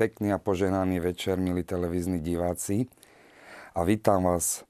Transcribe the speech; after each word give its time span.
Pekný 0.00 0.32
a 0.32 0.40
požehnaný 0.40 0.96
večer, 0.96 1.36
milí 1.36 1.60
televízni 1.60 2.24
diváci. 2.24 2.88
A 3.76 3.84
vítam 3.84 4.24
vás 4.24 4.64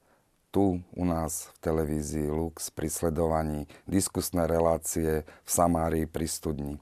tu 0.51 0.83
u 0.91 1.03
nás 1.07 1.47
v 1.55 1.71
televízii 1.71 2.27
Lux 2.27 2.67
pri 2.67 2.91
sledovaní 2.91 3.63
diskusné 3.87 4.43
relácie 4.43 5.23
v 5.23 5.47
Samárii 5.47 6.03
pri 6.03 6.27
studni. 6.27 6.75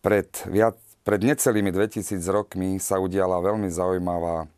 Pred, 0.00 0.48
viac, 0.48 0.80
pred 1.04 1.20
necelými 1.20 1.76
2000 1.76 2.24
rokmi 2.32 2.80
sa 2.80 2.96
udiala 2.96 3.36
veľmi 3.44 3.68
zaujímavá 3.68 4.48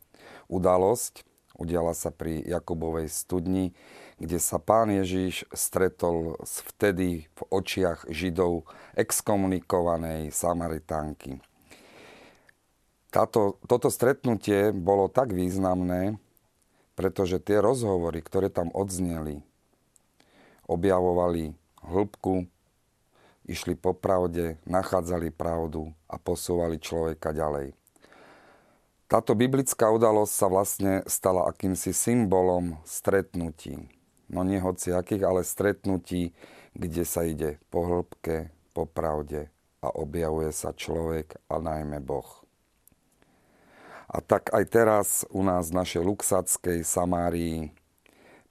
udalosť. 0.47 1.27
Udiala 1.59 1.91
sa 1.91 2.15
pri 2.15 2.47
Jakubovej 2.47 3.11
studni, 3.11 3.75
kde 4.23 4.39
sa 4.39 4.55
pán 4.55 4.87
Ježiš 4.87 5.43
stretol 5.51 6.39
s 6.47 6.63
vtedy 6.63 7.27
v 7.27 7.39
očiach 7.51 8.07
Židov 8.07 8.63
exkomunikovanej 8.95 10.31
Samaritánky. 10.31 11.43
Táto, 13.09 13.57
toto 13.65 13.89
stretnutie 13.89 14.69
bolo 14.69 15.09
tak 15.09 15.33
významné, 15.33 16.21
pretože 16.93 17.41
tie 17.41 17.57
rozhovory, 17.57 18.21
ktoré 18.21 18.53
tam 18.53 18.69
odzneli, 18.69 19.41
objavovali 20.69 21.57
hĺbku, 21.81 22.45
išli 23.49 23.73
po 23.73 23.97
pravde, 23.97 24.61
nachádzali 24.69 25.33
pravdu 25.33 25.89
a 26.05 26.21
posúvali 26.21 26.77
človeka 26.77 27.33
ďalej. 27.33 27.73
Táto 29.09 29.33
biblická 29.33 29.89
udalosť 29.89 30.33
sa 30.33 30.45
vlastne 30.45 30.93
stala 31.09 31.49
akýmsi 31.49 31.97
symbolom 31.97 32.77
stretnutí. 32.85 33.89
No 34.29 34.45
nie 34.45 34.61
hociakých, 34.61 35.25
ale 35.25 35.41
stretnutí, 35.41 36.37
kde 36.77 37.03
sa 37.09 37.25
ide 37.25 37.57
po 37.73 37.89
hĺbke, 37.89 38.53
po 38.77 38.85
pravde 38.85 39.49
a 39.81 39.89
objavuje 39.89 40.53
sa 40.53 40.77
človek 40.77 41.41
a 41.49 41.57
najmä 41.57 41.97
Boh. 42.05 42.48
A 44.09 44.25
tak 44.25 44.49
aj 44.49 44.65
teraz 44.73 45.07
u 45.29 45.45
nás 45.45 45.69
v 45.69 45.85
našej 45.85 46.01
luxackej 46.01 46.81
Samárii 46.81 47.69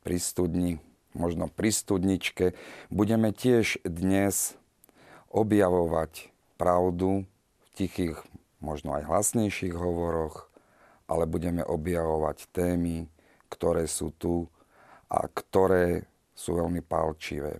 pri 0.06 0.16
studni, 0.22 0.78
možno 1.18 1.50
pri 1.50 1.74
studničke, 1.74 2.54
budeme 2.94 3.34
tiež 3.34 3.82
dnes 3.82 4.54
objavovať 5.34 6.30
pravdu 6.54 7.26
v 7.26 7.66
tichých, 7.74 8.22
možno 8.62 9.02
aj 9.02 9.10
hlasnejších 9.10 9.74
hovoroch, 9.74 10.46
ale 11.10 11.26
budeme 11.26 11.66
objavovať 11.66 12.46
témy, 12.54 13.10
ktoré 13.50 13.90
sú 13.90 14.14
tu 14.14 14.46
a 15.10 15.26
ktoré 15.26 16.06
sú 16.38 16.54
veľmi 16.54 16.86
palčivé. 16.86 17.58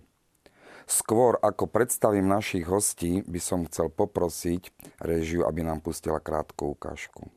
Skôr 0.87 1.35
ako 1.43 1.67
predstavím 1.67 2.31
našich 2.31 2.63
hostí, 2.63 3.27
by 3.27 3.43
som 3.43 3.67
chcel 3.67 3.91
poprosiť 3.91 4.71
režiu, 5.03 5.43
aby 5.43 5.67
nám 5.67 5.83
pustila 5.83 6.23
krátku 6.23 6.73
ukážku. 6.73 7.27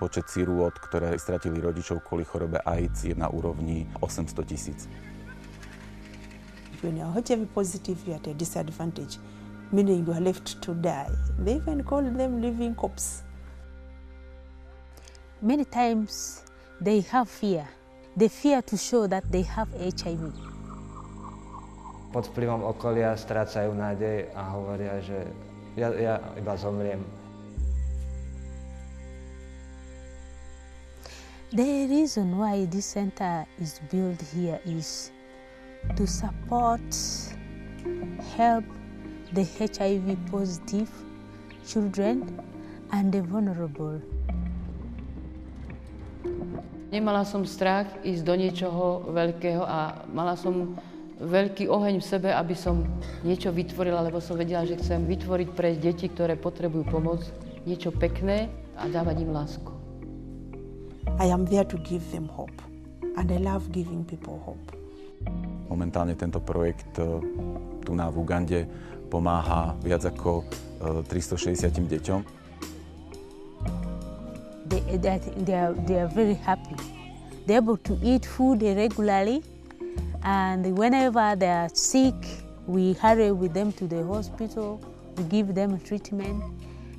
Počet 0.00 0.32
sirôt, 0.32 0.72
ktoré 0.72 1.12
stratili 1.20 1.60
rodičov 1.60 2.00
kvôli 2.00 2.24
chorobe 2.24 2.56
AIDS, 2.64 3.04
je 3.04 3.12
na 3.12 3.28
úrovni 3.28 3.84
800 4.00 4.32
tisíc. 4.48 4.88
When 6.80 6.96
you 6.96 7.04
are 7.04 7.12
HIV 7.12 7.52
positive, 7.52 8.00
you 8.08 8.16
are 8.16 8.20
at 8.24 8.24
a 8.24 8.32
disadvantage, 8.32 9.20
meaning 9.68 10.08
you 10.08 10.16
are 10.16 10.24
left 10.24 10.56
to 10.64 10.72
die. 10.72 11.12
They 11.36 11.60
even 11.60 11.84
call 11.84 12.00
them 12.00 12.40
living 12.40 12.72
corpse. 12.72 13.28
Many 15.44 15.68
times 15.68 16.48
they 16.80 17.04
have 17.12 17.28
fear. 17.28 17.68
They 18.16 18.32
fear 18.32 18.64
to 18.72 18.76
show 18.80 19.04
that 19.04 19.28
they 19.28 19.44
have 19.44 19.68
HIV. 19.76 20.32
Pod 22.08 22.24
vplyvom 22.32 22.64
okolia 22.64 23.20
strácajú 23.20 23.76
nádej 23.76 24.32
a 24.32 24.48
hovoria, 24.56 24.96
že 25.04 25.28
ja, 25.76 25.92
ja 25.92 26.14
iba 26.40 26.56
zomriem. 26.56 27.04
The 31.50 31.90
reason 31.90 32.38
why 32.38 32.62
this 32.70 32.86
center 32.86 33.42
is 33.58 33.82
built 33.90 34.22
here 34.30 34.62
is 34.62 35.10
to 35.98 36.06
support, 36.06 36.78
help 38.38 38.62
the 39.34 39.42
HIV 39.42 40.14
positive 40.30 40.86
children 41.66 42.38
and 42.94 43.10
the 43.10 43.26
vulnerable. 43.26 43.98
Nemala 46.94 47.26
som 47.26 47.42
strach 47.42 47.90
ísť 48.06 48.22
do 48.22 48.34
niečoho 48.38 49.10
veľkého 49.10 49.66
a 49.66 50.06
mala 50.06 50.38
som 50.38 50.78
veľký 51.18 51.66
oheň 51.66 51.98
v 51.98 52.06
sebe, 52.06 52.30
aby 52.30 52.54
som 52.54 52.86
niečo 53.26 53.50
vytvorila, 53.50 54.06
lebo 54.06 54.22
som 54.22 54.38
vedela, 54.38 54.62
že 54.62 54.78
chcem 54.78 55.02
vytvoriť 55.02 55.48
pre 55.58 55.74
deti, 55.74 56.06
ktoré 56.06 56.38
potrebujú 56.38 56.86
pomoc, 56.86 57.26
niečo 57.66 57.90
pekné 57.90 58.46
a 58.78 58.86
dávať 58.86 59.26
im 59.26 59.34
lásku. 59.34 59.79
I 61.18 61.26
am 61.26 61.44
there 61.44 61.64
to 61.64 61.76
give 61.78 62.04
them 62.12 62.28
hope. 62.28 62.62
And 63.16 63.30
I 63.32 63.36
love 63.36 63.72
giving 63.72 64.04
people 64.04 64.38
hope. 64.44 64.76
Momentálne 65.68 66.16
tento 66.16 66.40
projekt 66.40 66.98
e, 66.98 67.06
tu 67.84 67.94
na 67.94 68.10
v 68.10 68.16
Ugande 68.18 68.66
pomáha 69.10 69.76
viac 69.84 70.04
ako 70.04 70.44
360 71.06 71.68
e, 71.68 71.98
deťom. 71.98 72.20
They, 74.70 74.80
they, 74.98 75.18
they, 75.44 75.54
are, 75.54 75.74
they 75.86 75.98
are 75.98 76.10
very 76.10 76.34
happy. 76.34 76.78
They're 77.46 77.58
able 77.58 77.76
to 77.84 77.98
eat 78.02 78.24
food 78.24 78.62
regularly 78.62 79.42
and 80.22 80.76
whenever 80.76 81.34
they 81.36 81.50
are 81.50 81.68
sick, 81.72 82.14
we 82.66 82.92
hurry 82.94 83.32
with 83.32 83.52
them 83.54 83.72
to 83.72 83.86
the 83.86 84.04
hospital, 84.04 84.80
we 85.16 85.24
give 85.24 85.54
them 85.54 85.80
treatment 85.80 86.44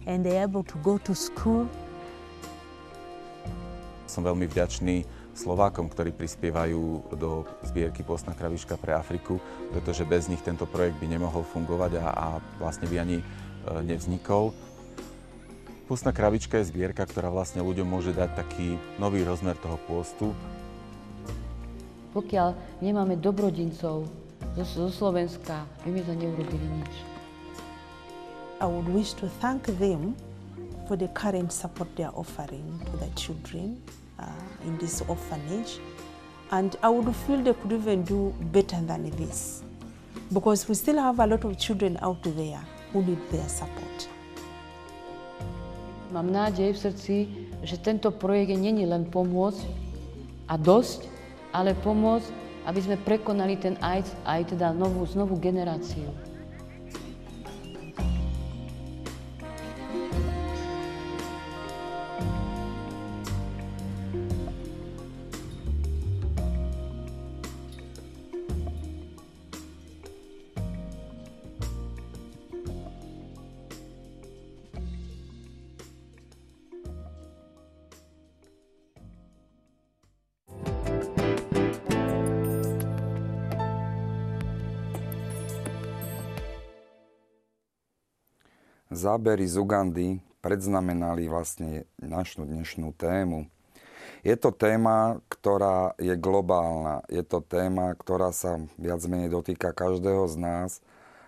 and 0.06 0.25
they're 0.25 0.44
able 0.44 0.63
to 0.63 0.78
go 0.79 0.97
to 0.97 1.16
school 1.16 1.69
som 4.11 4.27
veľmi 4.27 4.44
vďačný 4.51 5.07
Slovákom, 5.31 5.88
ktorí 5.88 6.11
prispievajú 6.11 7.16
do 7.16 7.47
zbierky 7.63 8.03
Postná 8.03 8.35
kravička 8.35 8.75
pre 8.75 8.91
Afriku, 8.91 9.39
pretože 9.72 10.03
bez 10.03 10.27
nich 10.27 10.44
tento 10.44 10.67
projekt 10.67 10.99
by 10.99 11.07
nemohol 11.07 11.47
fungovať 11.47 12.03
a, 12.03 12.07
a 12.11 12.27
vlastne 12.59 12.91
by 12.91 12.99
ani 12.99 13.23
e, 13.23 13.25
nevznikol. 13.88 14.51
Pustná 15.88 16.11
kravička 16.11 16.59
je 16.59 16.67
zbierka, 16.67 17.07
ktorá 17.07 17.31
vlastne 17.31 17.63
ľuďom 17.63 17.88
môže 17.88 18.11
dať 18.11 18.35
taký 18.35 18.75
nový 18.99 19.23
rozmer 19.23 19.55
toho 19.55 19.79
pôstu. 19.88 20.35
Pokiaľ 22.11 22.83
nemáme 22.83 23.16
dobrodincov 23.16 24.11
zo, 24.59 24.63
zo 24.67 24.91
Slovenska, 24.91 25.63
my 25.88 25.95
sme 25.95 26.03
to 26.03 26.13
neurobili 26.19 26.67
nič. 26.83 26.93
I 28.59 28.67
would 28.67 28.91
wish 28.91 29.16
to 29.23 29.31
thank 29.39 29.63
them 29.79 30.11
for 30.91 30.99
the 30.99 31.07
current 31.16 31.55
support 31.55 31.88
they 31.95 32.03
are 32.03 32.13
offering 32.19 32.67
to 32.91 32.93
the 32.99 33.07
children 33.16 33.79
uh, 34.22 34.68
in 34.68 34.78
this 34.78 35.02
orphanage. 35.09 35.82
And 36.52 36.76
I 36.84 36.90
would 36.90 37.09
feel 37.26 37.41
they 37.41 37.53
could 37.53 37.72
even 37.72 38.03
do 38.03 38.34
better 38.52 38.79
than 38.82 39.09
this 39.18 39.64
because 40.32 40.68
we 40.68 40.76
still 40.76 41.00
have 41.00 41.20
a 41.20 41.28
lot 41.28 41.44
of 41.44 41.58
children 41.58 41.97
out 42.02 42.23
there 42.23 42.62
who 42.94 43.03
need 43.03 43.20
their 43.32 43.47
support. 43.47 44.08
Mám 46.12 46.28
nádej 46.28 46.76
v 46.76 46.78
srdci, 46.78 47.16
že 47.64 47.79
tento 47.79 48.12
projekt 48.12 48.59
není 48.59 48.84
len 48.84 49.08
pomôcť 49.08 49.64
a 50.52 50.59
dosť, 50.59 51.08
ale 51.56 51.72
pomôcť, 51.72 52.28
aby 52.68 52.79
sme 52.84 53.00
prekonali 53.00 53.56
ten 53.56 53.79
AIDS 53.79 54.12
aj 54.28 54.52
teda 54.52 54.76
novú, 54.76 55.08
znovu 55.08 55.40
generáciu. 55.40 56.12
Zábery 89.01 89.49
z 89.49 89.57
Ugandy 89.57 90.07
predznamenali 90.45 91.25
vlastne 91.25 91.89
našu 91.97 92.45
dnešnú 92.45 92.93
tému. 92.93 93.49
Je 94.21 94.37
to 94.37 94.53
téma, 94.53 95.17
ktorá 95.25 95.97
je 95.97 96.13
globálna. 96.13 97.01
Je 97.09 97.25
to 97.25 97.41
téma, 97.41 97.97
ktorá 97.97 98.29
sa 98.29 98.61
viac 98.77 99.01
menej 99.09 99.33
dotýka 99.33 99.73
každého 99.73 100.29
z 100.29 100.35
nás 100.37 100.71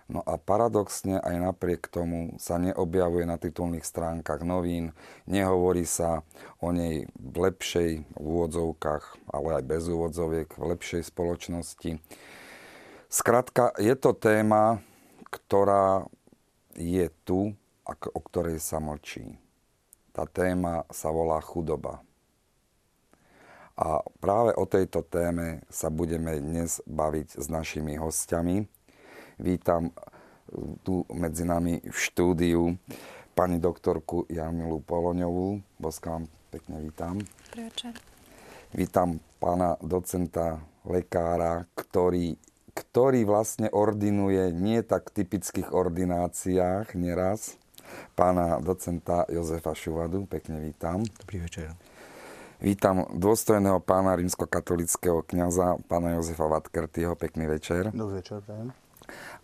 No 0.04 0.20
a 0.28 0.36
paradoxne 0.36 1.16
aj 1.16 1.36
napriek 1.40 1.88
tomu 1.88 2.36
sa 2.36 2.60
neobjavuje 2.60 3.24
na 3.24 3.40
titulných 3.40 3.88
stránkach 3.88 4.44
novín, 4.44 4.92
nehovorí 5.24 5.88
sa 5.88 6.20
o 6.60 6.76
nej 6.76 7.08
v 7.16 7.36
lepšej 7.40 7.90
v 8.12 8.20
úvodzovkách, 8.20 9.32
ale 9.32 9.48
aj 9.60 9.64
bez 9.64 9.88
úvodzoviek, 9.88 10.48
v 10.60 10.64
lepšej 10.76 11.08
spoločnosti. 11.08 12.04
Skrátka, 13.08 13.72
je 13.80 13.96
to 13.96 14.12
téma, 14.12 14.84
ktorá 15.32 16.04
je 16.76 17.08
tu 17.24 17.56
o 17.86 18.20
ktorej 18.20 18.60
sa 18.60 18.80
mlčí. 18.80 19.36
Tá 20.14 20.24
téma 20.24 20.88
sa 20.88 21.12
volá 21.12 21.40
chudoba. 21.44 22.00
A 23.74 23.98
práve 24.22 24.54
o 24.54 24.64
tejto 24.70 25.02
téme 25.02 25.66
sa 25.66 25.90
budeme 25.90 26.38
dnes 26.38 26.78
baviť 26.86 27.42
s 27.42 27.46
našimi 27.50 27.98
hostiami. 27.98 28.62
Vítam 29.42 29.90
tu 30.86 31.02
medzi 31.10 31.42
nami 31.42 31.82
v 31.82 31.96
štúdiu 31.98 32.78
pani 33.34 33.58
doktorku 33.58 34.30
Jamilu 34.30 34.78
Poloňovú. 34.86 35.58
Boska 35.82 36.14
vám 36.14 36.30
pekne 36.54 36.78
vítam. 36.86 37.18
Dobrý 37.50 37.66
večer. 37.66 37.92
Vítam 38.70 39.18
pána 39.42 39.74
docenta, 39.82 40.62
lekára, 40.86 41.66
ktorý, 41.74 42.38
ktorý 42.78 43.26
vlastne 43.26 43.66
ordinuje 43.74 44.54
nie 44.54 44.86
tak 44.86 45.10
typických 45.10 45.74
ordináciách 45.74 46.94
neraz. 46.94 47.58
Pána 48.14 48.62
docenta 48.62 49.26
Jozefa 49.26 49.74
Šuvadu, 49.74 50.26
pekne 50.30 50.62
vítam. 50.62 51.02
Dobrý 51.02 51.42
večer. 51.42 51.74
Vítam 52.62 53.04
dôstojného 53.10 53.82
pána 53.82 54.14
rímskokatolického 54.16 55.26
kniaza, 55.26 55.76
pána 55.90 56.16
Jozefa 56.16 56.46
Vatkertyho. 56.48 57.18
Pekný 57.18 57.50
večer. 57.50 57.90
Dobrý 57.90 58.22
večer, 58.22 58.40
prajem. 58.40 58.72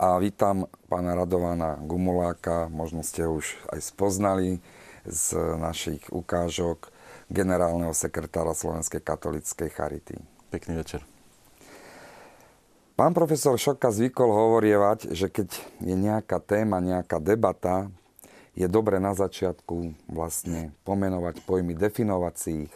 A 0.01 0.17
vítam 0.17 0.65
pána 0.89 1.13
Radovana 1.13 1.77
Gumuláka, 1.77 2.73
možno 2.73 3.05
ste 3.05 3.29
ho 3.29 3.37
už 3.37 3.61
aj 3.69 3.93
spoznali 3.93 4.65
z 5.05 5.37
našich 5.61 6.09
ukážok, 6.09 6.89
generálneho 7.29 7.93
sekretára 7.93 8.57
Slovenskej 8.57 9.05
katolíckej 9.05 9.69
charity. 9.69 10.17
Pekný 10.49 10.81
večer. 10.81 11.05
Pán 12.97 13.17
profesor 13.17 13.57
Šoka 13.57 13.89
zvykol 13.89 14.29
hovorievať, 14.29 15.17
že 15.17 15.33
keď 15.33 15.57
je 15.81 15.97
nejaká 15.97 16.37
téma, 16.37 16.85
nejaká 16.85 17.17
debata, 17.17 17.89
je 18.55 18.67
dobre 18.67 18.99
na 18.99 19.15
začiatku 19.15 19.95
vlastne 20.11 20.75
pomenovať 20.83 21.43
pojmy, 21.47 21.79
definovať 21.79 22.35
si. 22.35 22.55
E, 22.67 22.71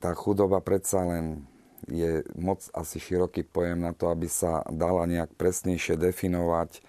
tá 0.00 0.10
chudoba 0.16 0.60
predsa 0.64 1.04
len 1.04 1.44
je 1.88 2.24
moc 2.36 2.64
asi 2.72 2.96
široký 2.96 3.44
pojem 3.44 3.84
na 3.84 3.92
to, 3.92 4.08
aby 4.08 4.28
sa 4.28 4.64
dala 4.72 5.04
nejak 5.04 5.36
presnejšie 5.36 6.00
definovať. 6.00 6.80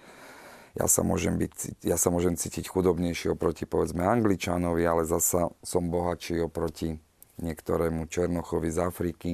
Ja 0.76 0.88
sa 0.88 1.00
môžem, 1.00 1.40
byť, 1.40 1.84
ja 1.84 1.96
sa 1.96 2.12
môžem 2.12 2.36
cítiť 2.36 2.68
chudobnejší 2.68 3.32
oproti 3.32 3.64
povedzme 3.64 4.04
Angličanovi, 4.04 4.84
ale 4.84 5.08
zasa 5.08 5.48
som 5.64 5.88
bohatší 5.88 6.44
oproti 6.44 7.00
niektorému 7.40 8.08
Černochovi 8.08 8.68
z 8.72 8.78
Afriky. 8.84 9.30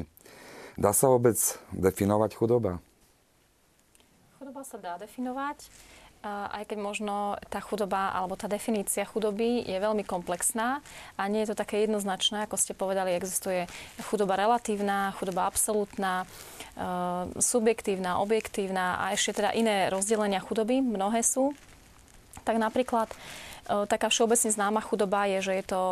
Dá 0.79 0.95
sa 0.95 1.11
vôbec 1.11 1.39
definovať 1.75 2.31
chudoba? 2.39 2.79
Chudoba 4.39 4.63
sa 4.63 4.79
dá 4.79 4.95
definovať 4.99 5.67
aj 6.23 6.71
keď 6.71 6.79
možno 6.79 7.35
tá 7.51 7.59
chudoba 7.59 8.15
alebo 8.15 8.39
tá 8.39 8.47
definícia 8.47 9.03
chudoby 9.03 9.67
je 9.67 9.75
veľmi 9.75 10.07
komplexná 10.07 10.79
a 11.19 11.23
nie 11.27 11.43
je 11.43 11.51
to 11.51 11.57
také 11.59 11.83
jednoznačné, 11.83 12.47
ako 12.47 12.55
ste 12.55 12.79
povedali, 12.79 13.11
existuje 13.19 13.67
chudoba 14.07 14.39
relatívna, 14.39 15.11
chudoba 15.19 15.51
absolútna, 15.51 16.23
e, 16.23 16.27
subjektívna, 17.43 18.23
objektívna 18.23 19.03
a 19.03 19.11
ešte 19.11 19.43
teda 19.43 19.51
iné 19.51 19.91
rozdelenia 19.91 20.39
chudoby, 20.39 20.79
mnohé 20.79 21.27
sú. 21.27 21.59
Tak 22.47 22.55
napríklad 22.55 23.11
e, 23.11 23.17
taká 23.91 24.07
všeobecne 24.07 24.55
známa 24.55 24.79
chudoba 24.79 25.27
je, 25.27 25.43
že 25.43 25.53
je 25.59 25.65
to 25.67 25.83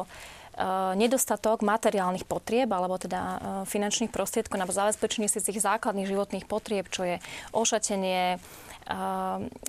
nedostatok 0.94 1.64
materiálnych 1.64 2.28
potrieb 2.28 2.68
alebo 2.68 3.00
teda 3.00 3.40
finančných 3.64 4.12
prostriedkov 4.12 4.60
na 4.60 4.68
zabezpečenie 4.68 5.26
si 5.26 5.40
tých 5.40 5.64
základných 5.64 6.10
životných 6.10 6.44
potrieb, 6.44 6.92
čo 6.92 7.02
je 7.08 7.16
ošatenie, 7.56 8.36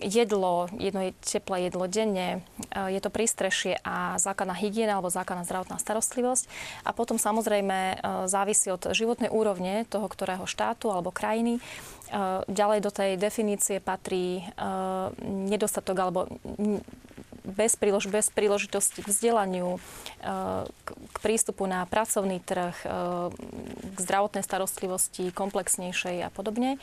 jedlo, 0.02 0.66
jedno 0.82 1.02
je 1.06 1.12
teplé 1.22 1.70
jedlo 1.70 1.86
denne, 1.86 2.42
je 2.74 3.00
to 3.04 3.14
prístrešie 3.14 3.78
a 3.86 4.18
základná 4.18 4.58
hygiena 4.58 4.98
alebo 4.98 5.14
základná 5.14 5.46
zdravotná 5.46 5.78
starostlivosť. 5.78 6.50
A 6.88 6.90
potom 6.96 7.22
samozrejme 7.22 8.02
závisí 8.26 8.74
od 8.74 8.90
životnej 8.92 9.30
úrovne 9.30 9.86
toho, 9.86 10.10
ktorého 10.10 10.50
štátu 10.50 10.90
alebo 10.90 11.14
krajiny. 11.14 11.62
Ďalej 12.50 12.80
do 12.82 12.92
tej 12.92 13.12
definície 13.16 13.78
patrí 13.80 14.42
nedostatok 15.24 15.96
alebo 16.02 16.20
bez, 17.44 17.76
prílož, 17.76 18.08
bez 18.08 18.30
príležitosti 18.30 19.02
k 19.02 19.12
vzdelaniu, 19.12 19.82
k, 20.86 20.88
k 20.94 21.18
prístupu 21.20 21.66
na 21.66 21.86
pracovný 21.90 22.42
trh, 22.42 22.76
k 23.82 23.98
zdravotnej 23.98 24.46
starostlivosti 24.46 25.34
komplexnejšej 25.34 26.26
a 26.26 26.30
podobne. 26.30 26.78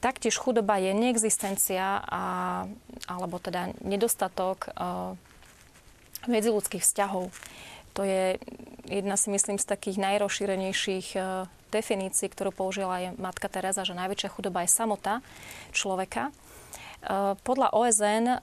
Taktiež 0.00 0.36
chudoba 0.36 0.76
je 0.76 0.92
neexistencia 0.92 2.04
a, 2.04 2.24
alebo 3.08 3.40
teda 3.40 3.72
nedostatok 3.80 4.70
medziludských 6.28 6.84
vzťahov. 6.84 7.32
To 7.96 8.04
je 8.04 8.36
jedna 8.92 9.16
si 9.16 9.32
myslím 9.32 9.56
z 9.56 9.66
takých 9.66 9.96
najrozšírenejších 9.96 11.16
definícií, 11.72 12.28
ktorú 12.30 12.52
použila 12.54 13.00
aj 13.02 13.04
matka 13.18 13.48
Teresa, 13.50 13.82
že 13.82 13.96
najväčšia 13.96 14.30
chudoba 14.30 14.62
je 14.62 14.70
samota 14.70 15.24
človeka. 15.72 16.30
Eh, 17.06 17.34
podľa 17.44 17.70
OSN, 17.76 18.24
eh, 18.26 18.38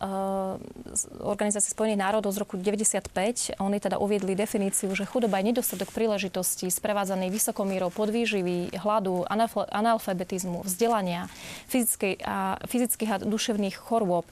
Organizácie 1.25 1.73
spojených 1.73 1.99
národov 1.99 2.37
z 2.37 2.41
roku 2.45 2.55
1995, 2.55 3.51
oni 3.57 3.81
teda 3.81 3.97
uviedli 3.97 4.37
definíciu, 4.37 4.93
že 4.93 5.09
chudoba 5.09 5.41
je 5.41 5.49
nedostatok 5.51 5.89
príležitosti 5.89 6.69
sprevádzaný 6.69 7.33
vysokou 7.33 7.65
mierou 7.65 7.89
podvýživy, 7.89 8.77
hladu, 8.77 9.25
analfabetizmu, 9.73 10.63
vzdelania, 10.63 11.33
fyzických 12.69 13.09
a 13.09 13.17
duševných 13.25 13.73
chorôb, 13.73 14.23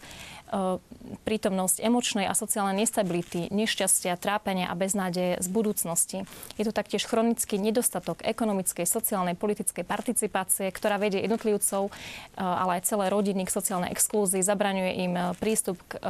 prítomnosť 1.23 1.79
emočnej 1.79 2.27
a 2.27 2.35
sociálnej 2.35 2.83
nestability, 2.83 3.47
nešťastia, 3.49 4.19
trápenia 4.19 4.67
a 4.67 4.75
beznádeje 4.75 5.39
z 5.39 5.47
budúcnosti. 5.47 6.27
Je 6.59 6.67
to 6.67 6.75
taktiež 6.75 7.07
chronický 7.07 7.55
nedostatok 7.55 8.19
ekonomickej, 8.21 8.83
sociálnej, 8.83 9.39
politickej 9.39 9.87
participácie, 9.87 10.67
ktorá 10.69 10.99
vedie 10.99 11.23
jednotlivcov, 11.23 11.87
e, 11.87 11.91
ale 12.35 12.79
aj 12.79 12.91
celé 12.91 13.07
rodiny 13.07 13.47
k 13.47 13.55
sociálnej 13.55 13.95
exklúzii, 13.95 14.43
zabraňuje 14.43 14.91
im 15.07 15.13
e, 15.15 15.23
prístup 15.39 15.79
k, 15.87 16.03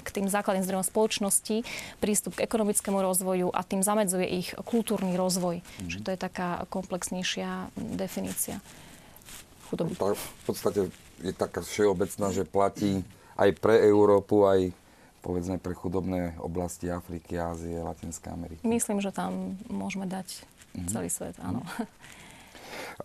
k 0.00 0.08
tým 0.08 0.26
základným 0.32 0.64
zdrojom 0.64 0.86
spoločnosti, 0.88 1.62
prístup 2.00 2.40
k 2.40 2.44
ekonomickému 2.48 2.96
rozvoju 3.04 3.52
a 3.52 3.60
tým 3.62 3.84
zamedzuje 3.84 4.26
ich 4.26 4.48
kultúrny 4.64 5.20
rozvoj. 5.20 5.60
Mm. 5.60 5.88
Že 5.92 5.98
to 6.00 6.08
je 6.08 6.18
taká 6.18 6.64
komplexnejšia 6.72 7.68
definícia 7.76 8.64
chudoby. 9.74 9.92
v 9.98 10.42
podstate 10.46 10.80
je 11.24 11.32
taká 11.34 11.60
všeobecná, 11.64 12.30
že 12.30 12.46
platí 12.46 13.02
aj 13.38 13.50
pre 13.58 13.82
Európu, 13.84 14.46
aj 14.46 14.70
povedzme 15.24 15.56
pre 15.56 15.72
chudobné 15.72 16.36
oblasti 16.42 16.92
Afriky, 16.92 17.40
Ázie, 17.40 17.80
Latinskej 17.80 18.30
Ameriky. 18.30 18.60
Myslím, 18.66 19.00
že 19.00 19.08
tam 19.08 19.56
môžeme 19.72 20.04
dať 20.04 20.44
mm-hmm. 20.76 20.88
celý 20.92 21.08
svet, 21.08 21.36
áno. 21.40 21.64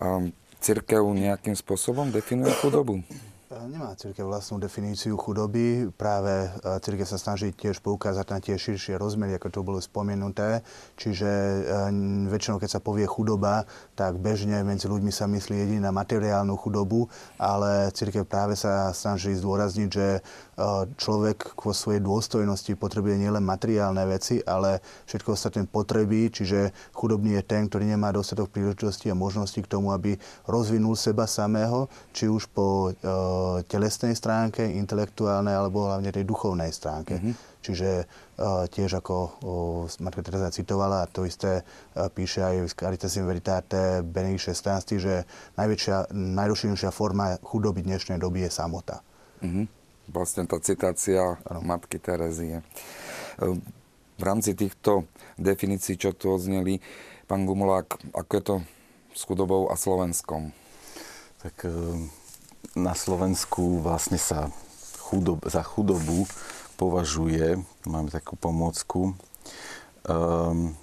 Um, 0.02 0.34
Cirkev 0.60 1.08
nejakým 1.16 1.56
spôsobom 1.56 2.12
definuje 2.12 2.52
chudobu? 2.60 3.00
Nemá 3.50 3.98
církev 3.98 4.30
vlastnú 4.30 4.62
definíciu 4.62 5.18
chudoby. 5.18 5.90
Práve 5.98 6.46
e, 6.46 6.78
církev 6.86 7.02
sa 7.02 7.18
snaží 7.18 7.50
tiež 7.50 7.82
poukázať 7.82 8.26
na 8.30 8.38
tie 8.38 8.54
širšie 8.54 8.94
rozmery, 8.94 9.34
ako 9.34 9.48
to 9.50 9.60
bolo 9.66 9.82
spomenuté. 9.82 10.62
Čiže 10.94 11.26
e, 11.26 11.58
väčšinou, 12.30 12.62
keď 12.62 12.78
sa 12.78 12.78
povie 12.78 13.10
chudoba, 13.10 13.66
tak 13.98 14.22
bežne 14.22 14.62
medzi 14.62 14.86
ľuďmi 14.86 15.10
sa 15.10 15.26
myslí 15.26 15.66
jediná 15.66 15.90
materiálnu 15.90 16.54
chudobu, 16.54 17.10
ale 17.42 17.90
církev 17.90 18.22
práve 18.22 18.54
sa 18.54 18.94
snaží 18.94 19.34
zdôrazniť, 19.34 19.88
že 19.90 20.22
človek 21.00 21.56
vo 21.56 21.72
svojej 21.72 22.04
dôstojnosti 22.04 22.76
potrebuje 22.76 23.16
nielen 23.16 23.40
materiálne 23.40 24.04
veci, 24.04 24.44
ale 24.44 24.84
všetko 25.08 25.32
ostatné 25.32 25.64
potreby, 25.64 26.28
čiže 26.28 26.92
chudobný 26.92 27.40
je 27.40 27.48
ten, 27.48 27.64
ktorý 27.64 27.88
nemá 27.88 28.12
dostatok 28.12 28.52
príležitosti 28.52 29.08
a 29.08 29.16
možnosti 29.16 29.56
k 29.56 29.70
tomu, 29.70 29.96
aby 29.96 30.20
rozvinul 30.44 31.00
seba 31.00 31.24
samého, 31.24 31.88
či 32.12 32.28
už 32.28 32.52
po 32.52 32.92
telesnej 33.72 34.12
stránke, 34.12 34.60
intelektuálnej 34.64 35.56
alebo 35.56 35.88
hlavne 35.88 36.12
tej 36.12 36.28
duchovnej 36.28 36.68
stránke. 36.68 37.16
Mm-hmm. 37.16 37.34
Čiže 37.60 38.08
uh, 38.40 38.64
tiež 38.72 39.04
ako 39.04 39.16
uh, 39.20 40.00
Matka 40.00 40.24
Teresa 40.24 40.48
citovala, 40.48 41.04
a 41.04 41.10
to 41.12 41.28
isté 41.28 41.60
uh, 41.60 42.08
píše 42.08 42.40
aj 42.40 42.56
v 42.64 42.72
Caritas 42.72 43.16
in 43.20 43.28
Veritate 43.28 44.00
Benedikt 44.00 44.48
XVI, 44.48 44.80
že 44.80 45.28
najväčšia, 45.60 46.08
najrozšírenejšia 46.16 46.88
forma 46.88 47.36
chudoby 47.44 47.84
dnešnej 47.84 48.16
doby 48.16 48.48
je 48.48 48.50
samota. 48.50 49.04
Mm-hmm. 49.44 49.79
Vlastne 50.10 50.44
tá 50.50 50.58
citácia 50.58 51.38
ano. 51.46 51.62
Matky 51.62 52.02
Terezie. 52.02 52.66
V 54.18 54.22
rámci 54.22 54.52
týchto 54.52 55.06
definícií, 55.40 55.96
čo 55.96 56.12
tu 56.12 56.34
odzneli, 56.34 56.82
pán 57.24 57.48
Gumulák, 57.48 57.96
ako 58.12 58.32
je 58.36 58.42
to 58.42 58.56
s 59.16 59.22
chudobou 59.24 59.72
a 59.72 59.78
Slovenskom? 59.80 60.52
Tak 61.40 61.64
na 62.76 62.92
Slovensku 62.92 63.80
vlastne 63.80 64.20
sa 64.20 64.52
chudob, 65.00 65.40
za 65.48 65.64
chudobu 65.64 66.28
považuje, 66.76 67.58
máme 67.88 68.12
takú 68.12 68.36
pomôcku, 68.36 69.16
um, 70.06 70.76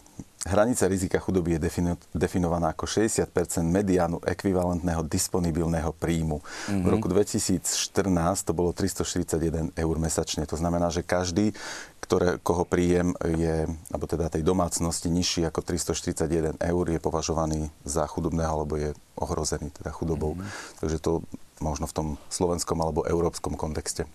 Hranica 0.48 0.88
rizika 0.88 1.20
chudoby 1.20 1.60
je 1.60 1.68
defino- 1.68 2.00
definovaná 2.16 2.72
ako 2.72 2.88
60 2.88 3.27
mediánu 3.68 4.24
ekvivalentného 4.24 5.04
disponibilného 5.04 5.92
príjmu. 5.92 6.39
Mm-hmm. 6.39 6.84
V 6.84 6.88
roku 6.88 7.08
2014 7.12 8.48
to 8.48 8.51
bolo 8.56 8.72
341 8.72 9.75
eur 9.75 9.96
mesačne. 10.00 10.48
To 10.48 10.56
znamená, 10.56 10.88
že 10.88 11.04
každý, 11.04 11.51
ktoré, 12.00 12.39
koho 12.39 12.63
príjem 12.63 13.12
je, 13.27 13.68
alebo 13.92 14.08
teda 14.08 14.32
tej 14.32 14.48
domácnosti 14.48 15.12
nižší 15.12 15.44
ako 15.44 15.60
341 15.62 16.56
eur, 16.58 16.86
je 16.88 17.00
považovaný 17.04 17.68
za 17.84 18.08
chudobného 18.08 18.51
alebo 18.51 18.80
je 18.80 18.96
ohrozený 19.20 19.70
teda 19.75 19.92
chudobou. 19.92 20.39
Mm-hmm. 20.39 20.80
Takže 20.80 20.98
to 21.04 21.12
možno 21.60 21.92
v 21.92 21.94
tom 21.94 22.08
slovenskom 22.32 22.80
alebo 22.80 23.04
európskom 23.04 23.60
kontexte. 23.60 24.08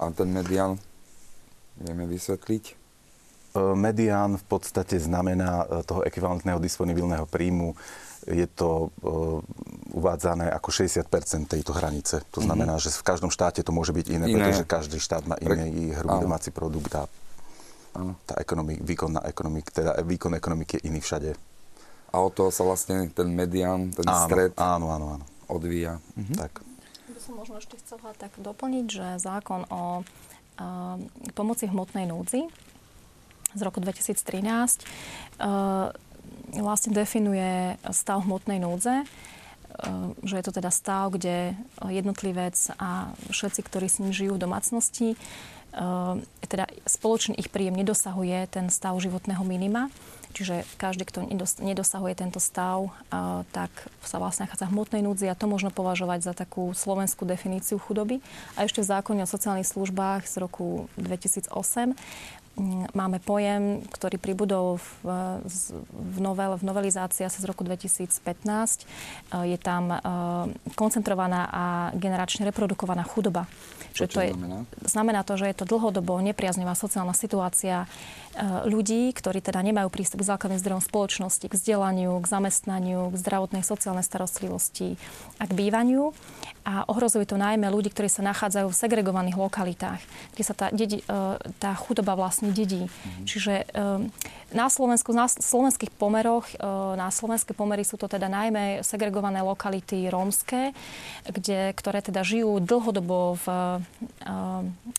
A 0.00 0.10
ten 0.10 0.32
medián 0.32 0.80
vieme 1.78 2.08
vysvetliť? 2.10 2.81
E, 3.52 3.76
medián 3.76 4.40
v 4.40 4.44
podstate 4.48 4.96
znamená 4.96 5.68
e, 5.68 5.84
toho 5.84 6.00
ekvivalentného 6.08 6.56
disponibilného 6.56 7.28
príjmu. 7.28 7.76
Je 8.22 8.46
to 8.46 8.94
uh, 9.02 9.42
uvádzané 9.98 10.46
ako 10.54 10.70
60 10.70 11.10
tejto 11.42 11.74
hranice. 11.74 12.22
To 12.30 12.38
mhm. 12.38 12.46
znamená, 12.46 12.78
mm-hmm. 12.78 12.94
že 12.94 13.02
v 13.02 13.06
každom 13.10 13.34
štáte 13.34 13.66
to 13.66 13.74
môže 13.74 13.90
byť 13.90 14.06
iné, 14.14 14.30
iné. 14.30 14.38
pretože 14.38 14.62
každý 14.62 15.02
štát 15.02 15.26
má 15.26 15.34
iný 15.42 15.90
Pre... 15.90 15.98
hrubý 15.98 16.16
domáci 16.22 16.54
produkt 16.54 16.94
a 16.94 17.10
Áno. 17.98 18.14
tá 18.22 18.38
ekonomik, 18.38 18.78
výkon, 18.78 19.18
na 19.18 19.26
ekonomik, 19.26 19.74
teda 19.74 19.98
výkon 20.06 20.38
ekonomiky 20.38 20.78
je 20.78 20.86
iný 20.86 21.02
všade. 21.02 21.34
A 22.14 22.16
od 22.22 22.30
toho 22.30 22.54
sa 22.54 22.62
vlastne 22.62 23.10
ten 23.10 23.26
medián, 23.26 23.90
ten 23.90 24.06
áno, 24.06 24.22
stred 24.30 24.54
áno, 24.54 24.94
áno, 24.94 25.18
áno. 25.18 25.26
odvíja. 25.50 25.98
Mhm. 26.14 26.38
Tak. 26.38 26.62
By 27.10 27.18
som 27.18 27.34
možno 27.42 27.58
ešte 27.58 27.74
chcela 27.82 28.14
tak 28.14 28.38
doplniť, 28.38 28.86
že 28.86 29.06
zákon 29.18 29.66
o 29.66 30.06
uh, 30.06 30.94
pomoci 31.34 31.66
hmotnej 31.66 32.06
núdzi 32.06 32.46
z 33.54 33.60
roku 33.62 33.80
2013 33.80 34.16
eh, 34.82 35.90
vlastne 36.60 36.92
definuje 36.92 37.76
stav 37.92 38.24
hmotnej 38.24 38.60
núdze, 38.60 39.04
eh, 39.04 39.06
že 40.24 40.34
je 40.40 40.44
to 40.44 40.52
teda 40.52 40.70
stav, 40.72 41.12
kde 41.12 41.56
jednotlivec 41.88 42.56
a 42.76 43.12
všetci, 43.32 43.60
ktorí 43.64 43.86
s 43.88 44.00
ním 44.00 44.12
žijú 44.12 44.36
v 44.36 44.44
domácnosti, 44.44 45.08
eh, 45.14 46.14
teda 46.48 46.68
spoločný 46.88 47.36
ich 47.36 47.52
príjem 47.52 47.76
nedosahuje 47.76 48.48
ten 48.52 48.68
stav 48.68 48.96
životného 49.00 49.44
minima. 49.44 49.88
Čiže 50.32 50.64
každý, 50.80 51.04
kto 51.04 51.28
nedosahuje 51.60 52.16
tento 52.16 52.40
stav, 52.40 52.88
tak 53.52 53.68
sa 54.00 54.16
vlastne 54.16 54.48
nachádza 54.48 54.64
v 54.64 54.72
hmotnej 54.72 55.04
núdzi 55.04 55.28
a 55.28 55.36
to 55.36 55.44
možno 55.44 55.68
považovať 55.68 56.24
za 56.24 56.32
takú 56.32 56.72
slovenskú 56.72 57.28
definíciu 57.28 57.76
chudoby. 57.76 58.24
A 58.56 58.64
ešte 58.64 58.80
v 58.80 58.96
zákone 58.96 59.20
o 59.20 59.28
sociálnych 59.28 59.68
službách 59.68 60.24
z 60.24 60.40
roku 60.40 60.88
2008 60.96 61.52
Mm, 61.52 62.41
máme 62.92 63.18
pojem, 63.24 63.80
ktorý 63.88 64.20
pribudol 64.20 64.76
v, 64.76 64.88
v, 65.88 66.18
novel, 66.20 66.60
v 66.60 66.64
novelizácii 66.68 67.24
asi 67.24 67.40
z 67.40 67.48
roku 67.48 67.64
2015. 67.64 68.12
Eh, 68.12 69.56
je 69.56 69.58
tam 69.58 69.88
eh, 69.88 69.98
koncentrovaná 70.76 71.48
a 71.48 71.64
generačne 71.96 72.44
reprodukovaná 72.44 73.02
chudoba. 73.08 73.48
Čo, 73.92 74.08
čo 74.08 74.20
to 74.20 74.20
je, 74.24 74.32
znamená? 74.32 74.58
znamená 74.88 75.20
to, 75.20 75.36
že 75.36 75.52
je 75.52 75.56
to 75.56 75.68
dlhodobo 75.68 76.16
nepriaznivá 76.24 76.72
sociálna 76.72 77.12
situácia 77.12 77.84
Eh, 78.32 78.64
ľudí, 78.64 79.12
ktorí 79.12 79.44
teda 79.44 79.60
nemajú 79.60 79.92
prístup 79.92 80.24
k 80.24 80.32
základným 80.32 80.56
zdrojom 80.56 80.80
spoločnosti, 80.80 81.44
k 81.44 81.52
vzdelaniu, 81.52 82.16
k 82.16 82.26
zamestnaniu, 82.32 83.12
k 83.12 83.20
zdravotnej 83.20 83.60
sociálnej 83.60 84.08
starostlivosti 84.08 84.96
a 85.36 85.44
k 85.44 85.52
bývaniu. 85.52 86.16
A 86.62 86.86
ohrozuje 86.86 87.26
to 87.26 87.34
najmä 87.34 87.66
ľudí, 87.68 87.90
ktorí 87.90 88.06
sa 88.06 88.22
nachádzajú 88.22 88.70
v 88.70 88.80
segregovaných 88.86 89.36
lokalitách, 89.38 90.00
kde 90.34 90.42
sa 90.46 90.54
tá, 90.54 90.66
dedi, 90.70 91.02
eh, 91.02 91.36
tá 91.58 91.74
chudoba 91.74 92.14
vlastne 92.14 92.54
dedí. 92.54 92.86
Mm-hmm. 92.86 93.24
Čiže 93.26 93.54
eh, 93.66 94.32
na 94.52 94.68
Slovensku, 94.68 95.16
na 95.16 95.26
slovenských 95.26 95.90
pomeroch, 95.96 96.44
na 96.94 97.08
slovenské 97.08 97.56
pomery 97.56 97.88
sú 97.88 97.96
to 97.96 98.04
teda 98.04 98.28
najmä 98.28 98.84
segregované 98.84 99.40
lokality 99.40 100.12
rómske, 100.12 100.76
kde, 101.24 101.72
ktoré 101.72 102.04
teda 102.04 102.20
žijú 102.20 102.60
dlhodobo 102.60 103.40
v, 103.40 103.46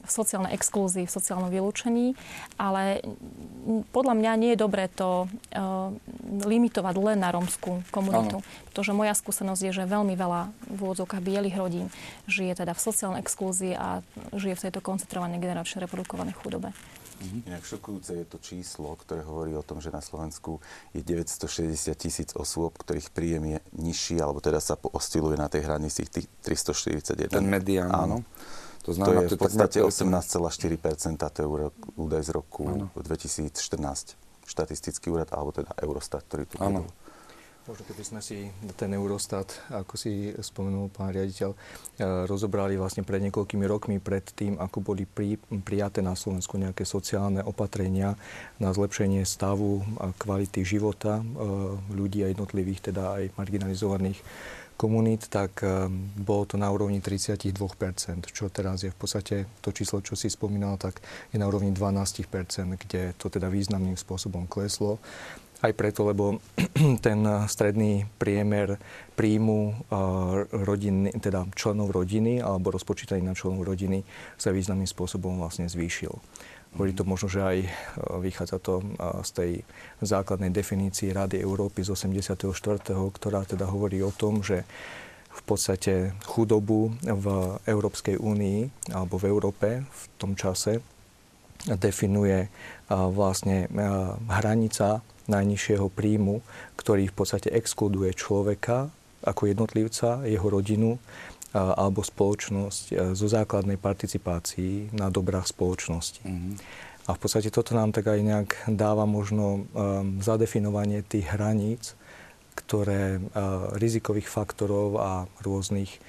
v 0.01 0.09
sociálnej 0.09 0.57
exklúzii, 0.57 1.05
v 1.05 1.15
sociálnom 1.15 1.53
vylúčení, 1.53 2.17
ale 2.57 3.05
podľa 3.93 4.13
mňa 4.17 4.31
nie 4.41 4.51
je 4.57 4.63
dobré 4.65 4.89
to 4.89 5.29
limitovať 6.25 6.95
len 6.97 7.21
na 7.21 7.29
rómskú 7.29 7.85
komunitu. 7.93 8.41
Ano. 8.41 8.45
Pretože 8.73 8.91
moja 8.97 9.13
skúsenosť 9.13 9.61
je, 9.69 9.71
že 9.83 9.83
veľmi 9.85 10.17
veľa 10.17 10.49
v 10.73 10.79
úvodzovkách 10.81 11.21
bielých 11.21 11.52
rodín 11.55 11.87
žije 12.27 12.59
teda 12.59 12.73
v 12.73 12.81
sociálnej 12.81 13.21
exklúzii 13.23 13.73
a 13.77 14.01
žije 14.35 14.55
v 14.57 14.63
tejto 14.69 14.79
koncentrovanej 14.81 15.39
generačne 15.39 15.85
reprodukovanej 15.85 16.35
chudobe. 16.37 16.73
Mhm. 17.23 17.39
Inak 17.47 17.63
šokujúce 17.63 18.11
je 18.19 18.25
to 18.27 18.37
číslo, 18.43 18.99
ktoré 18.99 19.23
hovorí 19.23 19.55
o 19.55 19.63
tom, 19.63 19.79
že 19.79 19.93
na 19.93 20.03
Slovensku 20.03 20.59
je 20.91 20.99
960 20.99 21.95
tisíc 21.95 22.29
osôb, 22.35 22.75
ktorých 22.75 23.13
príjem 23.15 23.55
je 23.55 23.59
nižší, 23.79 24.19
alebo 24.19 24.43
teda 24.43 24.59
sa 24.59 24.75
osciluje 24.75 25.39
na 25.39 25.47
tej 25.47 25.63
hranici 25.63 26.03
tých 26.03 26.27
341. 26.43 27.31
Ten 27.31 27.47
medián. 27.47 27.91
Áno. 27.93 28.27
To, 28.83 28.91
znamená, 28.91 29.23
to 29.23 29.31
je 29.31 29.39
v 29.39 29.39
podstate 29.39 29.79
18,4%, 29.79 31.15
to 31.15 31.39
je 31.39 31.47
údaj 31.95 32.21
z 32.27 32.31
roku 32.35 32.67
ano. 32.67 32.91
2014. 32.99 33.55
Štatistický 34.43 35.07
úrad, 35.07 35.31
alebo 35.31 35.55
teda 35.55 35.71
Eurostat, 35.79 36.27
ktorý 36.27 36.43
tu 36.43 36.59
Áno. 36.59 36.83
Možno 37.63 37.87
keby 37.87 38.03
sme 38.03 38.19
si 38.19 38.51
ten 38.75 38.91
Eurostat, 38.91 39.47
ako 39.71 39.95
si 39.95 40.35
spomenul 40.35 40.91
pán 40.91 41.15
riaditeľ, 41.15 41.55
eh, 41.55 42.27
rozobrali 42.27 42.75
vlastne 42.75 43.07
pred 43.07 43.23
niekoľkými 43.23 43.63
rokmi, 43.63 44.03
pred 44.03 44.19
tým, 44.35 44.59
ako 44.59 44.83
boli 44.83 45.07
pri, 45.07 45.39
prijaté 45.63 46.03
na 46.03 46.11
Slovensku 46.11 46.59
nejaké 46.59 46.83
sociálne 46.83 47.39
opatrenia 47.39 48.19
na 48.59 48.75
zlepšenie 48.75 49.23
stavu 49.23 49.79
a 49.95 50.11
kvality 50.11 50.59
života 50.67 51.23
eh, 51.23 51.25
ľudí 51.87 52.27
a 52.27 52.35
jednotlivých, 52.35 52.91
teda 52.91 53.03
aj 53.15 53.23
marginalizovaných 53.39 54.19
komunít, 54.75 55.31
tak 55.31 55.63
eh, 55.63 55.87
bolo 56.19 56.43
to 56.43 56.59
na 56.59 56.67
úrovni 56.67 56.99
32%, 56.99 57.55
čo 58.27 58.51
teraz 58.51 58.83
je 58.83 58.91
v 58.91 58.97
podstate 58.97 59.35
to 59.63 59.71
číslo, 59.71 60.03
čo 60.03 60.19
si 60.19 60.27
spomínal, 60.27 60.75
tak 60.75 60.99
je 61.31 61.39
na 61.39 61.47
úrovni 61.47 61.71
12%, 61.71 62.27
kde 62.75 63.15
to 63.15 63.31
teda 63.31 63.47
významným 63.47 63.95
spôsobom 63.95 64.51
kleslo. 64.51 64.99
Aj 65.63 65.71
preto, 65.71 66.03
lebo 66.03 66.43
ten 67.05 67.23
stredný 67.47 68.03
priemer 68.19 68.75
príjmu 69.15 69.59
eh, 69.71 69.75
rodiny, 70.51 71.15
teda 71.23 71.47
členov 71.55 71.95
rodiny 71.95 72.43
alebo 72.43 72.75
rozpočítaný 72.75 73.23
na 73.23 73.31
členov 73.31 73.63
rodiny 73.63 74.03
sa 74.35 74.51
významným 74.51 74.89
spôsobom 74.89 75.39
vlastne 75.39 75.71
zvýšil. 75.71 76.11
Hovorí 76.73 76.91
to 76.97 77.05
možno, 77.05 77.29
že 77.29 77.41
aj 77.45 77.57
e, 77.61 77.69
vychádza 78.17 78.57
to 78.57 78.81
z 79.21 79.29
tej 79.29 79.51
základnej 80.01 80.49
definície 80.49 81.13
Rady 81.13 81.37
Európy 81.37 81.85
z 81.85 81.93
84., 81.93 82.33
ktorá 82.89 83.45
teda 83.45 83.69
hovorí 83.69 84.01
o 84.01 84.09
tom, 84.09 84.41
že 84.41 84.65
v 85.33 85.41
podstate 85.45 86.17
chudobu 86.25 86.93
v 87.01 87.27
Európskej 87.65 88.17
únii 88.17 88.89
alebo 88.93 89.21
v 89.21 89.25
Európe 89.29 89.67
v 89.85 90.03
tom 90.17 90.33
čase 90.33 90.81
definuje 91.65 92.49
vlastne 92.89 93.65
hranica 94.29 95.01
najnižšieho 95.27 95.87
príjmu, 95.91 96.43
ktorý 96.75 97.07
v 97.09 97.15
podstate 97.15 97.51
exkluduje 97.53 98.11
človeka 98.15 98.91
ako 99.23 99.47
jednotlivca, 99.47 100.27
jeho 100.27 100.47
rodinu 100.51 100.99
alebo 101.53 102.01
spoločnosť 102.01 102.83
e, 102.89 102.93
zo 103.13 103.27
základnej 103.29 103.77
participácii 103.77 104.89
na 104.97 105.13
dobrách 105.13 105.53
spoločnosti. 105.53 106.25
Mm-hmm. 106.25 106.53
A 107.05 107.09
v 107.13 107.19
podstate 107.19 107.53
toto 107.53 107.77
nám 107.77 107.93
tak 107.93 108.09
aj 108.09 108.19
nejak 108.23 108.49
dáva 108.71 109.03
možno 109.03 109.67
um, 109.75 110.23
zadefinovanie 110.23 111.03
tých 111.03 111.27
hraníc, 111.35 111.99
ktoré 112.55 113.19
uh, 113.19 113.75
rizikových 113.75 114.31
faktorov 114.31 115.03
a 115.03 115.27
rôznych 115.43 115.99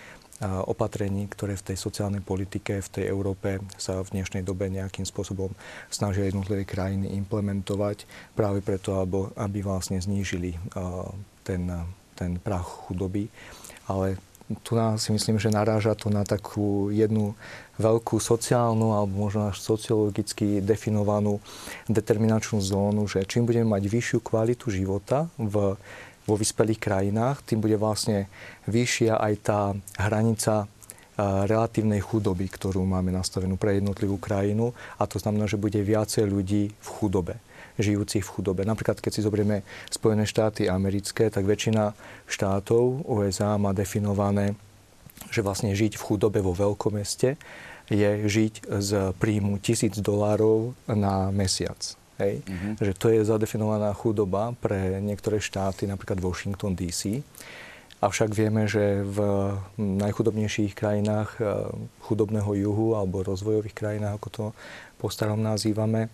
opatrení, 0.42 1.30
ktoré 1.30 1.54
v 1.54 1.72
tej 1.72 1.76
sociálnej 1.78 2.18
politike 2.18 2.82
v 2.82 2.88
tej 2.90 3.04
Európe 3.06 3.62
sa 3.78 4.02
v 4.02 4.18
dnešnej 4.18 4.42
dobe 4.42 4.66
nejakým 4.66 5.06
spôsobom 5.06 5.54
snažia 5.88 6.26
jednotlivé 6.26 6.66
krajiny 6.66 7.14
implementovať 7.22 8.04
práve 8.34 8.58
preto, 8.58 8.98
aby, 9.38 9.58
vlastne 9.62 10.02
znížili 10.02 10.58
ten, 11.46 11.62
ten 12.18 12.42
prach 12.42 12.66
chudoby. 12.90 13.30
Ale 13.86 14.18
tu 14.60 14.76
si 14.76 15.08
myslím, 15.08 15.40
že 15.40 15.54
naráža 15.54 15.96
to 15.96 16.12
na 16.12 16.20
takú 16.20 16.92
jednu 16.92 17.32
veľkú 17.80 18.20
sociálnu 18.20 18.92
alebo 18.92 19.26
možno 19.26 19.48
až 19.48 19.58
sociologicky 19.58 20.60
definovanú 20.60 21.40
determinačnú 21.88 22.60
zónu, 22.60 23.08
že 23.08 23.24
čím 23.24 23.48
budeme 23.48 23.72
mať 23.72 23.82
vyššiu 23.88 24.18
kvalitu 24.20 24.68
života 24.68 25.32
v, 25.40 25.80
vo 26.24 26.34
vyspelých 26.34 26.80
krajinách, 26.80 27.44
tým 27.44 27.60
bude 27.60 27.76
vlastne 27.76 28.26
vyššia 28.68 29.20
aj 29.20 29.34
tá 29.44 29.60
hranica 30.00 30.68
relatívnej 31.20 32.02
chudoby, 32.02 32.50
ktorú 32.50 32.82
máme 32.82 33.14
nastavenú 33.14 33.54
pre 33.54 33.78
jednotlivú 33.78 34.18
krajinu 34.18 34.74
a 34.98 35.06
to 35.06 35.22
znamená, 35.22 35.46
že 35.46 35.60
bude 35.60 35.78
viacej 35.78 36.26
ľudí 36.26 36.74
v 36.74 36.88
chudobe 36.88 37.36
žijúcich 37.74 38.22
v 38.22 38.32
chudobe. 38.38 38.62
Napríklad, 38.62 39.02
keď 39.02 39.18
si 39.18 39.26
zoberieme 39.26 39.66
Spojené 39.90 40.30
štáty 40.30 40.70
americké, 40.70 41.26
tak 41.26 41.42
väčšina 41.42 41.90
štátov 42.30 43.02
USA 43.02 43.58
má 43.58 43.74
definované 43.74 44.54
že 45.30 45.42
vlastne 45.42 45.74
žiť 45.74 45.98
v 45.98 46.04
chudobe 46.04 46.42
vo 46.42 46.54
veľkomeste 46.54 47.38
je 47.92 48.10
žiť 48.24 48.54
z 48.80 48.90
príjmu 49.20 49.60
tisíc 49.60 50.00
dolárov 50.00 50.72
na 50.88 51.28
mesiac. 51.30 51.76
Hej? 52.18 52.42
Mm-hmm. 52.46 52.72
Že 52.78 52.92
to 52.94 53.06
je 53.10 53.20
zadefinovaná 53.26 53.90
chudoba 53.94 54.54
pre 54.58 55.02
niektoré 55.02 55.42
štáty, 55.42 55.86
napríklad 55.86 56.22
Washington 56.22 56.78
DC. 56.78 57.22
Avšak 58.04 58.36
vieme, 58.36 58.68
že 58.68 59.00
v 59.00 59.18
najchudobnejších 59.80 60.76
krajinách 60.76 61.40
eh, 61.40 61.46
chudobného 62.04 62.52
juhu 62.54 62.98
alebo 62.98 63.24
rozvojových 63.24 63.72
krajinách, 63.72 64.20
ako 64.20 64.28
to 64.28 64.44
po 65.00 65.08
starom 65.08 65.40
nazývame, 65.40 66.12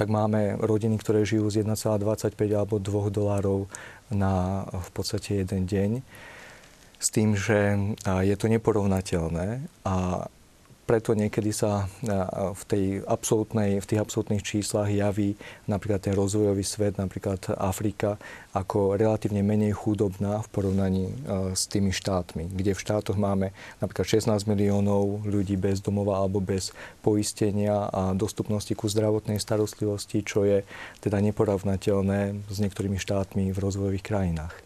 tak 0.00 0.08
máme 0.08 0.56
rodiny, 0.60 0.96
ktoré 0.96 1.28
žijú 1.28 1.52
z 1.52 1.60
1,25 1.60 2.32
alebo 2.56 2.80
2 2.80 3.12
dolárov 3.12 3.68
na 4.08 4.64
v 4.64 4.90
podstate 4.96 5.44
jeden 5.44 5.68
deň. 5.68 5.90
S 7.00 7.08
tým, 7.12 7.32
že 7.32 7.76
je 8.04 8.36
to 8.36 8.48
neporovnateľné 8.48 9.64
a 9.88 10.24
preto 10.90 11.14
niekedy 11.14 11.54
sa 11.54 11.86
v, 12.50 12.62
tej 12.66 12.84
absolútnej, 13.06 13.78
v 13.78 13.86
tých 13.86 14.02
absolútnych 14.02 14.42
číslach 14.42 14.90
javí 14.90 15.38
napríklad 15.70 16.02
ten 16.02 16.18
rozvojový 16.18 16.66
svet, 16.66 16.98
napríklad 16.98 17.54
Afrika, 17.54 18.18
ako 18.50 18.98
relatívne 18.98 19.46
menej 19.46 19.70
chudobná 19.70 20.42
v 20.42 20.50
porovnaní 20.50 21.14
s 21.54 21.70
tými 21.70 21.94
štátmi, 21.94 22.50
kde 22.50 22.74
v 22.74 22.82
štátoch 22.82 23.14
máme 23.14 23.54
napríklad 23.78 24.18
16 24.18 24.50
miliónov 24.50 25.22
ľudí 25.30 25.54
bez 25.54 25.78
domova 25.78 26.18
alebo 26.18 26.42
bez 26.42 26.74
poistenia 27.06 27.86
a 27.86 28.10
dostupnosti 28.10 28.74
ku 28.74 28.90
zdravotnej 28.90 29.38
starostlivosti, 29.38 30.26
čo 30.26 30.42
je 30.42 30.66
teda 30.98 31.22
neporovnateľné 31.22 32.50
s 32.50 32.56
niektorými 32.58 32.98
štátmi 32.98 33.54
v 33.54 33.58
rozvojových 33.62 34.02
krajinách. 34.02 34.58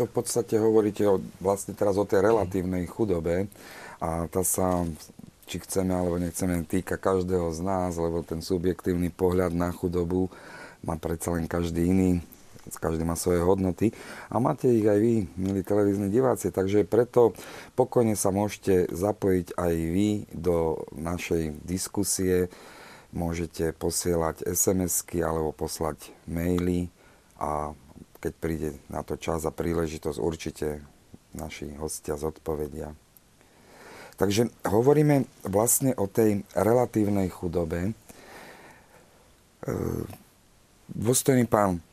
To 0.00 0.08
v 0.08 0.12
podstate 0.24 0.56
hovoríte 0.56 1.04
o, 1.04 1.20
vlastne 1.36 1.76
teraz 1.76 2.00
o 2.00 2.08
tej 2.08 2.24
relatívnej 2.24 2.88
chudobe 2.88 3.52
a 4.00 4.28
tá 4.28 4.44
sa 4.44 4.84
či 5.46 5.62
chceme 5.62 5.94
alebo 5.94 6.18
nechceme, 6.18 6.66
týka 6.66 6.98
každého 6.98 7.54
z 7.54 7.60
nás, 7.62 7.94
lebo 7.94 8.26
ten 8.26 8.42
subjektívny 8.42 9.14
pohľad 9.14 9.54
na 9.54 9.70
chudobu 9.70 10.28
má 10.82 10.98
predsa 10.98 11.34
len 11.34 11.46
každý 11.46 11.86
iný, 11.86 12.10
každý 12.82 13.06
má 13.06 13.14
svoje 13.14 13.46
hodnoty 13.46 13.94
a 14.26 14.42
máte 14.42 14.66
ich 14.66 14.86
aj 14.86 14.98
vy, 14.98 15.14
milí 15.38 15.62
televízni 15.62 16.10
diváci, 16.10 16.50
takže 16.50 16.82
preto 16.82 17.30
pokojne 17.78 18.18
sa 18.18 18.34
môžete 18.34 18.90
zapojiť 18.90 19.54
aj 19.54 19.74
vy 19.74 20.08
do 20.34 20.82
našej 20.98 21.62
diskusie, 21.62 22.50
môžete 23.14 23.70
posielať 23.78 24.42
SMS-ky 24.50 25.22
alebo 25.22 25.54
poslať 25.54 26.10
maily 26.26 26.90
a 27.38 27.70
keď 28.18 28.32
príde 28.42 28.70
na 28.90 29.06
to 29.06 29.14
čas 29.14 29.46
a 29.46 29.54
príležitosť, 29.54 30.18
určite 30.18 30.82
naši 31.36 31.70
hostia 31.78 32.18
zodpovedia. 32.18 32.96
Takže 34.16 34.48
hovoríme 34.64 35.28
vlastne 35.44 35.92
o 35.92 36.08
tej 36.08 36.40
relatívnej 36.56 37.28
chudobe. 37.28 37.92
E, 37.92 39.70
dôstojný 40.88 41.44
pán, 41.44 41.84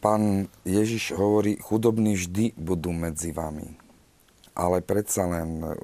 pán 0.00 0.48
Ježiš 0.64 1.12
hovorí, 1.12 1.60
chudobní 1.60 2.16
vždy 2.16 2.56
budú 2.56 2.96
medzi 2.96 3.36
vami. 3.36 3.76
Ale 4.56 4.80
predsa 4.80 5.28
len, 5.28 5.60
e, 5.60 5.76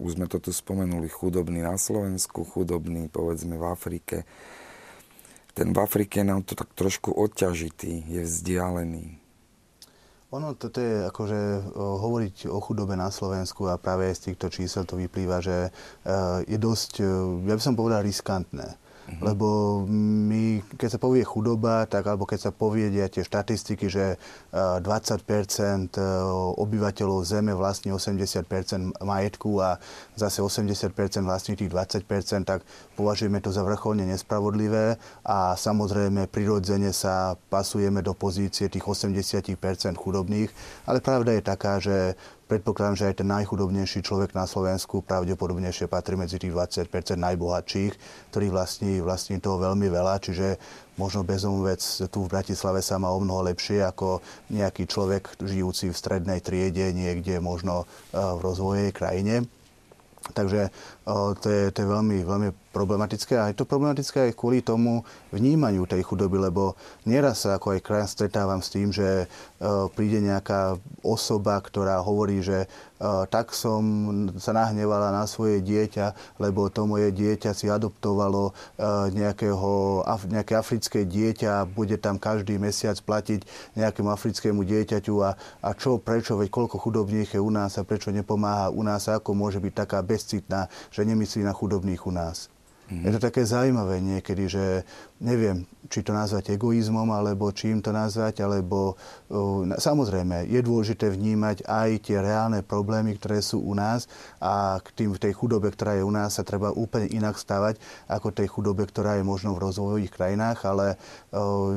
už 0.00 0.16
sme 0.16 0.24
to 0.32 0.40
tu 0.40 0.48
spomenuli, 0.48 1.12
chudobný 1.12 1.60
na 1.60 1.76
Slovensku, 1.76 2.48
chudobný 2.48 3.12
povedzme 3.12 3.60
v 3.60 3.64
Afrike. 3.68 4.24
Ten 5.52 5.76
v 5.76 5.78
Afrike 5.84 6.24
nám 6.24 6.48
to 6.48 6.56
tak 6.56 6.72
trošku 6.72 7.12
odťažitý, 7.12 8.08
je 8.08 8.24
vzdialený 8.24 9.27
ono 10.28 10.52
toto 10.60 10.80
je 10.80 11.08
akože 11.08 11.72
hovoriť 11.76 12.52
o 12.52 12.60
chudobe 12.60 12.96
na 12.96 13.08
Slovensku 13.08 13.64
a 13.68 13.80
práve 13.80 14.12
z 14.12 14.32
týchto 14.32 14.52
čísel 14.52 14.84
to 14.84 15.00
vyplýva, 15.00 15.40
že 15.40 15.72
je 16.44 16.58
dosť, 16.60 17.00
ja 17.48 17.54
by 17.56 17.62
som 17.62 17.72
povedal, 17.72 18.04
riskantné. 18.04 18.87
Mm-hmm. 19.08 19.24
Lebo 19.24 19.48
my, 19.88 20.60
keď 20.76 20.88
sa 20.92 21.00
povie 21.00 21.24
chudoba, 21.24 21.88
tak 21.88 22.04
alebo 22.04 22.28
keď 22.28 22.48
sa 22.48 22.50
povedia 22.52 23.08
tie 23.08 23.24
štatistiky, 23.24 23.88
že 23.88 24.20
20% 24.52 25.96
obyvateľov 26.60 27.24
Zeme 27.24 27.56
vlastní 27.56 27.88
80% 27.88 29.00
majetku 29.00 29.64
a 29.64 29.80
zase 30.12 30.44
80 30.44 30.92
vlastní 31.24 31.56
tých 31.56 31.72
20% 31.72 32.04
tak 32.44 32.60
považujeme 33.00 33.40
to 33.40 33.48
za 33.48 33.64
vrcholne 33.64 34.04
nespravodlivé 34.04 35.00
a 35.24 35.56
samozrejme 35.56 36.28
prirodzene 36.28 36.92
sa 36.92 37.40
pasujeme 37.48 38.04
do 38.04 38.12
pozície 38.12 38.68
tých 38.68 38.84
80% 38.84 39.56
chudobných. 39.96 40.52
Ale 40.84 41.00
pravda 41.00 41.32
je 41.32 41.42
taká, 41.42 41.80
že 41.80 42.12
Predpokladám, 42.48 42.96
že 42.96 43.08
aj 43.12 43.20
ten 43.20 43.28
najchudobnejší 43.28 44.00
človek 44.00 44.32
na 44.32 44.48
Slovensku 44.48 45.04
pravdepodobnejšie 45.04 45.84
patrí 45.84 46.16
medzi 46.16 46.40
tých 46.40 46.56
20 46.56 46.88
najbohatších, 47.20 47.92
ktorí 48.32 48.48
vlastní, 48.48 49.04
vlastní 49.04 49.36
toho 49.36 49.60
veľmi 49.60 49.84
veľa, 49.92 50.16
čiže 50.16 50.56
možno 50.96 51.28
vec 51.28 51.84
tu 52.08 52.24
v 52.24 52.32
Bratislave 52.32 52.80
sa 52.80 52.96
má 52.96 53.12
o 53.12 53.20
mnoho 53.20 53.52
lepšie 53.52 53.84
ako 53.84 54.24
nejaký 54.48 54.88
človek 54.88 55.36
žijúci 55.44 55.92
v 55.92 56.00
strednej 56.00 56.40
triede 56.40 56.88
niekde 56.96 57.36
možno 57.36 57.84
eh, 57.84 58.16
v 58.16 58.40
rozvojej 58.40 58.90
krajine. 58.96 59.44
Takže 60.32 60.72
to 61.40 61.46
je, 61.48 61.72
to 61.72 61.78
je 61.80 61.88
veľmi, 61.88 62.20
veľmi 62.20 62.50
problematické. 62.68 63.40
A 63.40 63.48
je 63.48 63.56
to 63.56 63.64
problematické 63.64 64.28
aj 64.28 64.36
kvôli 64.36 64.60
tomu 64.60 65.00
vnímaniu 65.32 65.88
tej 65.88 66.04
chudoby, 66.04 66.36
lebo 66.36 66.76
nieraz 67.08 67.48
sa 67.48 67.56
ako 67.56 67.74
aj 67.74 67.80
kraj 67.80 68.04
stretávam 68.06 68.60
s 68.60 68.68
tým, 68.68 68.92
že 68.92 69.24
príde 69.96 70.20
nejaká 70.20 70.76
osoba, 71.00 71.56
ktorá 71.64 71.98
hovorí, 72.04 72.44
že 72.44 72.68
tak 73.30 73.54
som 73.54 73.80
sa 74.42 74.50
nahnevala 74.50 75.14
na 75.14 75.22
svoje 75.30 75.62
dieťa, 75.62 76.38
lebo 76.42 76.66
to 76.66 76.82
moje 76.82 77.14
dieťa 77.14 77.54
si 77.54 77.70
adoptovalo 77.70 78.52
nejakého, 79.14 80.02
nejaké 80.28 80.52
africké 80.58 81.06
dieťa 81.06 81.62
a 81.62 81.66
bude 81.66 81.94
tam 81.96 82.18
každý 82.18 82.58
mesiac 82.58 82.98
platiť 82.98 83.46
nejakému 83.78 84.10
africkému 84.10 84.66
dieťaťu 84.66 85.14
a, 85.22 85.38
a 85.38 85.70
čo, 85.78 86.02
prečo, 86.02 86.34
veď 86.36 86.50
koľko 86.50 86.76
chudobných 86.82 87.38
je 87.38 87.40
u 87.40 87.50
nás 87.54 87.78
a 87.78 87.86
prečo 87.86 88.10
nepomáha 88.10 88.74
u 88.74 88.82
nás 88.82 89.06
a 89.06 89.22
ako 89.22 89.30
môže 89.30 89.62
byť 89.62 89.74
taká 89.78 90.02
bezcitná, 90.02 90.66
že 90.98 91.06
nemyslí 91.06 91.46
na 91.46 91.54
chudobných 91.54 92.02
u 92.02 92.10
nás. 92.10 92.50
Mm-hmm. 92.88 93.04
Je 93.04 93.10
to 93.12 93.20
také 93.20 93.44
zaujímavé 93.44 94.00
niekedy, 94.00 94.48
že 94.48 94.64
neviem, 95.20 95.68
či 95.92 96.00
to 96.00 96.16
nazvať 96.16 96.56
egoizmom, 96.56 97.04
alebo 97.12 97.52
čím 97.52 97.84
to 97.84 97.92
nazvať, 97.92 98.40
alebo 98.40 98.96
uh, 99.28 99.68
samozrejme 99.76 100.48
je 100.48 100.60
dôležité 100.64 101.12
vnímať 101.12 101.68
aj 101.68 102.08
tie 102.08 102.16
reálne 102.16 102.64
problémy, 102.64 103.20
ktoré 103.20 103.44
sú 103.44 103.60
u 103.60 103.76
nás 103.76 104.08
a 104.40 104.80
k 104.80 104.88
tým 105.04 105.10
v 105.12 105.20
tej 105.20 105.36
chudobe, 105.36 105.68
ktorá 105.68 106.00
je 106.00 106.04
u 106.06 106.08
nás, 106.08 106.40
sa 106.40 106.48
treba 106.48 106.72
úplne 106.72 107.12
inak 107.12 107.36
stavať 107.36 107.76
ako 108.08 108.32
tej 108.32 108.48
chudobe, 108.48 108.88
ktorá 108.88 109.20
je 109.20 109.24
možno 109.26 109.52
v 109.52 109.68
rozvojových 109.68 110.12
krajinách, 110.16 110.64
ale 110.64 110.96
uh, 110.96 111.68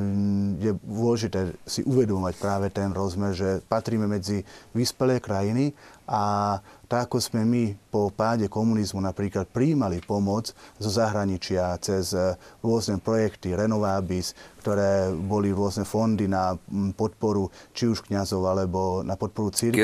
je 0.64 0.72
dôležité 0.80 1.52
si 1.68 1.84
uvedomať 1.84 2.40
práve 2.40 2.72
ten 2.72 2.88
rozmer, 2.88 3.36
že 3.36 3.60
patríme 3.68 4.08
medzi 4.08 4.48
vyspelé 4.72 5.20
krajiny 5.20 5.76
a 6.08 6.56
tak 6.92 7.08
ako 7.08 7.24
sme 7.24 7.48
my 7.48 7.64
po 7.88 8.12
páde 8.12 8.52
komunizmu 8.52 9.00
napríklad 9.00 9.48
príjmali 9.48 10.04
pomoc 10.04 10.52
zo 10.76 10.90
zahraničia 10.92 11.72
cez 11.80 12.12
e, 12.12 12.36
rôzne 12.60 13.00
projekty 13.00 13.56
Renovabis, 13.56 14.36
ktoré 14.60 15.08
boli 15.08 15.56
rôzne 15.56 15.88
fondy 15.88 16.28
na 16.28 16.52
podporu 16.92 17.48
či 17.72 17.88
už 17.88 18.04
kňazov 18.04 18.44
alebo 18.44 19.00
na 19.00 19.16
podporu 19.16 19.48
církvy, 19.48 19.80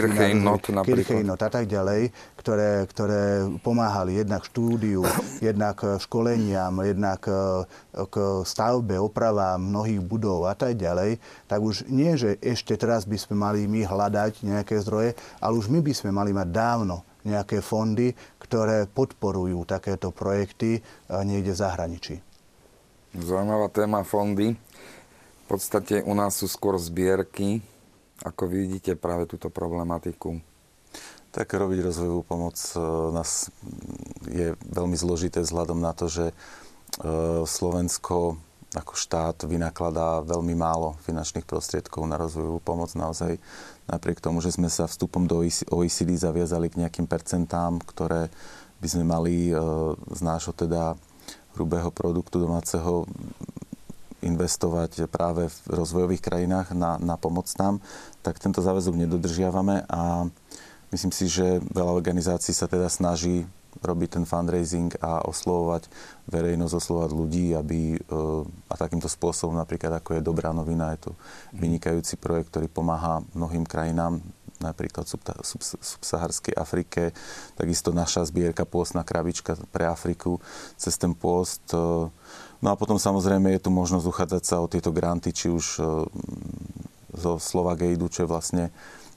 Kirchejnot 0.84 1.40
a 1.40 1.48
tak 1.48 1.64
ďalej, 1.64 2.12
ktoré, 2.48 2.88
ktoré 2.88 3.24
pomáhali 3.60 4.24
jednak 4.24 4.40
štúdiu, 4.48 5.04
jednak 5.44 5.84
e, 5.84 6.00
školeniam, 6.00 6.80
jednak 6.80 7.20
e, 7.28 7.68
k 8.08 8.40
stavbe, 8.40 8.96
opravám 8.96 9.60
mnohých 9.60 10.00
budov 10.00 10.48
a 10.48 10.56
tak 10.56 10.80
ďalej, 10.80 11.20
tak 11.44 11.60
už 11.60 11.84
nie, 11.92 12.16
že 12.16 12.40
ešte 12.40 12.72
teraz 12.80 13.04
by 13.04 13.20
sme 13.20 13.36
mali 13.36 13.68
my 13.68 13.84
hľadať 13.84 14.48
nejaké 14.48 14.80
zdroje, 14.80 15.12
ale 15.44 15.60
už 15.60 15.68
my 15.68 15.84
by 15.84 15.92
sme 15.92 16.08
mali 16.08 16.32
mať 16.32 16.48
dávno 16.48 17.04
nejaké 17.20 17.60
fondy, 17.60 18.16
ktoré 18.40 18.88
podporujú 18.88 19.68
takéto 19.68 20.08
projekty 20.08 20.80
niekde 21.28 21.52
v 21.52 21.60
zahraničí. 21.60 22.14
Zaujímavá 23.12 23.68
téma 23.68 24.08
fondy. 24.08 24.56
V 24.56 25.44
podstate 25.44 26.00
u 26.00 26.16
nás 26.16 26.40
sú 26.40 26.48
skôr 26.48 26.80
zbierky. 26.80 27.60
Ako 28.24 28.48
vidíte 28.48 28.96
práve 28.96 29.28
túto 29.28 29.52
problematiku? 29.52 30.40
Tak 31.28 31.52
robiť 31.52 31.84
rozvojovú 31.84 32.22
pomoc 32.24 32.56
e, 32.72 32.80
nás 33.12 33.52
je 34.24 34.56
veľmi 34.64 34.96
zložité 34.96 35.44
vzhľadom 35.44 35.76
na 35.76 35.92
to, 35.92 36.08
že 36.08 36.32
e, 36.32 36.34
Slovensko 37.44 38.40
ako 38.76 38.92
štát 38.92 39.48
vynakladá 39.48 40.20
veľmi 40.28 40.52
málo 40.52 41.00
finančných 41.08 41.48
prostriedkov 41.48 42.04
na 42.04 42.20
rozvojovú 42.20 42.60
pomoc. 42.60 42.92
Naozaj 42.92 43.40
napriek 43.88 44.20
tomu, 44.20 44.44
že 44.44 44.52
sme 44.52 44.68
sa 44.68 44.84
vstupom 44.84 45.24
do 45.24 45.40
OECD 45.72 46.10
zaviazali 46.20 46.68
k 46.68 46.84
nejakým 46.84 47.08
percentám, 47.08 47.80
ktoré 47.80 48.28
by 48.80 48.88
sme 48.88 49.04
mali 49.08 49.48
e, 49.48 49.54
z 49.94 50.20
nášho 50.20 50.52
teda 50.52 50.96
hrubého 51.56 51.90
produktu 51.90 52.38
domáceho 52.38 53.08
investovať 54.22 55.06
práve 55.06 55.46
v 55.46 55.58
rozvojových 55.70 56.22
krajinách 56.22 56.74
na, 56.74 56.98
na 56.98 57.14
pomoc 57.14 57.46
tam, 57.54 57.78
tak 58.22 58.42
tento 58.42 58.58
záväzok 58.58 58.98
nedodržiavame 59.06 59.86
a 59.86 60.26
myslím 60.92 61.12
si, 61.12 61.28
že 61.28 61.60
veľa 61.72 61.92
organizácií 61.92 62.52
sa 62.52 62.70
teda 62.70 62.88
snaží 62.88 63.44
robiť 63.78 64.18
ten 64.18 64.24
fundraising 64.26 64.90
a 64.98 65.22
oslovovať 65.22 65.86
verejnosť, 66.26 66.74
oslovovať 66.74 67.10
ľudí, 67.14 67.46
aby 67.54 67.94
a 68.66 68.74
takýmto 68.74 69.06
spôsobom 69.06 69.54
napríklad 69.54 70.02
ako 70.02 70.18
je 70.18 70.26
Dobrá 70.26 70.50
novina, 70.50 70.90
je 70.96 71.10
to 71.10 71.12
vynikajúci 71.54 72.18
projekt, 72.18 72.50
ktorý 72.50 72.66
pomáha 72.66 73.22
mnohým 73.38 73.62
krajinám 73.62 74.18
napríklad 74.58 75.06
v 75.06 75.46
subsaharskej 75.78 76.54
Afrike, 76.58 77.14
takisto 77.54 77.94
naša 77.94 78.26
zbierka 78.26 78.66
Pôstna 78.66 79.06
krabička 79.06 79.54
pre 79.70 79.86
Afriku 79.86 80.42
cez 80.74 80.98
ten 80.98 81.14
pôst. 81.14 81.62
E, 81.70 81.78
no 82.58 82.68
a 82.68 82.74
potom 82.74 82.98
samozrejme 82.98 83.54
je 83.54 83.62
tu 83.62 83.70
možnosť 83.70 84.06
uchádzať 84.10 84.42
sa 84.42 84.58
o 84.58 84.66
tieto 84.66 84.90
granty, 84.90 85.30
či 85.30 85.46
už 85.46 85.66
e, 85.78 85.82
zo 87.14 87.32
Slovagejdu, 87.38 88.10
čo 88.10 88.26
je 88.26 88.28
vlastne 88.28 88.64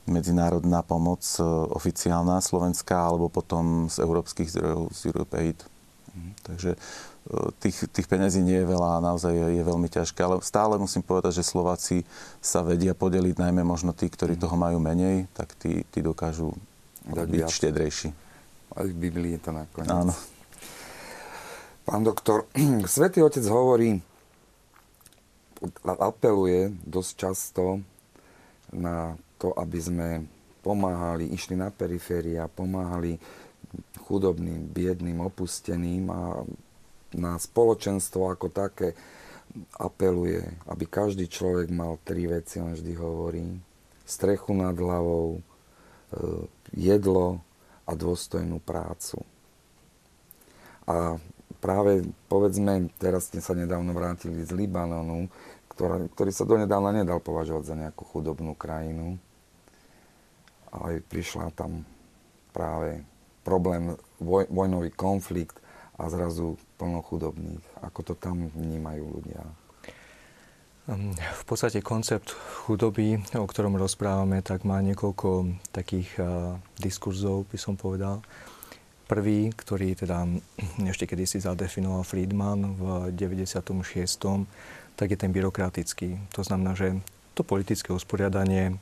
medzinárodná 0.09 0.81
pomoc 0.81 1.21
e, 1.37 1.43
oficiálna 1.71 2.41
slovenská, 2.41 2.97
alebo 2.97 3.29
potom 3.29 3.89
z 3.89 4.01
európskych 4.01 4.49
zdrojov, 4.49 4.93
z 4.93 5.01
Europe 5.13 5.33
Aid. 5.37 5.59
Mhm. 6.15 6.31
Takže 6.41 6.71
tých, 7.61 7.85
tých 7.93 8.07
peniazí 8.09 8.41
nie 8.41 8.57
je 8.57 8.67
veľa 8.67 8.97
a 8.97 9.03
naozaj 9.03 9.31
je, 9.31 9.47
je 9.61 9.63
veľmi 9.63 9.87
ťažké. 9.87 10.19
Ale 10.25 10.41
stále 10.41 10.81
musím 10.81 11.05
povedať, 11.05 11.41
že 11.41 11.45
Slováci 11.45 12.01
sa 12.41 12.65
vedia 12.65 12.97
podeliť, 12.97 13.37
najmä 13.37 13.61
možno 13.61 13.93
tí, 13.93 14.09
ktorí 14.09 14.35
toho 14.35 14.57
majú 14.57 14.81
menej, 14.81 15.29
tak 15.37 15.53
tí, 15.55 15.85
tí 15.93 16.01
dokážu 16.01 16.51
Dať 17.05 17.27
byť 17.29 17.41
viac. 17.45 17.53
štedrejší. 17.53 18.09
Aj 18.73 18.85
v 18.87 18.95
Biblii 18.97 19.37
je 19.37 19.41
to 19.41 19.51
nakoniec. 19.53 19.93
Áno. 19.93 20.13
Pán 21.85 22.01
doktor, 22.01 22.49
Svetý 22.89 23.21
Otec 23.21 23.45
hovorí, 23.45 24.01
apeluje 25.85 26.73
dosť 26.89 27.11
často 27.13 27.85
na 28.73 29.13
to, 29.41 29.49
aby 29.57 29.79
sme 29.81 30.07
pomáhali, 30.61 31.33
išli 31.33 31.57
na 31.57 31.73
periféria, 31.73 32.45
pomáhali 32.45 33.17
chudobným, 34.05 34.69
biedným, 34.69 35.17
opusteným 35.25 36.05
a 36.13 36.45
na 37.17 37.33
spoločenstvo 37.41 38.29
ako 38.29 38.53
také 38.53 38.93
apeluje, 39.75 40.45
aby 40.69 40.85
každý 40.87 41.27
človek 41.27 41.73
mal 41.73 41.99
tri 42.05 42.29
veci, 42.29 42.61
on 42.61 42.71
vždy 42.71 42.93
hovorí. 42.95 43.43
Strechu 44.05 44.55
nad 44.55 44.77
hlavou, 44.77 45.39
e, 45.39 45.41
jedlo 46.71 47.43
a 47.83 47.91
dôstojnú 47.91 48.63
prácu. 48.63 49.19
A 50.87 51.19
práve, 51.59 52.07
povedzme, 52.31 52.87
teraz 52.95 53.27
ste 53.27 53.43
sa 53.43 53.51
nedávno 53.51 53.91
vrátili 53.91 54.43
z 54.47 54.55
Libanonu, 54.55 55.27
ktorá, 55.71 56.03
ktorý 56.11 56.31
sa 56.31 56.47
donedávna 56.47 57.03
nedal 57.03 57.19
považovať 57.23 57.63
za 57.63 57.75
nejakú 57.75 58.03
chudobnú 58.07 58.55
krajinu. 58.55 59.19
Ale 60.71 61.03
prišla 61.03 61.51
tam 61.51 61.83
práve 62.55 63.03
problém, 63.43 63.95
voj, 64.19 64.47
vojnový 64.47 64.91
konflikt 64.95 65.59
a 65.99 66.07
zrazu 66.07 66.55
plno 66.79 67.03
chudobných. 67.03 67.61
Ako 67.83 68.01
to 68.01 68.13
tam 68.15 68.47
vnímajú 68.55 69.03
ľudia? 69.19 69.43
V 71.15 71.43
podstate 71.45 71.79
koncept 71.79 72.33
chudoby, 72.65 73.21
o 73.37 73.45
ktorom 73.45 73.77
rozprávame, 73.77 74.41
tak 74.41 74.65
má 74.65 74.81
niekoľko 74.81 75.53
takých 75.71 76.09
diskurzov, 76.81 77.45
by 77.47 77.57
som 77.61 77.77
povedal. 77.77 78.25
Prvý, 79.05 79.53
ktorý 79.53 79.93
teda 79.95 80.25
ešte 80.87 81.05
kedy 81.05 81.27
zadefinoval 81.27 82.01
Friedman 82.03 82.75
v 82.75 83.13
96., 83.13 83.77
tak 84.97 85.07
je 85.11 85.17
ten 85.19 85.31
byrokratický. 85.31 86.17
To 86.35 86.41
znamená, 86.43 86.75
že 86.75 86.97
to 87.37 87.45
politické 87.45 87.93
usporiadanie 87.95 88.75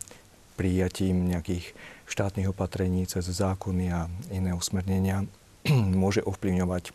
prijatím 0.59 1.31
nejakých 1.31 1.71
štátnych 2.11 2.51
opatrení 2.51 3.07
cez 3.07 3.23
zákony 3.23 3.95
a 3.95 4.11
iné 4.35 4.51
usmernenia 4.51 5.23
môže 6.03 6.19
ovplyvňovať 6.27 6.91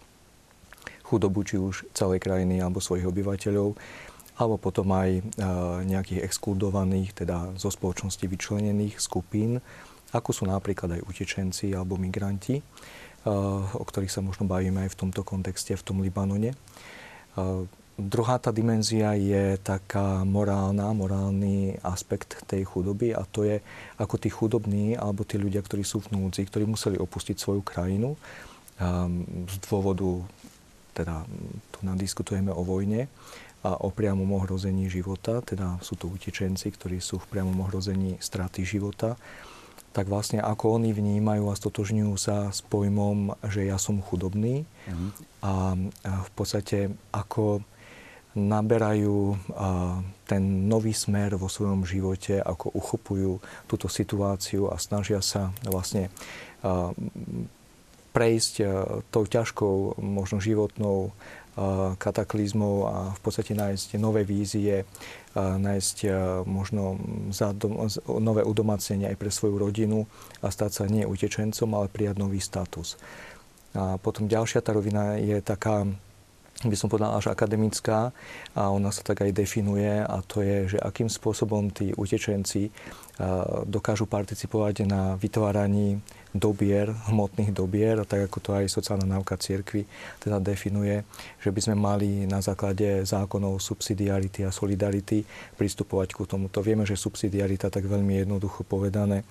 chudobu 1.09 1.41
či 1.49 1.57
už 1.57 1.89
celej 1.97 2.21
krajiny 2.21 2.61
alebo 2.61 2.85
svojich 2.85 3.09
obyvateľov, 3.09 3.73
alebo 4.35 4.57
potom 4.59 4.91
aj 4.93 5.23
nejakých 5.87 6.27
exkludovaných, 6.27 7.15
teda 7.15 7.55
zo 7.55 7.71
spoločnosti 7.71 8.25
vyčlenených 8.25 8.99
skupín, 8.99 9.63
ako 10.11 10.31
sú 10.33 10.45
napríklad 10.49 10.99
aj 10.99 11.07
utečenci 11.07 11.71
alebo 11.71 11.95
migranti, 12.01 12.59
o 13.25 13.85
ktorých 13.85 14.11
sa 14.11 14.21
možno 14.25 14.49
bavíme 14.49 14.85
aj 14.85 14.91
v 14.97 14.99
tomto 15.07 15.23
kontexte, 15.23 15.77
v 15.77 15.87
tom 15.87 16.03
Libanone. 16.03 16.57
Druhá 17.95 18.43
tá 18.43 18.51
dimenzia 18.51 19.15
je 19.15 19.55
taká 19.63 20.27
morálna, 20.27 20.91
morálny 20.91 21.79
aspekt 21.87 22.43
tej 22.51 22.67
chudoby 22.67 23.15
a 23.15 23.23
to 23.23 23.47
je 23.47 23.63
ako 24.03 24.19
tí 24.19 24.29
chudobní 24.35 24.99
alebo 24.99 25.23
tí 25.23 25.39
ľudia, 25.39 25.63
ktorí 25.63 25.87
sú 25.87 26.03
v 26.03 26.19
núdzi, 26.19 26.43
ktorí 26.43 26.67
museli 26.67 26.99
opustiť 26.99 27.39
svoju 27.39 27.63
krajinu 27.63 28.19
z 29.47 29.57
dôvodu 29.71 30.27
teda 30.95 31.27
tu 31.75 31.79
nám 31.83 31.99
diskutujeme 31.99 32.55
o 32.55 32.63
vojne 32.63 33.11
a 33.67 33.75
o 33.83 33.91
priamom 33.91 34.29
ohrození 34.39 34.87
života, 34.87 35.43
teda 35.43 35.83
sú 35.83 35.99
to 35.99 36.07
utečenci, 36.07 36.71
ktorí 36.71 37.03
sú 37.03 37.19
v 37.19 37.29
priamom 37.35 37.67
ohrození 37.67 38.21
straty 38.23 38.63
života, 38.63 39.19
tak 39.91 40.11
vlastne 40.11 40.43
ako 40.43 40.79
oni 40.79 40.91
vnímajú 40.95 41.51
a 41.51 41.59
stotožňujú 41.59 42.15
sa 42.19 42.51
s 42.51 42.63
pojmom, 42.67 43.35
že 43.47 43.67
ja 43.67 43.79
som 43.79 44.03
chudobný 44.03 44.67
mm-hmm. 44.67 45.11
a, 45.43 45.55
a 46.07 46.13
v 46.23 46.31
podstate 46.35 46.79
ako 47.15 47.63
naberajú 48.35 49.39
ten 50.27 50.43
nový 50.67 50.91
smer 50.91 51.39
vo 51.39 51.47
svojom 51.47 51.87
živote, 51.87 52.43
ako 52.43 52.75
uchopujú 52.75 53.33
túto 53.71 53.87
situáciu 53.87 54.69
a 54.71 54.77
snažia 54.79 55.23
sa 55.23 55.55
vlastne 55.63 56.11
prejsť 58.15 58.55
tou 59.11 59.25
ťažkou, 59.27 60.03
možno 60.03 60.39
životnou 60.39 61.15
kataklizmou 62.03 62.91
a 62.91 62.97
v 63.15 63.21
podstate 63.23 63.55
nájsť 63.55 63.95
nové 64.03 64.27
vízie, 64.27 64.83
nájsť 65.39 65.97
možno 66.43 66.99
nové 68.19 68.43
udomácnenie 68.43 69.07
aj 69.07 69.19
pre 69.19 69.31
svoju 69.31 69.63
rodinu 69.63 70.03
a 70.43 70.51
stať 70.51 70.71
sa 70.75 70.85
nie 70.91 71.07
utečencom, 71.07 71.71
ale 71.79 71.87
prijať 71.87 72.19
nový 72.19 72.43
status. 72.43 72.99
A 73.75 73.99
potom 74.03 74.27
ďalšia 74.27 74.67
tá 74.67 74.75
rovina 74.75 75.15
je 75.19 75.39
taká, 75.43 75.87
by 76.67 76.77
som 76.77 76.89
povedal, 76.89 77.13
až 77.15 77.31
akademická 77.31 78.11
a 78.57 78.63
ona 78.73 78.89
sa 78.89 79.05
tak 79.05 79.23
aj 79.25 79.37
definuje 79.37 80.01
a 80.01 80.17
to 80.25 80.41
je, 80.41 80.77
že 80.77 80.79
akým 80.81 81.13
spôsobom 81.13 81.69
tí 81.71 81.93
utečenci 81.95 82.73
dokážu 83.71 84.11
participovať 84.11 84.91
na 84.91 85.15
vytváraní 85.15 86.03
dobier, 86.35 86.91
hmotných 87.07 87.55
dobier, 87.55 88.03
tak 88.03 88.27
ako 88.27 88.39
to 88.43 88.51
aj 88.59 88.67
sociálna 88.67 89.07
náuka 89.07 89.39
cirkvi 89.39 89.87
teda 90.19 90.43
definuje, 90.43 91.07
že 91.39 91.55
by 91.55 91.61
sme 91.63 91.77
mali 91.79 92.27
na 92.27 92.43
základe 92.43 93.07
zákonov 93.07 93.63
subsidiarity 93.63 94.43
a 94.43 94.51
solidarity 94.51 95.23
pristupovať 95.55 96.11
ku 96.11 96.27
tomuto. 96.27 96.59
Vieme, 96.59 96.83
že 96.83 96.99
subsidiarita, 96.99 97.71
tak 97.71 97.87
veľmi 97.87 98.27
jednoducho 98.27 98.67
povedané, 98.67 99.23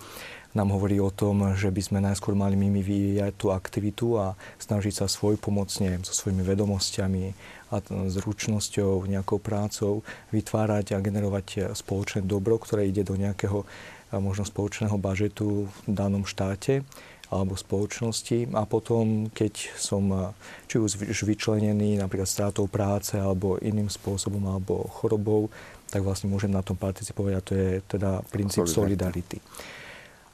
nám 0.53 0.69
hovorí 0.69 1.01
o 1.01 1.09
tom, 1.09 1.57
že 1.57 1.73
by 1.73 1.81
sme 1.81 1.99
najskôr 2.01 2.37
mali 2.37 2.53
mimi 2.53 2.85
vyvíjať 2.85 3.33
tú 3.37 3.49
aktivitu 3.49 4.21
a 4.21 4.37
snažiť 4.61 5.01
sa 5.01 5.05
svoj 5.09 5.41
pomocne 5.41 5.97
so 6.05 6.13
svojimi 6.13 6.45
vedomosťami 6.45 7.25
a 7.73 7.81
zručnosťou, 7.89 9.09
nejakou 9.09 9.41
prácou 9.41 10.05
vytvárať 10.29 10.93
a 10.93 11.01
generovať 11.01 11.73
spoločné 11.73 12.21
dobro, 12.21 12.61
ktoré 12.61 12.85
ide 12.85 13.01
do 13.01 13.17
nejakého 13.17 13.65
možno 14.13 14.45
spoločného 14.45 14.93
bažetu 15.01 15.65
v 15.65 15.77
danom 15.89 16.21
štáte 16.21 16.85
alebo 17.33 17.57
spoločnosti 17.57 18.53
a 18.53 18.61
potom, 18.69 19.33
keď 19.33 19.73
som 19.73 20.35
či 20.69 20.77
už 20.77 21.01
vyčlenený 21.25 21.97
napríklad 21.97 22.29
strátou 22.29 22.69
práce 22.69 23.17
alebo 23.17 23.57
iným 23.57 23.89
spôsobom 23.89 24.45
alebo 24.45 24.85
chorobou, 25.01 25.49
tak 25.89 26.05
vlastne 26.05 26.29
môžem 26.29 26.53
na 26.53 26.61
tom 26.61 26.77
participovať 26.77 27.33
a 27.33 27.41
to 27.41 27.51
je 27.57 27.69
teda 27.89 28.21
princíp 28.29 28.69
solidarity. 28.69 29.41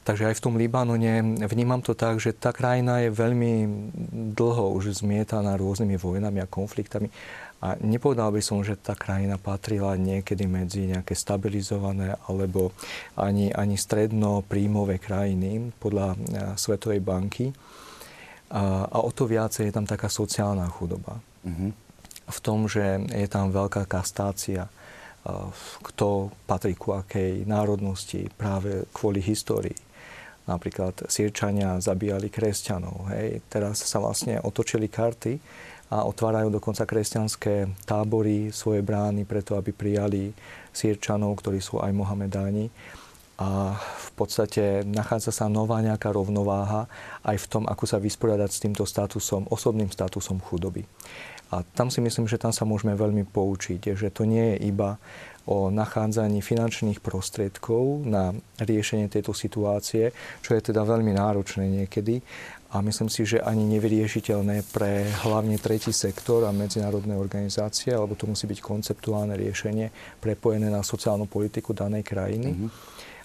Takže 0.09 0.25
aj 0.25 0.41
v 0.41 0.43
tom 0.49 0.57
Libanone 0.57 1.37
vnímam 1.45 1.85
to 1.85 1.93
tak, 1.93 2.17
že 2.17 2.33
tá 2.33 2.49
krajina 2.49 3.05
je 3.05 3.13
veľmi 3.13 3.53
dlho 4.33 4.73
už 4.73 5.05
zmietaná 5.05 5.53
rôznymi 5.53 6.01
vojnami 6.01 6.41
a 6.41 6.49
konfliktami 6.49 7.13
a 7.59 7.75
nepovedal 7.83 8.31
by 8.31 8.39
som, 8.39 8.63
že 8.63 8.79
tá 8.79 8.95
krajina 8.95 9.35
patrila 9.35 9.99
niekedy 9.99 10.47
medzi 10.47 10.87
nejaké 10.87 11.11
stabilizované 11.11 12.15
alebo 12.25 12.71
ani, 13.19 13.51
ani 13.51 13.75
stredno 13.75 14.47
príjmové 14.47 14.95
krajiny 14.95 15.75
podľa 15.75 16.15
e, 16.15 16.17
Svetovej 16.55 17.03
banky. 17.03 17.51
A, 18.49 18.87
a 18.87 18.97
o 19.03 19.11
to 19.11 19.27
viacej 19.27 19.69
je 19.69 19.75
tam 19.75 19.83
taká 19.83 20.07
sociálna 20.07 20.65
chudoba. 20.71 21.19
Mm-hmm. 21.43 21.71
V 22.31 22.39
tom, 22.39 22.65
že 22.65 23.05
je 23.11 23.27
tam 23.27 23.51
veľká 23.51 23.83
kastácia, 23.85 24.71
kto 25.83 26.31
patrí 26.47 26.73
ku 26.73 26.95
akej 26.95 27.43
národnosti 27.45 28.31
práve 28.33 28.87
kvôli 28.95 29.19
histórii. 29.19 29.75
Napríklad 30.49 31.05
Sýrčania 31.05 31.77
zabíjali 31.77 32.33
kresťanov. 32.33 33.13
Hej. 33.13 33.45
Teraz 33.51 33.85
sa 33.85 34.01
vlastne 34.01 34.41
otočili 34.41 34.89
karty 34.89 35.37
a 35.93 36.05
otvárajú 36.09 36.49
dokonca 36.49 36.89
kresťanské 36.89 37.69
tábory, 37.85 38.49
svoje 38.49 38.81
brány 38.81 39.29
preto, 39.29 39.53
aby 39.53 39.69
prijali 39.69 40.33
sírčanov, 40.73 41.37
ktorí 41.37 41.61
sú 41.61 41.77
aj 41.77 41.93
Mohamedáni. 41.93 42.69
a 43.39 43.71
v 43.79 44.09
podstate 44.19 44.83
nachádza 44.83 45.31
sa 45.31 45.45
nová 45.47 45.79
nejaká 45.79 46.11
rovnováha 46.11 46.91
aj 47.23 47.39
v 47.39 47.47
tom, 47.47 47.63
ako 47.71 47.87
sa 47.87 47.95
vysporiadať 47.95 48.49
s 48.51 48.59
týmto 48.59 48.83
statusom, 48.83 49.47
osobným 49.47 49.87
statusom 49.87 50.43
chudoby. 50.43 50.83
A 51.49 51.65
tam 51.75 51.89
si 51.89 51.99
myslím, 52.01 52.29
že 52.29 52.37
tam 52.37 52.53
sa 52.53 52.65
môžeme 52.65 52.93
veľmi 52.93 53.25
poučiť, 53.25 53.97
že 53.97 54.13
to 54.13 54.25
nie 54.29 54.53
je 54.55 54.69
iba 54.69 55.01
o 55.49 55.73
nachádzaní 55.73 56.45
finančných 56.45 57.01
prostriedkov 57.01 58.05
na 58.05 58.37
riešenie 58.61 59.09
tejto 59.09 59.33
situácie, 59.33 60.13
čo 60.45 60.53
je 60.53 60.61
teda 60.61 60.85
veľmi 60.85 61.09
náročné 61.09 61.65
niekedy, 61.65 62.21
a 62.69 62.85
myslím 62.85 63.09
si, 63.09 63.25
že 63.25 63.41
ani 63.41 63.65
nevyriešiteľné 63.65 64.61
pre 64.69 65.09
hlavne 65.25 65.57
tretí 65.57 65.89
sektor 65.89 66.45
a 66.45 66.53
medzinárodné 66.53 67.17
organizácie, 67.17 67.89
alebo 67.89 68.13
to 68.13 68.29
musí 68.29 68.45
byť 68.45 68.61
konceptuálne 68.61 69.33
riešenie 69.33 69.89
prepojené 70.21 70.69
na 70.69 70.85
sociálnu 70.85 71.25
politiku 71.25 71.73
danej 71.73 72.05
krajiny. 72.05 72.53
Mm-hmm. 72.53 72.69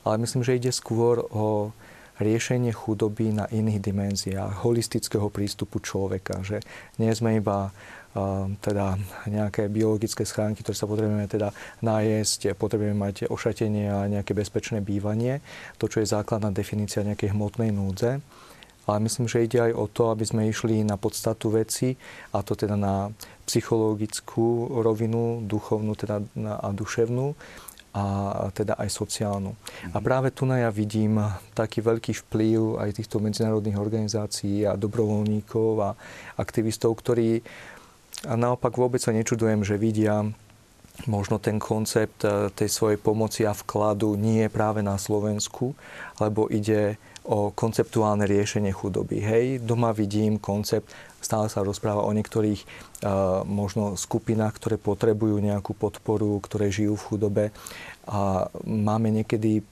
Ale 0.08 0.16
myslím, 0.24 0.48
že 0.48 0.56
ide 0.56 0.72
skôr 0.72 1.28
o 1.28 1.76
riešenie 2.24 2.72
chudoby 2.72 3.36
na 3.36 3.44
iných 3.52 3.84
dimenziách, 3.84 4.64
holistického 4.64 5.28
prístupu 5.28 5.76
človeka, 5.76 6.40
že 6.40 6.64
nie 6.96 7.12
sme 7.12 7.36
iba 7.36 7.68
teda 8.62 8.94
nejaké 9.26 9.66
biologické 9.66 10.22
schránky, 10.22 10.62
ktoré 10.62 10.76
sa 10.78 10.86
potrebujeme 10.86 11.26
teda 11.26 11.50
najesť, 11.82 12.54
potrebujeme 12.54 12.94
mať 12.94 13.26
ošatenie 13.26 13.90
a 13.90 14.06
nejaké 14.06 14.38
bezpečné 14.38 14.78
bývanie, 14.78 15.42
to, 15.82 15.90
čo 15.90 15.98
je 15.98 16.06
základná 16.06 16.54
definícia 16.54 17.02
nejakej 17.02 17.34
hmotnej 17.34 17.74
núdze, 17.74 18.22
ale 18.84 18.98
myslím, 19.02 19.26
že 19.26 19.44
ide 19.44 19.58
aj 19.66 19.72
o 19.74 19.86
to, 19.88 20.12
aby 20.12 20.24
sme 20.28 20.46
išli 20.46 20.84
na 20.84 21.00
podstatu 21.00 21.50
veci, 21.50 21.96
a 22.36 22.44
to 22.44 22.54
teda 22.54 22.76
na 22.76 23.10
psychologickú 23.48 24.78
rovinu, 24.84 25.42
duchovnú 25.44 25.96
teda 25.96 26.20
a 26.38 26.68
duševnú, 26.70 27.34
a 27.94 28.50
teda 28.50 28.74
aj 28.74 28.90
sociálnu. 28.90 29.54
A 29.94 30.02
mhm. 30.02 30.04
práve 30.04 30.28
tu 30.34 30.50
ja 30.50 30.66
vidím 30.74 31.22
taký 31.54 31.78
veľký 31.78 32.26
vplyv 32.26 32.82
aj 32.82 32.90
týchto 32.98 33.22
medzinárodných 33.22 33.78
organizácií 33.78 34.66
a 34.66 34.74
dobrovoľníkov 34.74 35.70
a 35.78 35.94
aktivistov, 36.34 36.98
ktorí 36.98 37.38
a 38.24 38.34
naopak 38.34 38.74
vôbec 38.76 39.00
sa 39.00 39.12
nečudujem, 39.12 39.64
že 39.64 39.80
vidia 39.80 40.24
možno 41.10 41.42
ten 41.42 41.58
koncept 41.58 42.22
e, 42.22 42.48
tej 42.54 42.70
svojej 42.70 42.98
pomoci 43.02 43.42
a 43.42 43.52
vkladu 43.52 44.14
nie 44.14 44.46
práve 44.46 44.78
na 44.80 44.94
Slovensku, 44.94 45.74
lebo 46.22 46.46
ide 46.48 46.96
o 47.24 47.50
konceptuálne 47.50 48.28
riešenie 48.28 48.70
chudoby. 48.70 49.16
Hej, 49.18 49.44
doma 49.64 49.96
vidím 49.96 50.36
koncept, 50.36 50.92
stále 51.24 51.48
sa 51.48 51.64
rozpráva 51.64 52.04
o 52.04 52.12
niektorých 52.12 52.60
uh, 52.60 53.40
možno 53.48 53.96
skupinách, 53.96 54.60
ktoré 54.60 54.76
potrebujú 54.76 55.40
nejakú 55.40 55.72
podporu, 55.72 56.36
ktoré 56.44 56.68
žijú 56.68 57.00
v 57.00 57.06
chudobe 57.08 57.44
a 58.04 58.52
máme 58.68 59.08
niekedy 59.08 59.64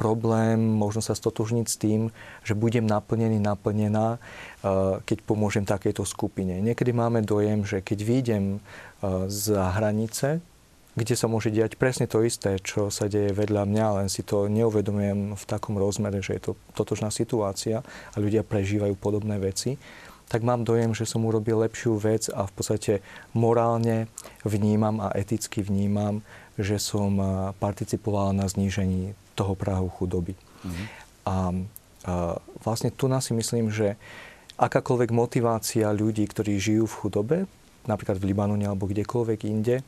problém 0.00 0.56
možno 0.56 1.04
sa 1.04 1.12
stotožniť 1.12 1.66
s 1.68 1.76
tým, 1.76 2.00
že 2.40 2.56
budem 2.56 2.88
naplnený, 2.88 3.36
naplnená, 3.36 4.16
uh, 4.16 5.04
keď 5.04 5.20
pomôžem 5.28 5.68
takejto 5.68 6.08
skupine. 6.08 6.56
Niekedy 6.64 6.96
máme 6.96 7.20
dojem, 7.20 7.68
že 7.68 7.84
keď 7.84 7.98
výjdem 8.00 8.44
uh, 8.56 9.28
za 9.28 9.76
hranice 9.76 10.40
kde 10.90 11.14
sa 11.14 11.30
môže 11.30 11.54
diať 11.54 11.78
presne 11.78 12.10
to 12.10 12.26
isté, 12.26 12.58
čo 12.58 12.90
sa 12.90 13.06
deje 13.06 13.30
vedľa 13.30 13.62
mňa, 13.62 13.86
len 14.02 14.08
si 14.10 14.26
to 14.26 14.50
neuvedomujem 14.50 15.38
v 15.38 15.44
takom 15.46 15.78
rozmere, 15.78 16.18
že 16.18 16.34
je 16.36 16.42
to 16.50 16.52
totožná 16.74 17.14
situácia 17.14 17.86
a 17.86 18.16
ľudia 18.18 18.42
prežívajú 18.42 18.98
podobné 18.98 19.38
veci, 19.38 19.78
tak 20.30 20.46
mám 20.46 20.62
dojem, 20.62 20.94
že 20.94 21.06
som 21.10 21.26
urobil 21.26 21.62
lepšiu 21.66 21.98
vec 21.98 22.30
a 22.30 22.46
v 22.46 22.52
podstate 22.54 22.92
morálne 23.34 24.06
vnímam 24.46 25.02
a 25.02 25.10
eticky 25.14 25.62
vnímam, 25.62 26.22
že 26.60 26.80
som 26.80 27.16
participoval 27.58 28.36
na 28.36 28.46
znížení 28.46 29.16
toho 29.34 29.56
práhu 29.56 29.88
chudoby. 29.88 30.36
Mm-hmm. 30.36 30.86
A, 31.24 31.34
a 31.34 31.36
vlastne 32.60 32.92
tu 32.92 33.08
nás 33.08 33.28
si 33.28 33.32
myslím, 33.32 33.72
že 33.72 33.96
akákoľvek 34.60 35.10
motivácia 35.12 35.88
ľudí, 35.88 36.28
ktorí 36.28 36.60
žijú 36.60 36.84
v 36.84 36.98
chudobe, 37.00 37.38
napríklad 37.88 38.20
v 38.20 38.28
Libanone 38.28 38.68
alebo 38.68 38.84
kdekoľvek 38.84 39.40
inde, 39.48 39.80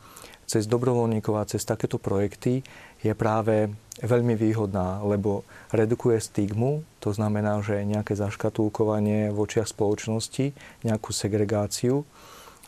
cez 0.49 0.69
dobrovoľníkov 0.69 1.35
a 1.39 1.49
cez 1.49 1.65
takéto 1.65 1.97
projekty 1.97 2.61
je 3.01 3.13
práve 3.17 3.73
veľmi 4.01 4.37
výhodná, 4.37 5.01
lebo 5.05 5.45
redukuje 5.73 6.21
stigmu, 6.21 6.85
to 7.01 7.13
znamená, 7.13 7.61
že 7.65 7.85
nejaké 7.85 8.17
zaškatulkovanie 8.17 9.33
v 9.33 9.39
očiach 9.39 9.69
spoločnosti, 9.69 10.53
nejakú 10.85 11.11
segregáciu 11.13 12.05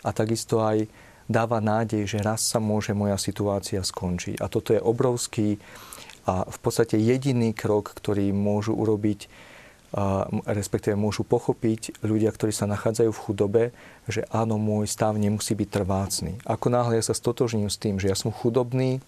a 0.05 0.13
takisto 0.13 0.61
aj 0.61 0.89
dáva 1.29 1.61
nádej, 1.61 2.05
že 2.05 2.19
raz 2.21 2.45
sa 2.45 2.61
môže 2.61 2.93
moja 2.93 3.17
situácia 3.17 3.81
skončiť. 3.81 4.41
A 4.41 4.47
toto 4.49 4.77
je 4.77 4.81
obrovský 4.81 5.57
a 6.25 6.49
v 6.49 6.59
podstate 6.61 6.97
jediný 6.97 7.53
krok, 7.53 7.93
ktorý 7.93 8.33
môžu 8.33 8.73
urobiť 8.73 9.29
respektíve 10.43 10.99
môžu 10.99 11.23
pochopiť 11.23 12.03
ľudia, 12.03 12.35
ktorí 12.35 12.51
sa 12.51 12.67
nachádzajú 12.67 13.11
v 13.15 13.23
chudobe, 13.23 13.63
že 14.11 14.27
áno, 14.35 14.59
môj 14.59 14.91
stav 14.91 15.15
nemusí 15.15 15.55
byť 15.55 15.69
trvácný. 15.71 16.33
Ako 16.43 16.67
náhle 16.67 16.99
ja 16.99 17.05
sa 17.07 17.15
stotožním 17.15 17.71
s 17.71 17.79
tým, 17.79 18.03
že 18.03 18.11
ja 18.11 18.19
som 18.19 18.35
chudobný, 18.35 18.99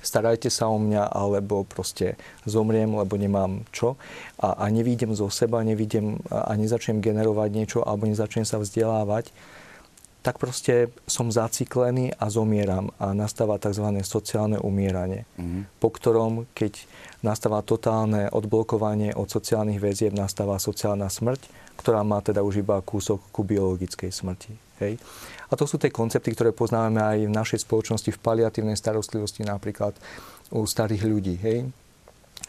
starajte 0.00 0.48
sa 0.48 0.72
o 0.72 0.80
mňa, 0.80 1.12
alebo 1.12 1.68
proste 1.68 2.16
zomriem, 2.48 2.88
lebo 2.88 3.20
nemám 3.20 3.68
čo 3.68 4.00
a, 4.40 4.64
a 4.64 4.64
nevídem 4.72 5.12
zo 5.12 5.28
seba, 5.28 5.60
nevidím 5.60 6.24
a 6.32 6.56
nezačnem 6.56 7.04
generovať 7.04 7.50
niečo, 7.52 7.78
alebo 7.84 8.08
nezačnem 8.08 8.48
sa 8.48 8.56
vzdelávať, 8.56 9.28
tak 10.20 10.36
proste 10.36 10.92
som 11.08 11.32
zaciklený 11.32 12.12
a 12.20 12.28
zomieram 12.28 12.92
a 13.00 13.16
nastáva 13.16 13.56
tzv. 13.56 13.88
sociálne 14.04 14.60
umieranie, 14.60 15.24
mm. 15.40 15.80
po 15.80 15.88
ktorom, 15.88 16.44
keď 16.52 16.84
nastáva 17.24 17.64
totálne 17.64 18.28
odblokovanie 18.28 19.16
od 19.16 19.32
sociálnych 19.32 19.80
väzieb, 19.80 20.12
nastáva 20.12 20.60
sociálna 20.60 21.08
smrť, 21.08 21.48
ktorá 21.80 22.04
má 22.04 22.20
teda 22.20 22.44
už 22.44 22.60
iba 22.60 22.84
kúsok 22.84 23.32
ku 23.32 23.40
biologickej 23.40 24.12
smrti. 24.12 24.52
Hej. 24.84 25.00
A 25.48 25.56
to 25.56 25.64
sú 25.64 25.80
tie 25.80 25.92
koncepty, 25.92 26.32
ktoré 26.32 26.52
poznáme 26.52 27.00
aj 27.00 27.18
v 27.24 27.32
našej 27.32 27.64
spoločnosti 27.64 28.12
v 28.12 28.22
paliatívnej 28.22 28.76
starostlivosti, 28.76 29.44
napríklad 29.44 29.96
u 30.52 30.64
starých 30.68 31.04
ľudí. 31.04 31.36
Hej. 31.40 31.68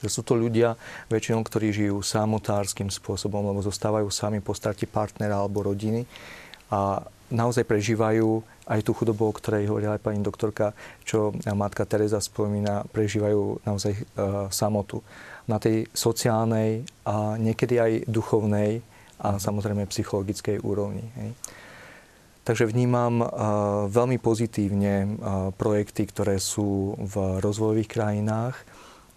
Že 0.04 0.10
sú 0.12 0.22
to 0.24 0.36
ľudia 0.36 0.76
väčšinou, 1.12 1.44
ktorí 1.44 1.72
žijú 1.72 2.00
samotárským 2.04 2.88
spôsobom, 2.92 3.44
lebo 3.48 3.64
zostávajú 3.64 4.08
sami 4.12 4.40
po 4.40 4.56
strati 4.56 4.88
partnera 4.88 5.40
alebo 5.40 5.64
rodiny 5.64 6.08
a 6.72 7.04
naozaj 7.32 7.63
prežívajú 7.65 8.44
aj 8.67 8.80
tú 8.84 8.91
chudobu, 8.96 9.32
o 9.32 9.36
ktorej 9.36 9.67
hovorila 9.67 9.98
aj 9.98 10.06
pani 10.06 10.22
doktorka, 10.22 10.76
čo 11.04 11.36
matka 11.56 11.88
Teresa 11.88 12.22
spomína, 12.22 12.88
prežívajú 12.91 13.65
naozaj 13.67 13.94
e, 13.96 14.04
samotu. 14.54 15.04
Na 15.50 15.58
tej 15.58 15.89
sociálnej 15.91 16.86
a 17.04 17.36
niekedy 17.36 17.82
aj 17.82 17.91
duchovnej 18.08 18.80
a 19.20 19.41
samozrejme 19.41 19.89
psychologickej 19.89 20.62
úrovni. 20.62 21.04
Hej. 21.17 21.34
Takže 22.41 22.65
vnímam 22.74 23.22
uh, 23.22 23.30
veľmi 23.86 24.17
pozitívne 24.17 24.94
uh, 25.06 25.10
projekty, 25.54 26.10
ktoré 26.10 26.41
sú 26.41 26.98
v 26.98 27.38
rozvojových 27.38 27.89
krajinách 27.89 28.58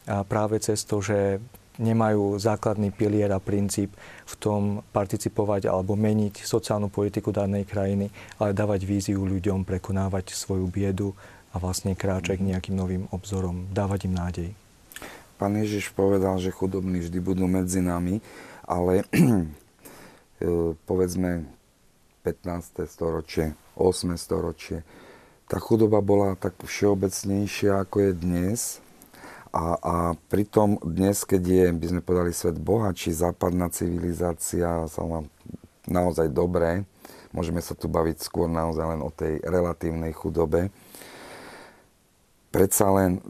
práve 0.04 0.60
cez 0.60 0.84
to, 0.84 1.00
že 1.00 1.40
nemajú 1.78 2.38
základný 2.38 2.94
pilier 2.94 3.30
a 3.34 3.42
princíp 3.42 3.94
v 4.24 4.34
tom 4.38 4.62
participovať 4.94 5.66
alebo 5.66 5.98
meniť 5.98 6.46
sociálnu 6.46 6.90
politiku 6.90 7.34
danej 7.34 7.66
krajiny, 7.66 8.10
ale 8.38 8.54
dávať 8.54 8.86
víziu 8.86 9.22
ľuďom, 9.26 9.66
prekonávať 9.66 10.34
svoju 10.34 10.70
biedu 10.70 11.16
a 11.54 11.58
vlastne 11.58 11.94
kráčať 11.94 12.42
k 12.42 12.48
nejakým 12.54 12.74
novým 12.74 13.04
obzorom, 13.10 13.66
dávať 13.70 14.10
im 14.10 14.14
nádej. 14.14 14.50
Pán 15.34 15.58
Ježiš 15.58 15.90
povedal, 15.90 16.38
že 16.38 16.54
chudobní 16.54 17.02
vždy 17.02 17.18
budú 17.18 17.50
medzi 17.50 17.82
nami, 17.82 18.22
ale 18.62 19.02
e, 19.10 20.78
povedzme 20.86 21.46
15. 22.22 22.86
storočie, 22.86 23.58
8. 23.74 24.14
storočie, 24.14 24.86
tá 25.44 25.60
chudoba 25.60 26.00
bola 26.00 26.38
tak 26.38 26.56
všeobecnejšia 26.56 27.82
ako 27.82 27.96
je 28.00 28.12
dnes 28.16 28.60
a, 29.54 29.78
a 29.78 29.94
pritom 30.26 30.82
dnes, 30.82 31.22
keď 31.22 31.42
je, 31.46 31.64
by 31.70 31.86
sme 31.86 32.00
povedali, 32.02 32.34
svet 32.34 32.58
bohatší, 32.58 33.14
západná 33.14 33.70
civilizácia 33.70 34.90
sa 34.90 35.02
má 35.06 35.22
naozaj 35.86 36.34
dobré, 36.34 36.82
môžeme 37.30 37.62
sa 37.62 37.78
tu 37.78 37.86
baviť 37.86 38.18
skôr 38.18 38.50
naozaj 38.50 38.82
len 38.82 39.00
o 39.06 39.14
tej 39.14 39.38
relatívnej 39.46 40.10
chudobe, 40.10 40.74
predsa 42.50 42.90
len 42.90 43.22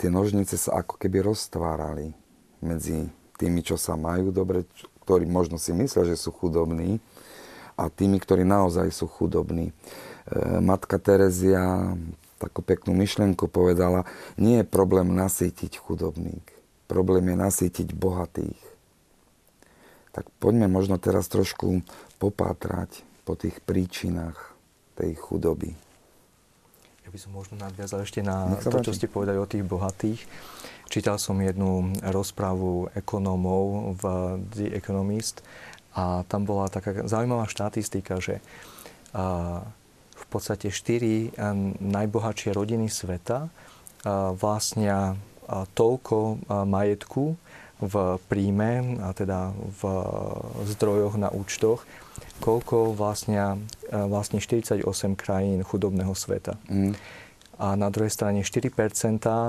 tie 0.00 0.08
nožnice 0.08 0.56
sa 0.56 0.80
ako 0.80 0.96
keby 0.96 1.28
roztvárali 1.28 2.16
medzi 2.64 3.12
tými, 3.36 3.60
čo 3.60 3.76
sa 3.76 4.00
majú 4.00 4.32
dobre, 4.32 4.64
ktorí 5.04 5.28
možno 5.28 5.60
si 5.60 5.76
myslia, 5.76 6.08
že 6.08 6.16
sú 6.16 6.32
chudobní, 6.32 7.04
a 7.80 7.88
tými, 7.88 8.20
ktorí 8.20 8.44
naozaj 8.44 8.92
sú 8.92 9.08
chudobní. 9.08 9.72
E, 9.72 9.72
Matka 10.60 11.00
Terezia 11.00 11.96
takú 12.40 12.64
peknú 12.64 12.96
myšlienku 12.96 13.52
povedala, 13.52 14.08
nie 14.40 14.64
je 14.64 14.66
problém 14.66 15.12
nasýtiť 15.12 15.76
chudobných, 15.76 16.46
problém 16.88 17.28
je 17.28 17.36
nasýtiť 17.36 17.92
bohatých. 17.92 18.60
Tak 20.10 20.26
poďme 20.42 20.66
možno 20.66 20.96
teraz 20.98 21.28
trošku 21.28 21.84
popátrať 22.18 23.04
po 23.28 23.38
tých 23.38 23.62
príčinách 23.62 24.56
tej 24.98 25.14
chudoby. 25.14 25.76
Ja 27.06 27.08
by 27.14 27.18
som 27.20 27.30
možno 27.36 27.54
nadviazal 27.60 28.02
ešte 28.02 28.24
na 28.24 28.58
to, 28.58 28.82
čo 28.82 28.96
ste 28.96 29.06
povedali 29.06 29.38
o 29.38 29.46
tých 29.46 29.62
bohatých. 29.62 30.20
Čítal 30.90 31.22
som 31.22 31.38
jednu 31.38 31.94
rozprávu 32.02 32.90
ekonómov 32.98 33.94
v 34.02 34.04
The 34.50 34.66
Economist 34.74 35.46
a 35.94 36.26
tam 36.26 36.42
bola 36.42 36.66
taká 36.66 37.06
zaujímavá 37.06 37.46
štatistika, 37.46 38.18
že 38.18 38.42
v 39.14 39.79
podstate 40.30 40.70
štyri 40.70 41.34
najbohatšie 41.82 42.54
rodiny 42.54 42.86
sveta 42.86 43.50
vlastnia 44.38 45.18
toľko 45.74 46.46
majetku 46.64 47.34
v 47.80 47.94
príjme, 48.28 49.00
a 49.00 49.16
teda 49.16 49.56
v 49.56 49.82
zdrojoch 50.68 51.16
na 51.16 51.32
účtoch, 51.32 51.82
koľko 52.44 52.92
vlastnia, 52.92 53.56
vlastne 53.88 54.40
48 54.40 54.84
krajín 55.16 55.64
chudobného 55.64 56.12
sveta. 56.12 56.60
Mm. 56.68 56.92
A 57.60 57.76
na 57.76 57.92
druhej 57.92 58.08
strane 58.08 58.40
4% 58.40 58.72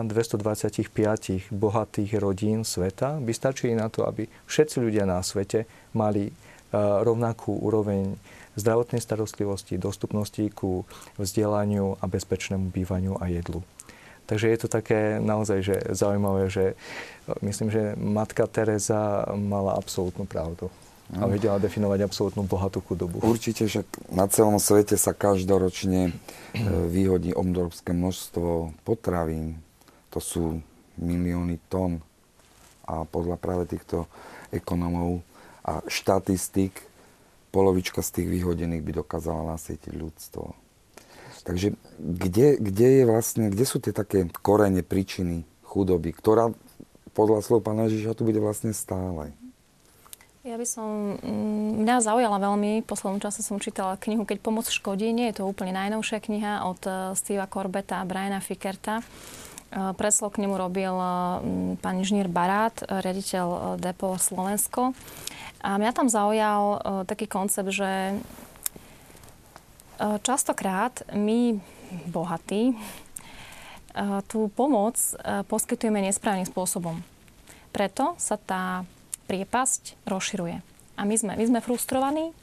225 0.07 1.51
bohatých 1.51 2.11
rodín 2.19 2.67
sveta 2.67 3.23
by 3.23 3.31
stačili 3.31 3.71
na 3.71 3.87
to, 3.87 4.03
aby 4.03 4.27
všetci 4.47 4.83
ľudia 4.83 5.07
na 5.07 5.23
svete 5.23 5.63
mali 5.95 6.31
rovnakú 6.75 7.55
úroveň 7.55 8.15
zdravotnej 8.55 8.99
starostlivosti, 8.99 9.79
dostupnosti 9.79 10.43
ku 10.51 10.83
vzdelaniu 11.15 11.95
a 12.01 12.05
bezpečnému 12.07 12.71
bývaniu 12.71 13.15
a 13.19 13.27
jedlu. 13.31 13.63
Takže 14.25 14.47
je 14.47 14.59
to 14.63 14.67
také 14.71 15.19
naozaj 15.19 15.59
že 15.59 15.75
zaujímavé, 15.91 16.47
že 16.47 16.65
e, 16.71 16.75
myslím, 17.43 17.67
že 17.67 17.99
matka 17.99 18.47
Teresa 18.47 19.27
mala 19.35 19.75
absolútnu 19.75 20.23
pravdu 20.23 20.71
a 21.11 21.27
vedela 21.27 21.59
definovať 21.59 22.07
absolútnu 22.07 22.47
bohatú 22.47 22.79
chudobu. 22.79 23.19
Určite, 23.19 23.67
že 23.67 23.83
na 24.07 24.31
celom 24.31 24.55
svete 24.55 24.95
sa 24.95 25.11
každoročne 25.11 26.07
e, 26.07 26.11
vyhodí 26.87 27.35
obrovské 27.35 27.91
množstvo 27.91 28.71
potravín. 28.87 29.59
To 30.15 30.23
sú 30.23 30.63
milióny 30.95 31.59
tón. 31.67 31.99
A 32.87 33.03
podľa 33.03 33.35
práve 33.35 33.67
týchto 33.67 34.07
ekonomov 34.55 35.19
a 35.67 35.83
štatistik 35.91 36.90
polovička 37.51 37.99
z 37.99 38.21
tých 38.21 38.27
vyhodených 38.31 38.81
by 38.81 38.91
dokázala 39.03 39.55
nasýtiť 39.55 39.93
ľudstvo. 39.93 40.55
Takže 41.41 41.73
kde, 41.97 42.57
kde, 42.61 42.87
je 43.01 43.03
vlastne, 43.05 43.49
kde 43.49 43.65
sú 43.65 43.81
tie 43.81 43.91
také 43.91 44.29
korene, 44.41 44.85
príčiny 44.85 45.43
chudoby, 45.65 46.15
ktorá 46.15 46.53
podľa 47.11 47.43
slov 47.43 47.65
pána 47.65 47.91
Ježiša 47.91 48.15
tu 48.15 48.23
bude 48.23 48.39
vlastne 48.39 48.71
stále? 48.71 49.35
Ja 50.41 50.57
by 50.57 50.65
som, 50.65 51.21
mm, 51.21 51.85
mňa 51.85 52.01
zaujala 52.01 52.41
veľmi, 52.41 52.81
v 52.81 52.89
poslednom 52.89 53.21
čase 53.21 53.45
som 53.45 53.61
čítala 53.61 53.93
knihu 54.01 54.25
Keď 54.25 54.41
pomoc 54.41 54.65
škodí, 54.65 55.13
nie 55.13 55.29
je 55.29 55.41
to 55.41 55.43
úplne 55.45 55.69
najnovšia 55.69 56.17
kniha 56.17 56.65
od 56.65 56.81
eh, 56.89 56.93
Steva 57.13 57.45
Corbeta 57.45 58.01
a 58.01 58.07
Briana 58.09 58.41
Fickerta. 58.41 59.05
Eh, 59.71 59.95
Preslov 59.95 60.35
k 60.35 60.43
nemu 60.43 60.59
robil 60.59 60.91
eh, 60.91 61.07
pán 61.79 61.95
inžinier 61.95 62.27
Barát, 62.27 62.75
riaditeľ 62.83 63.79
Depo 63.79 64.19
Slovensko. 64.19 64.91
A 65.63 65.79
mňa 65.79 65.93
tam 65.93 66.09
zaujal 66.09 66.81
taký 67.05 67.29
koncept, 67.29 67.69
že 67.69 68.17
Častokrát 70.01 71.05
my, 71.13 71.61
bohatí, 72.09 72.73
tú 74.25 74.49
pomoc 74.57 74.97
poskytujeme 75.45 76.01
nesprávnym 76.01 76.49
spôsobom. 76.49 76.97
Preto 77.69 78.17
sa 78.17 78.41
tá 78.41 78.81
priepasť 79.29 80.01
rozširuje. 80.09 80.65
A 80.97 81.01
my 81.05 81.15
sme, 81.15 81.37
my 81.37 81.45
sme 81.45 81.59
frustrovaní 81.61 82.33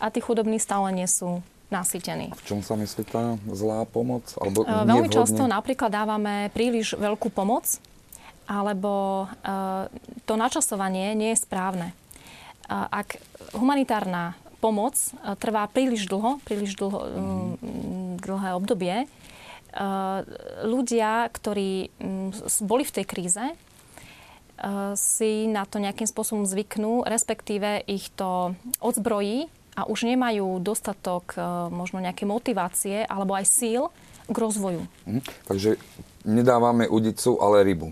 a 0.00 0.08
tí 0.08 0.24
chudobní 0.24 0.56
stále 0.56 0.88
nie 0.96 1.04
sú 1.04 1.44
nasýtení. 1.72 2.36
V 2.36 2.44
čom 2.44 2.60
sa 2.60 2.76
myslí 2.76 3.02
tá 3.08 3.40
zlá 3.48 3.88
pomoc? 3.88 4.28
Alebo 4.36 4.68
Veľmi 4.68 5.08
nevhodne? 5.08 5.16
často 5.16 5.42
napríklad 5.48 5.88
dávame 5.88 6.52
príliš 6.52 6.94
veľkú 7.00 7.32
pomoc, 7.32 7.80
alebo 8.44 9.26
to 10.28 10.34
načasovanie 10.36 11.16
nie 11.16 11.32
je 11.32 11.42
správne. 11.42 11.96
Ak 12.68 13.16
humanitárna 13.56 14.36
pomoc 14.62 14.94
e, 14.94 15.34
trvá 15.42 15.66
príliš 15.66 16.06
dlho, 16.06 16.38
príliš 16.46 16.78
dlho, 16.78 16.98
mm. 17.02 18.22
dlhé 18.22 18.50
obdobie. 18.54 18.96
E, 19.02 19.06
ľudia, 20.62 21.26
ktorí 21.34 21.90
boli 22.62 22.86
v 22.86 22.94
tej 22.94 23.04
kríze, 23.04 23.42
e, 23.42 23.54
si 24.94 25.50
na 25.50 25.66
to 25.66 25.82
nejakým 25.82 26.06
spôsobom 26.06 26.46
zvyknú, 26.46 27.02
respektíve 27.02 27.82
ich 27.90 28.14
to 28.14 28.54
odzbrojí 28.78 29.50
a 29.72 29.88
už 29.88 30.04
nemajú 30.04 30.60
dostatok 30.60 31.36
možno 31.72 32.04
nejaké 32.04 32.28
motivácie 32.28 33.08
alebo 33.08 33.32
aj 33.32 33.48
síl 33.48 33.88
k 34.28 34.36
rozvoju. 34.36 34.84
Mm, 35.08 35.22
takže 35.48 35.80
nedávame 36.22 36.86
udicu, 36.86 37.40
ale 37.40 37.64
rybu. 37.66 37.90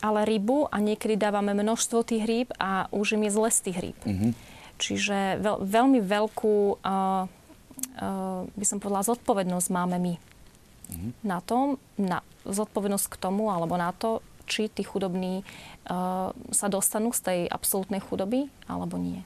Ale 0.00 0.24
rybu 0.24 0.68
a 0.72 0.76
niekedy 0.80 1.16
dávame 1.20 1.52
množstvo 1.52 2.04
tých 2.04 2.24
rýb 2.24 2.48
a 2.56 2.88
už 2.88 3.20
im 3.20 3.28
je 3.28 3.32
zle 3.36 3.48
z 3.52 3.60
tých 3.68 3.78
rýb. 3.78 3.98
Mm-hmm. 4.04 4.32
Čiže 4.80 5.18
veľ, 5.44 5.56
veľmi 5.60 6.00
veľkú, 6.00 6.56
uh, 6.80 7.28
uh, 7.28 8.40
by 8.48 8.64
som 8.64 8.80
povedala, 8.80 9.04
zodpovednosť 9.04 9.68
máme 9.68 9.96
my. 10.00 10.14
Mm-hmm. 10.16 11.10
Na 11.20 11.44
tom, 11.44 11.76
na 12.00 12.24
zodpovednosť 12.48 13.06
k 13.12 13.20
tomu, 13.20 13.52
alebo 13.52 13.76
na 13.76 13.92
to, 13.92 14.24
či 14.48 14.72
tí 14.72 14.80
chudobní 14.80 15.44
uh, 15.44 16.32
sa 16.48 16.66
dostanú 16.72 17.12
z 17.12 17.20
tej 17.20 17.40
absolútnej 17.52 18.00
chudoby, 18.00 18.48
alebo 18.64 18.96
nie. 18.96 19.20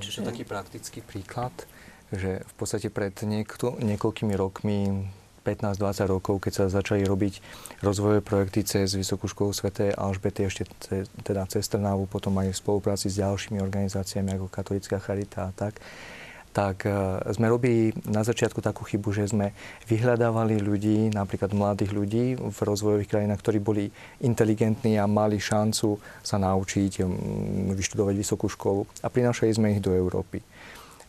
Čiže 0.00 0.24
taký 0.24 0.48
praktický 0.48 1.00
príklad, 1.04 1.52
že 2.14 2.42
v 2.42 2.54
podstate 2.56 2.88
pred 2.88 3.12
niekto, 3.26 3.76
niekoľkými 3.82 4.34
rokmi 4.38 5.08
15-20 5.46 6.10
rokov, 6.10 6.34
keď 6.42 6.52
sa 6.52 6.64
začali 6.66 7.06
robiť 7.06 7.38
rozvojové 7.86 8.18
projekty 8.18 8.66
cez 8.66 8.98
Vysokú 8.98 9.30
školu 9.30 9.54
Sv. 9.54 9.70
Alžbety, 9.94 10.42
ešte 10.42 10.66
teda 11.22 11.46
cez 11.46 11.70
Trnavu, 11.70 12.10
potom 12.10 12.34
aj 12.42 12.50
v 12.50 12.58
spolupráci 12.58 13.06
s 13.06 13.22
ďalšími 13.22 13.62
organizáciami 13.62 14.34
ako 14.34 14.50
Katolická 14.50 14.98
charita 14.98 15.46
a 15.46 15.54
tak, 15.54 15.78
tak 16.56 16.88
uh, 16.88 17.20
sme 17.36 17.52
robili 17.52 17.92
na 18.08 18.24
začiatku 18.24 18.64
takú 18.64 18.88
chybu, 18.88 19.12
že 19.12 19.28
sme 19.28 19.52
vyhľadávali 19.84 20.56
ľudí, 20.56 21.12
napríklad 21.12 21.52
mladých 21.52 21.92
ľudí 21.92 22.24
v 22.40 22.56
rozvojových 22.56 23.12
krajinách, 23.12 23.44
ktorí 23.44 23.60
boli 23.60 23.92
inteligentní 24.24 24.96
a 24.96 25.04
mali 25.04 25.36
šancu 25.36 26.00
sa 26.24 26.40
naučiť, 26.40 27.04
vyštudovať 27.76 28.14
vysokú 28.16 28.48
školu 28.48 28.88
a 29.04 29.12
prinášali 29.12 29.52
sme 29.52 29.76
ich 29.76 29.84
do 29.84 29.92
Európy. 29.92 30.40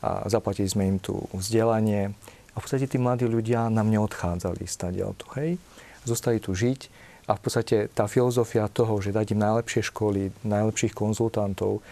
A 0.03 0.27
zaplatili 0.27 0.67
sme 0.67 0.83
im 0.83 0.99
tu 0.99 1.15
vzdelanie, 1.31 2.11
a 2.51 2.59
v 2.59 2.65
podstate 2.65 2.89
tí 2.89 2.97
mladí 2.97 3.29
ľudia 3.29 3.69
nám 3.69 3.87
neodchádzali 3.93 4.65
stadiaľto, 4.65 5.29
hej. 5.37 5.61
Zostali 6.09 6.41
tu 6.41 6.57
žiť 6.57 6.89
a 7.29 7.37
v 7.37 7.41
podstate 7.45 7.85
tá 7.93 8.09
filozofia 8.09 8.65
toho, 8.65 8.97
že 8.97 9.13
dať 9.13 9.37
im 9.37 9.45
najlepšie 9.45 9.85
školy, 9.93 10.33
najlepších 10.41 10.97
konzultantov, 10.97 11.85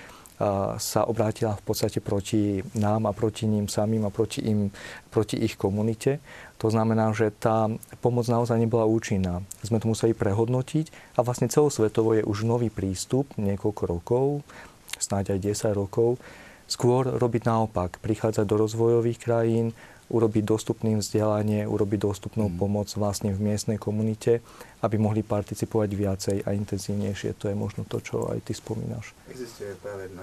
sa 0.76 1.08
obrátila 1.08 1.56
v 1.56 1.64
podstate 1.64 2.04
proti 2.04 2.60
nám 2.76 3.08
a 3.08 3.16
proti 3.16 3.48
ním 3.48 3.72
samým 3.72 4.04
a 4.04 4.12
proti, 4.12 4.44
im, 4.44 4.68
proti 5.08 5.40
ich 5.40 5.56
komunite. 5.56 6.20
To 6.60 6.68
znamená, 6.68 7.16
že 7.16 7.32
tá 7.32 7.72
pomoc 8.04 8.28
naozaj 8.28 8.60
nebola 8.60 8.84
účinná. 8.84 9.44
Sme 9.64 9.80
to 9.80 9.92
museli 9.92 10.12
prehodnotiť 10.12 11.16
a 11.16 11.24
vlastne 11.24 11.48
celosvetovo 11.48 12.20
je 12.20 12.24
už 12.28 12.44
nový 12.44 12.68
prístup, 12.68 13.32
niekoľko 13.40 13.84
rokov, 13.88 14.26
snáď 15.00 15.40
aj 15.40 15.72
10 15.72 15.72
rokov, 15.76 16.20
skôr 16.68 17.06
robiť 17.06 17.46
naopak, 17.46 18.02
prichádzať 18.02 18.46
do 18.48 18.56
rozvojových 18.60 19.20
krajín, 19.22 19.72
urobiť 20.10 20.44
dostupným 20.46 21.02
vzdelanie, 21.02 21.66
urobiť 21.66 22.00
dostupnú 22.06 22.50
mm. 22.50 22.56
pomoc 22.62 22.88
vlastne 22.94 23.34
v 23.34 23.42
miestnej 23.42 23.82
komunite, 23.82 24.46
aby 24.86 25.02
mohli 25.02 25.26
participovať 25.26 25.90
viacej 25.90 26.38
a 26.46 26.54
intenzívnejšie. 26.54 27.38
To 27.42 27.50
je 27.50 27.56
možno 27.58 27.90
to, 27.90 27.98
čo 28.02 28.30
aj 28.30 28.46
ty 28.46 28.54
spomínaš. 28.54 29.18
Existuje 29.34 29.74
práve 29.82 30.14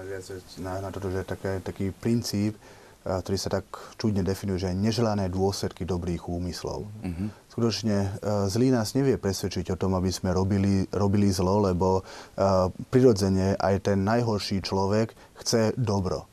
na, 0.63 0.79
na 0.79 0.89
to, 0.89 1.03
že 1.11 1.27
také, 1.27 1.59
taký 1.59 1.91
princíp, 1.91 2.55
ktorý 3.03 3.35
sa 3.35 3.59
tak 3.59 3.67
čudne 3.99 4.23
definuje, 4.23 4.63
že 4.63 4.71
neželané 4.71 5.27
dôsledky 5.27 5.83
dobrých 5.83 6.31
úmyslov. 6.31 6.87
Mm-hmm. 7.03 7.27
Skutočne 7.51 8.15
zlý 8.47 8.71
nás 8.71 8.95
nevie 8.95 9.19
presvedčiť 9.19 9.75
o 9.75 9.79
tom, 9.79 9.99
aby 9.99 10.07
sme 10.07 10.31
robili, 10.31 10.87
robili 10.95 11.27
zlo, 11.27 11.67
lebo 11.67 11.99
uh, 11.99 12.71
prirodzene 12.87 13.59
aj 13.59 13.91
ten 13.91 14.07
najhorší 14.07 14.63
človek 14.63 15.11
chce 15.35 15.75
dobro 15.75 16.31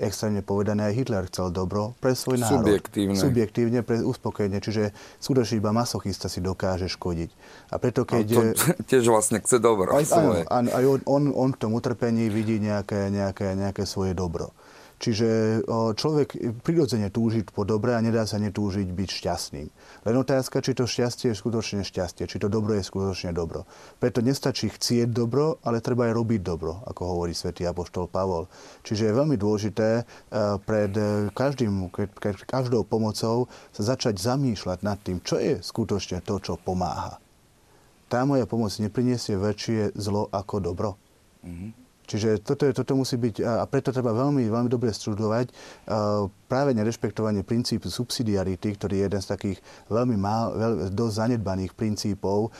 extrémne 0.00 0.40
povedané, 0.40 0.88
aj 0.90 0.94
Hitler 0.96 1.24
chcel 1.28 1.52
dobro 1.52 1.92
pre 2.00 2.16
svoj 2.16 2.40
národ. 2.40 2.64
Subjektívne. 2.64 3.20
Subjektívne, 3.20 3.80
pre 3.84 4.00
uspokojenie. 4.00 4.58
Čiže 4.58 4.96
skutočne 5.20 5.60
iba 5.60 5.70
masochista 5.76 6.32
si 6.32 6.40
dokáže 6.40 6.88
škodiť. 6.88 7.30
A 7.70 7.76
preto 7.76 8.08
keď... 8.08 8.26
to 8.26 8.40
tiež 8.90 9.12
vlastne 9.12 9.44
chce 9.44 9.60
dobro. 9.60 9.92
Aj, 9.92 10.04
áno, 10.16 10.40
áno, 10.48 10.68
aj 10.72 10.84
on, 10.88 11.00
on, 11.04 11.22
on 11.36 11.50
v 11.52 11.58
tom 11.60 11.76
utrpení 11.76 12.32
vidí 12.32 12.56
nejaké, 12.58 13.12
nejaké, 13.12 13.52
nejaké 13.54 13.84
svoje 13.84 14.16
dobro. 14.16 14.56
Čiže 15.00 15.64
človek 15.96 16.60
prirodzene 16.60 17.08
túži 17.08 17.40
po 17.40 17.64
dobre 17.64 17.96
a 17.96 18.04
nedá 18.04 18.28
sa 18.28 18.36
netúžiť 18.36 18.84
byť 18.84 19.08
šťastným. 19.08 19.66
Len 20.04 20.16
otázka, 20.20 20.60
či 20.60 20.76
to 20.76 20.84
šťastie 20.84 21.32
je 21.32 21.40
skutočne 21.40 21.80
šťastie, 21.88 22.28
či 22.28 22.36
to 22.36 22.52
dobro 22.52 22.76
je 22.76 22.84
skutočne 22.84 23.32
dobro. 23.32 23.64
Preto 23.96 24.20
nestačí 24.20 24.68
chcieť 24.68 25.08
dobro, 25.08 25.56
ale 25.64 25.80
treba 25.80 26.04
aj 26.04 26.20
robiť 26.20 26.40
dobro, 26.44 26.84
ako 26.84 27.16
hovorí 27.16 27.32
svätý 27.32 27.64
Apoštol 27.64 28.12
Pavol. 28.12 28.44
Čiže 28.84 29.08
je 29.08 29.16
veľmi 29.16 29.40
dôležité 29.40 30.04
pred 30.68 30.92
každým, 31.32 31.88
každou 32.44 32.84
pomocou 32.84 33.48
sa 33.72 33.82
začať 33.96 34.20
zamýšľať 34.20 34.84
nad 34.84 35.00
tým, 35.00 35.24
čo 35.24 35.40
je 35.40 35.64
skutočne 35.64 36.20
to, 36.20 36.36
čo 36.44 36.60
pomáha. 36.60 37.16
Tá 38.12 38.28
moja 38.28 38.44
pomoc 38.44 38.68
nepriniesie 38.76 39.40
väčšie 39.40 39.96
zlo 39.96 40.28
ako 40.28 40.60
dobro. 40.60 41.00
Mm-hmm. 41.40 41.88
Čiže 42.10 42.42
toto, 42.42 42.66
je, 42.66 42.74
toto 42.74 42.98
musí 42.98 43.14
byť, 43.14 43.46
a 43.46 43.62
preto 43.70 43.94
treba 43.94 44.10
veľmi, 44.10 44.50
veľmi 44.50 44.66
dobre 44.66 44.90
študovať 44.90 45.54
práve 46.50 46.74
nerešpektovanie 46.74 47.46
princípu 47.46 47.86
subsidiarity, 47.86 48.74
ktorý 48.74 48.98
je 48.98 49.04
jeden 49.06 49.22
z 49.22 49.30
takých 49.30 49.58
veľmi 49.86 50.18
mal, 50.18 50.50
veľ, 50.50 50.72
dosť 50.90 51.14
zanedbaných 51.14 51.78
princípov, 51.78 52.50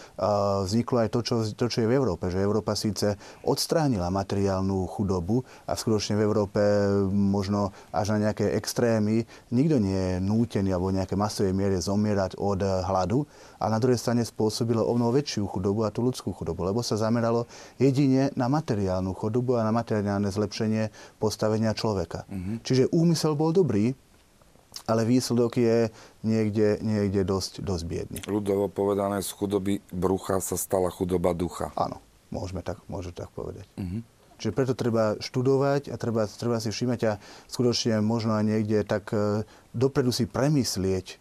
vzniklo 0.63 1.03
aj 1.03 1.09
to 1.11 1.21
čo, 1.27 1.43
to, 1.59 1.67
čo 1.67 1.83
je 1.83 1.91
v 1.91 1.99
Európe. 1.99 2.31
Že 2.31 2.47
Európa 2.47 2.79
síce 2.79 3.19
odstránila 3.43 4.07
materiálnu 4.15 4.87
chudobu 4.87 5.43
a 5.67 5.75
skutočne 5.75 6.15
v 6.15 6.23
Európe 6.23 6.63
možno 7.11 7.75
až 7.91 8.15
na 8.15 8.31
nejaké 8.31 8.55
extrémy 8.55 9.27
nikto 9.51 9.83
nie 9.83 9.99
je 9.99 10.23
nútený 10.23 10.71
alebo 10.71 10.95
nejaké 10.95 11.19
masovej 11.19 11.51
miere 11.51 11.83
zomierať 11.83 12.39
od 12.39 12.63
hladu, 12.63 13.27
a 13.61 13.69
na 13.69 13.77
druhej 13.77 14.01
strane 14.01 14.25
spôsobilo 14.25 14.87
o 14.87 14.93
mnoho 14.97 15.13
väčšiu 15.13 15.45
chudobu 15.45 15.85
a 15.85 15.93
tú 15.93 16.01
ľudskú 16.01 16.33
chudobu, 16.33 16.65
lebo 16.65 16.81
sa 16.81 16.97
zameralo 16.97 17.45
jedine 17.77 18.33
na 18.33 18.49
materiálnu 18.49 19.13
chudobu 19.13 19.40
a 19.57 19.65
na 19.65 19.73
materiálne 19.73 20.29
zlepšenie 20.29 20.93
postavenia 21.17 21.73
človeka. 21.73 22.29
Mm-hmm. 22.29 22.57
Čiže 22.63 22.93
úmysel 22.93 23.35
bol 23.35 23.55
dobrý, 23.55 23.97
ale 24.87 25.03
výsledok 25.03 25.59
je 25.59 25.91
niekde, 26.23 26.79
niekde 26.85 27.27
dosť, 27.27 27.65
dosť 27.65 27.85
biedný. 27.89 28.19
Ľudovo 28.29 28.71
povedané, 28.71 29.19
z 29.25 29.31
chudoby 29.35 29.83
brucha 29.91 30.39
sa 30.39 30.55
stala 30.55 30.93
chudoba 30.95 31.35
ducha. 31.35 31.75
Áno, 31.75 31.99
môžeme 32.31 32.63
tak, 32.63 32.79
môžeme 32.87 33.17
tak 33.17 33.31
povedať. 33.35 33.67
Mm-hmm. 33.75 34.03
Čiže 34.41 34.57
preto 34.57 34.73
treba 34.73 35.21
študovať 35.21 35.93
a 35.93 36.01
treba, 36.01 36.25
treba 36.25 36.57
si 36.65 36.73
všímať 36.73 37.01
a 37.05 37.13
skutočne 37.45 38.01
možno 38.01 38.41
aj 38.41 38.45
niekde 38.49 38.81
tak 38.89 39.13
e, 39.13 39.45
dopredu 39.77 40.17
si 40.17 40.25
premyslieť, 40.25 41.21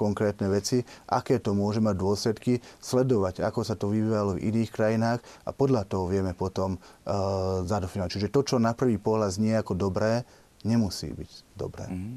konkrétne 0.00 0.48
veci, 0.48 0.80
aké 1.12 1.36
to 1.36 1.52
môže 1.52 1.84
mať 1.84 1.96
dôsledky, 2.00 2.64
sledovať, 2.80 3.44
ako 3.44 3.60
sa 3.60 3.76
to 3.76 3.92
vyvíjalo 3.92 4.40
v 4.40 4.48
iných 4.48 4.72
krajinách 4.72 5.20
a 5.44 5.52
podľa 5.52 5.84
toho 5.84 6.08
vieme 6.08 6.32
potom 6.32 6.80
uh, 6.80 7.60
zadefinovať. 7.68 8.16
Čiže 8.16 8.32
to, 8.32 8.40
čo 8.40 8.56
na 8.56 8.72
prvý 8.72 8.96
pohľad 8.96 9.36
znie 9.36 9.60
ako 9.60 9.76
dobré, 9.76 10.24
nemusí 10.64 11.12
byť 11.12 11.32
dobré. 11.52 11.84
Mm-hmm. 11.92 12.16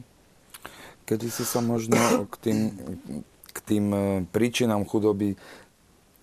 Kedy 1.03 1.27
si 1.27 1.43
sa 1.43 1.59
možno 1.59 1.99
k 2.31 2.35
tým, 2.39 2.59
k 3.51 3.57
tým 3.67 3.85
e, 3.91 3.99
príčinám 4.31 4.87
chudoby 4.87 5.35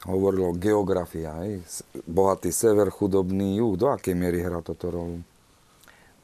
hovorilo 0.08 0.56
geografia, 0.56 1.36
aj? 1.36 1.61
bohatý 2.08 2.48
sever, 2.48 2.88
chudobný 2.88 3.61
juh. 3.61 3.76
Do 3.76 3.92
akej 3.92 4.16
miery 4.16 4.40
hrá 4.40 4.64
toto 4.64 4.88
rolu? 4.88 5.20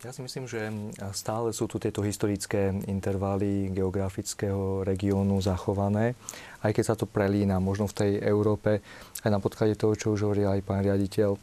Ja 0.07 0.15
si 0.15 0.23
myslím, 0.23 0.47
že 0.47 0.71
stále 1.11 1.51
sú 1.51 1.67
tu 1.67 1.83
tieto 1.83 1.99
historické 1.99 2.71
intervaly 2.87 3.75
geografického 3.75 4.87
regiónu 4.87 5.43
zachované, 5.43 6.15
aj 6.63 6.79
keď 6.79 6.85
sa 6.87 6.95
to 6.95 7.11
prelína 7.11 7.59
možno 7.59 7.91
v 7.91 7.97
tej 7.99 8.13
Európe, 8.23 8.87
aj 9.27 9.31
na 9.35 9.43
podklade 9.43 9.75
toho, 9.75 9.99
čo 9.99 10.15
už 10.15 10.31
hovorí 10.31 10.47
aj 10.47 10.63
pán 10.63 10.87
riaditeľ, 10.87 11.35
e, 11.35 11.39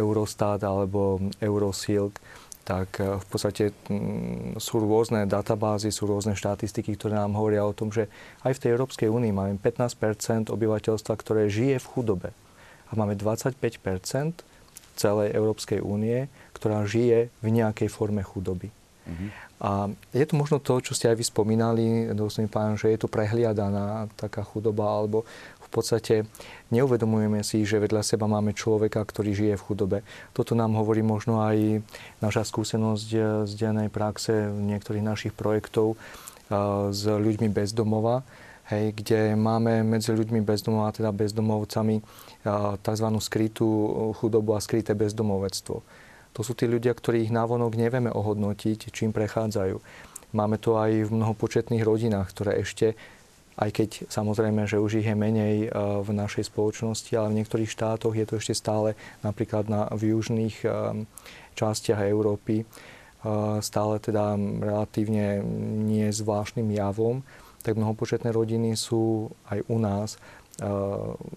Eurostat 0.00 0.64
alebo 0.64 1.20
Eurosilk, 1.36 2.16
tak 2.64 2.96
e, 2.96 3.20
v 3.20 3.26
podstate 3.28 3.76
mm, 3.76 4.56
sú 4.56 4.80
rôzne 4.80 5.28
databázy, 5.28 5.92
sú 5.92 6.08
rôzne 6.08 6.32
štatistiky, 6.32 6.96
ktoré 6.96 7.20
nám 7.20 7.36
hovoria 7.36 7.60
o 7.60 7.76
tom, 7.76 7.92
že 7.92 8.08
aj 8.40 8.56
v 8.56 8.60
tej 8.64 8.72
Európskej 8.72 9.12
únii 9.12 9.36
máme 9.36 9.60
15% 9.60 10.48
obyvateľstva, 10.48 11.12
ktoré 11.12 11.52
žije 11.52 11.76
v 11.76 11.90
chudobe. 11.92 12.32
A 12.88 12.96
máme 12.96 13.20
25 13.20 13.60
celej 15.02 15.34
Európskej 15.34 15.82
únie, 15.82 16.30
ktorá 16.54 16.86
žije 16.86 17.34
v 17.42 17.48
nejakej 17.50 17.90
forme 17.90 18.22
chudoby. 18.22 18.70
Uh-huh. 19.02 19.28
A 19.62 19.70
je 20.14 20.26
to 20.26 20.38
možno 20.38 20.62
to, 20.62 20.78
čo 20.78 20.94
ste 20.94 21.10
aj 21.10 21.18
vy 21.18 21.24
spomínali, 21.26 21.84
dosť 22.14 22.46
pán, 22.46 22.78
že 22.78 22.94
je 22.94 23.02
tu 23.02 23.10
prehliadaná 23.10 24.06
taká 24.14 24.46
chudoba, 24.46 24.86
alebo 24.90 25.26
v 25.62 25.68
podstate 25.70 26.26
neuvedomujeme 26.74 27.40
si, 27.46 27.62
že 27.62 27.82
vedľa 27.82 28.02
seba 28.04 28.26
máme 28.26 28.54
človeka, 28.54 29.02
ktorý 29.02 29.30
žije 29.34 29.54
v 29.58 29.66
chudobe. 29.66 29.98
Toto 30.34 30.52
nám 30.58 30.74
hovorí 30.78 31.02
možno 31.02 31.42
aj 31.42 31.82
naša 32.18 32.42
skúsenosť 32.46 33.08
z 33.46 33.52
dennej 33.54 33.88
praxe 33.88 34.50
niektorých 34.50 35.02
našich 35.06 35.32
projektov 35.32 35.94
s 36.92 37.02
ľuďmi 37.08 37.48
bez 37.48 37.72
domova, 37.72 38.20
hej, 38.68 38.92
kde 38.92 39.38
máme 39.38 39.80
medzi 39.86 40.12
ľuďmi 40.12 40.44
bez 40.44 40.60
domova, 40.60 40.92
teda 40.92 41.08
bezdomovcami, 41.08 42.04
tzv. 42.78 43.06
skrytú 43.22 43.68
chudobu 44.18 44.58
a 44.58 44.60
skryté 44.60 44.92
bezdomovectvo. 44.98 45.82
To 46.32 46.40
sú 46.40 46.56
tí 46.56 46.64
ľudia, 46.64 46.96
ktorých 46.96 47.28
návonok 47.28 47.76
nevieme 47.76 48.08
ohodnotiť, 48.08 48.88
čím 48.90 49.12
prechádzajú. 49.12 49.76
Máme 50.32 50.56
to 50.56 50.80
aj 50.80 51.06
v 51.06 51.10
mnohopočetných 51.12 51.84
rodinách, 51.84 52.32
ktoré 52.32 52.64
ešte, 52.64 52.96
aj 53.60 53.68
keď 53.68 53.90
samozrejme, 54.08 54.64
že 54.64 54.80
už 54.80 55.04
ich 55.04 55.08
je 55.08 55.12
menej 55.12 55.68
eh, 55.68 55.70
v 56.00 56.10
našej 56.10 56.48
spoločnosti, 56.48 57.12
ale 57.14 57.36
v 57.36 57.38
niektorých 57.44 57.68
štátoch 57.68 58.16
je 58.16 58.24
to 58.24 58.40
ešte 58.40 58.56
stále 58.56 58.96
napríklad 59.20 59.68
na, 59.68 59.92
v 59.92 60.16
južných 60.16 60.64
eh, 60.64 60.72
častiach 61.52 62.00
Európy 62.08 62.64
stále 63.62 64.02
teda 64.02 64.34
relatívne 64.58 65.46
nie 65.86 66.10
zvláštnym 66.10 66.66
javom, 66.74 67.22
tak 67.62 67.78
mnohopočetné 67.78 68.34
rodiny 68.34 68.74
sú 68.74 69.30
aj 69.46 69.62
u 69.70 69.78
nás 69.78 70.18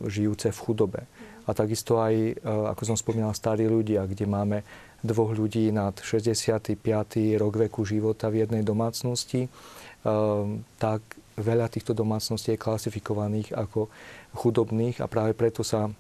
žijúce 0.06 0.52
v 0.52 0.60
chudobe. 0.60 1.02
A 1.46 1.54
takisto 1.54 2.02
aj, 2.02 2.42
ako 2.44 2.84
som 2.84 2.98
spomínal, 2.98 3.32
starí 3.38 3.70
ľudia, 3.70 4.04
kde 4.10 4.26
máme 4.26 4.66
dvoch 5.06 5.38
ľudí 5.38 5.70
nad 5.70 5.94
65. 5.94 6.82
rok 7.38 7.54
veku 7.70 7.86
života 7.86 8.34
v 8.34 8.44
jednej 8.44 8.66
domácnosti, 8.66 9.46
ehm, 9.46 10.66
tak 10.82 11.06
veľa 11.38 11.70
týchto 11.70 11.94
domácností 11.94 12.58
je 12.58 12.64
klasifikovaných 12.64 13.54
ako 13.54 13.92
chudobných 14.34 15.04
a 15.04 15.06
práve 15.06 15.38
preto 15.38 15.62
sa 15.62 15.92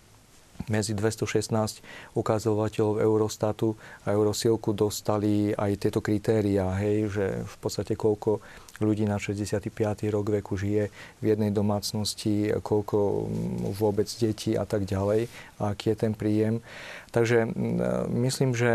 medzi 0.71 0.95
216 0.95 1.83
ukazovateľov 2.15 3.03
Eurostatu 3.03 3.75
a 4.07 4.15
Eurosilku 4.15 4.71
dostali 4.71 5.51
aj 5.51 5.71
tieto 5.75 5.99
kritériá, 5.99 6.71
hej, 6.79 7.11
že 7.11 7.25
v 7.43 7.55
podstate 7.59 7.99
koľko 7.99 8.39
ľudí 8.79 9.07
na 9.07 9.15
65. 9.15 9.71
rok 10.11 10.25
veku 10.41 10.59
žije 10.59 10.91
v 11.21 11.25
jednej 11.25 11.51
domácnosti, 11.51 12.51
koľko 12.59 13.27
vôbec 13.75 14.07
detí 14.19 14.57
a 14.59 14.67
tak 14.67 14.83
ďalej, 14.83 15.31
aký 15.59 15.95
je 15.95 15.97
ten 15.97 16.13
príjem. 16.15 16.59
Takže 17.15 17.47
myslím, 18.11 18.51
že 18.51 18.71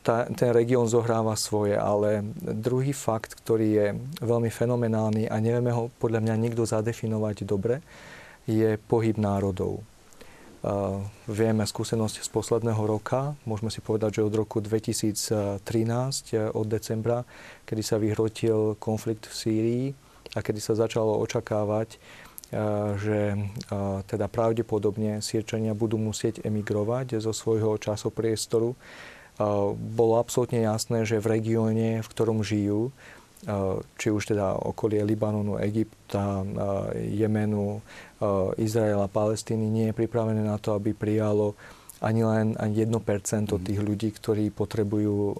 tá, 0.00 0.24
ten 0.32 0.50
región 0.56 0.88
zohráva 0.88 1.36
svoje, 1.36 1.76
ale 1.76 2.24
druhý 2.40 2.96
fakt, 2.96 3.36
ktorý 3.36 3.68
je 3.68 3.86
veľmi 4.24 4.48
fenomenálny 4.48 5.28
a 5.28 5.36
nevieme 5.36 5.72
ho 5.76 5.92
podľa 6.00 6.24
mňa 6.24 6.34
nikto 6.40 6.64
zadefinovať 6.64 7.44
dobre, 7.44 7.84
je 8.48 8.80
pohyb 8.88 9.20
národov. 9.20 9.84
Vieme 11.30 11.62
skúsenosť 11.62 12.26
z 12.26 12.28
posledného 12.34 12.82
roka, 12.82 13.38
môžeme 13.46 13.70
si 13.70 13.78
povedať, 13.78 14.18
že 14.18 14.26
od 14.26 14.34
roku 14.34 14.58
2013, 14.58 15.62
e, 16.34 16.50
od 16.50 16.66
decembra, 16.66 17.22
kedy 17.62 17.82
sa 17.86 17.94
vyhrotil 17.94 18.74
konflikt 18.82 19.30
v 19.30 19.34
Sýrii 19.38 19.84
a 20.34 20.42
kedy 20.42 20.58
sa 20.58 20.74
začalo 20.74 21.14
očakávať, 21.22 21.96
uh, 21.96 22.92
že 23.00 23.38
uh, 23.38 24.02
teda 24.04 24.28
pravdepodobne 24.28 25.24
Sýrčania 25.24 25.72
budú 25.72 25.96
musieť 25.96 26.44
emigrovať 26.44 27.22
zo 27.22 27.32
svojho 27.32 27.78
časopriestoru, 27.80 28.76
bolo 29.78 30.18
absolútne 30.18 30.66
jasné, 30.66 31.06
že 31.06 31.22
v 31.22 31.38
regióne, 31.38 32.02
v 32.02 32.08
ktorom 32.10 32.42
žijú, 32.42 32.90
či 33.94 34.08
už 34.10 34.34
teda 34.34 34.58
okolie 34.66 35.06
Libanonu, 35.06 35.62
Egypta, 35.62 36.42
Jemenu, 36.98 37.78
Izraela, 38.58 39.06
Palestíny 39.06 39.70
nie 39.70 39.86
je 39.90 39.98
pripravené 39.98 40.42
na 40.42 40.58
to, 40.58 40.74
aby 40.74 40.90
prijalo 40.90 41.54
ani 41.98 42.22
len 42.22 42.54
ani 42.58 42.86
1% 42.86 42.94
mm. 42.94 43.62
tých 43.62 43.80
ľudí, 43.82 44.08
ktorí 44.14 44.54
potrebujú 44.54 45.38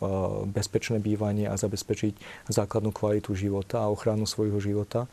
bezpečné 0.51 0.99
bývanie 0.99 1.47
a 1.47 1.55
zabezpečiť 1.55 2.47
základnú 2.51 2.91
kvalitu 2.91 3.35
života 3.35 3.83
a 3.83 3.91
ochranu 3.91 4.27
svojho 4.27 4.59
života. 4.59 5.07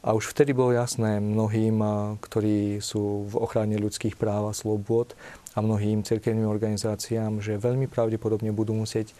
A 0.00 0.14
už 0.14 0.30
vtedy 0.32 0.54
bolo 0.56 0.72
jasné 0.72 1.20
mnohým, 1.20 1.82
ktorí 2.22 2.78
sú 2.80 3.28
v 3.28 3.34
ochrane 3.36 3.76
ľudských 3.76 4.16
práv 4.16 4.48
a 4.48 4.56
slobôd 4.56 5.12
a 5.52 5.60
mnohým 5.60 6.06
cirkevným 6.06 6.48
organizáciám, 6.48 7.42
že 7.42 7.60
veľmi 7.60 7.90
pravdepodobne 7.90 8.54
budú 8.54 8.78
musieť 8.78 9.12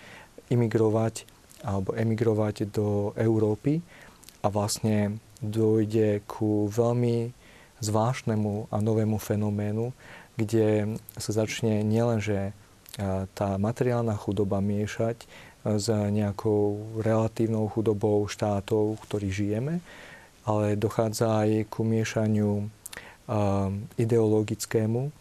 imigrovať 0.48 1.28
alebo 1.62 1.94
emigrovať 1.94 2.70
do 2.70 3.10
Európy 3.18 3.82
a 4.42 4.46
vlastne 4.50 5.18
dojde 5.42 6.22
ku 6.26 6.70
veľmi 6.70 7.34
zvláštnemu 7.78 8.70
a 8.70 8.76
novému 8.82 9.18
fenoménu, 9.18 9.94
kde 10.38 10.98
sa 11.18 11.30
začne 11.30 11.82
nielenže 11.86 12.54
tá 13.34 13.54
materiálna 13.58 14.18
chudoba 14.18 14.58
miešať 14.58 15.26
s 15.62 15.86
nejakou 15.90 16.94
relatívnou 16.98 17.70
chudobou 17.70 18.26
štátov, 18.26 18.98
v 18.98 19.04
ktorých 19.06 19.34
žijeme, 19.34 19.74
ale 20.42 20.74
dochádza 20.74 21.46
aj 21.46 21.70
ku 21.70 21.86
miešaniu 21.86 22.66
ideologickému, 23.94 25.14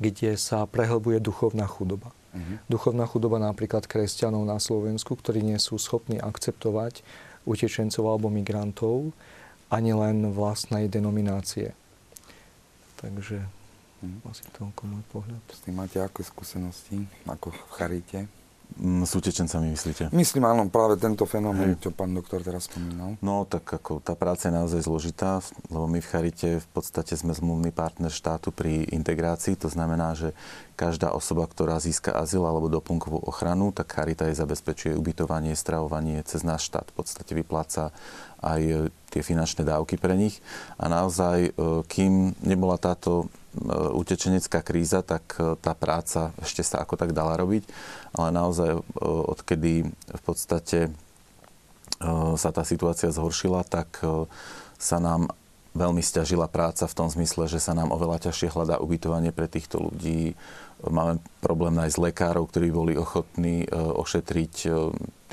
kde 0.00 0.40
sa 0.40 0.64
prehlbuje 0.64 1.20
duchovná 1.20 1.68
chudoba. 1.68 2.14
Uh-huh. 2.34 2.58
Duchovná 2.66 3.06
chudoba 3.06 3.38
napríklad 3.38 3.86
kresťanov 3.86 4.42
na 4.42 4.58
Slovensku, 4.58 5.14
ktorí 5.14 5.46
nie 5.46 5.58
sú 5.62 5.78
schopní 5.78 6.18
akceptovať 6.18 7.06
utečencov 7.46 8.04
alebo 8.10 8.26
migrantov, 8.28 9.14
ani 9.70 9.94
len 9.94 10.34
vlastnej 10.34 10.90
denominácie. 10.90 11.72
Takže 12.98 13.38
uh-huh. 13.40 14.30
asi 14.30 14.44
toľko 14.50 14.82
môj 14.90 15.04
pohľad. 15.14 15.42
S 15.48 15.62
tým 15.62 15.78
máte 15.78 16.02
aké 16.02 16.26
skúsenosti, 16.26 17.06
ako 17.24 17.54
v 17.54 17.72
Charite? 17.72 18.20
S 18.74 19.12
utečencami 19.14 19.70
myslíte? 19.70 20.10
Myslím, 20.10 20.50
áno, 20.50 20.66
práve 20.66 20.98
tento 20.98 21.22
fenomén, 21.30 21.78
čo 21.78 21.94
pán 21.94 22.10
doktor 22.10 22.42
teraz 22.42 22.66
spomínal. 22.66 23.14
No, 23.22 23.46
tak 23.46 23.62
ako 23.70 24.02
tá 24.02 24.18
práca 24.18 24.50
je 24.50 24.54
naozaj 24.58 24.82
zložitá, 24.82 25.38
lebo 25.70 25.86
my 25.86 26.02
v 26.02 26.10
Charite 26.10 26.48
v 26.58 26.68
podstate 26.74 27.14
sme 27.14 27.30
zmluvný 27.30 27.70
partner 27.70 28.10
štátu 28.10 28.50
pri 28.50 28.82
integrácii. 28.90 29.54
To 29.62 29.70
znamená, 29.70 30.18
že 30.18 30.34
každá 30.74 31.14
osoba, 31.14 31.46
ktorá 31.46 31.78
získa 31.78 32.18
azyl 32.18 32.42
alebo 32.42 32.66
doplnkovú 32.66 33.22
ochranu, 33.22 33.70
tak 33.70 33.94
Charita 33.94 34.26
jej 34.26 34.34
zabezpečuje 34.34 34.98
ubytovanie, 34.98 35.54
stravovanie 35.54 36.18
cez 36.26 36.42
náš 36.42 36.66
štát. 36.66 36.90
V 36.90 36.98
podstate 36.98 37.30
vypláca 37.30 37.94
aj 38.42 38.90
tie 39.14 39.22
finančné 39.22 39.62
dávky 39.62 40.02
pre 40.02 40.18
nich. 40.18 40.42
A 40.82 40.90
naozaj, 40.90 41.36
e, 41.46 41.50
kým 41.86 42.34
nebola 42.42 42.74
táto 42.74 43.30
utečenecká 43.94 44.60
kríza, 44.60 45.00
tak 45.06 45.38
e, 45.38 45.54
tá 45.62 45.72
práca 45.78 46.34
ešte 46.42 46.66
sa 46.66 46.82
ako 46.82 46.98
tak 46.98 47.14
dala 47.14 47.38
robiť. 47.38 47.64
Ale 48.14 48.28
naozaj, 48.34 48.82
odkedy 49.02 49.90
v 49.90 50.22
podstate 50.22 50.94
sa 52.34 52.50
tá 52.50 52.62
situácia 52.66 53.10
zhoršila, 53.10 53.66
tak 53.66 54.02
sa 54.78 54.98
nám 55.02 55.30
veľmi 55.74 56.00
stiažila 56.00 56.46
práca 56.46 56.86
v 56.86 56.96
tom 56.96 57.08
zmysle, 57.10 57.50
že 57.50 57.58
sa 57.58 57.74
nám 57.74 57.90
oveľa 57.90 58.30
ťažšie 58.30 58.54
hľadá 58.54 58.78
ubytovanie 58.78 59.34
pre 59.34 59.50
týchto 59.50 59.90
ľudí. 59.90 60.38
Máme 60.84 61.20
problém 61.40 61.80
s 61.80 61.96
lekárov, 61.96 62.48
ktorí 62.48 62.68
boli 62.72 62.92
ochotní 62.96 63.64
ošetriť 63.72 64.54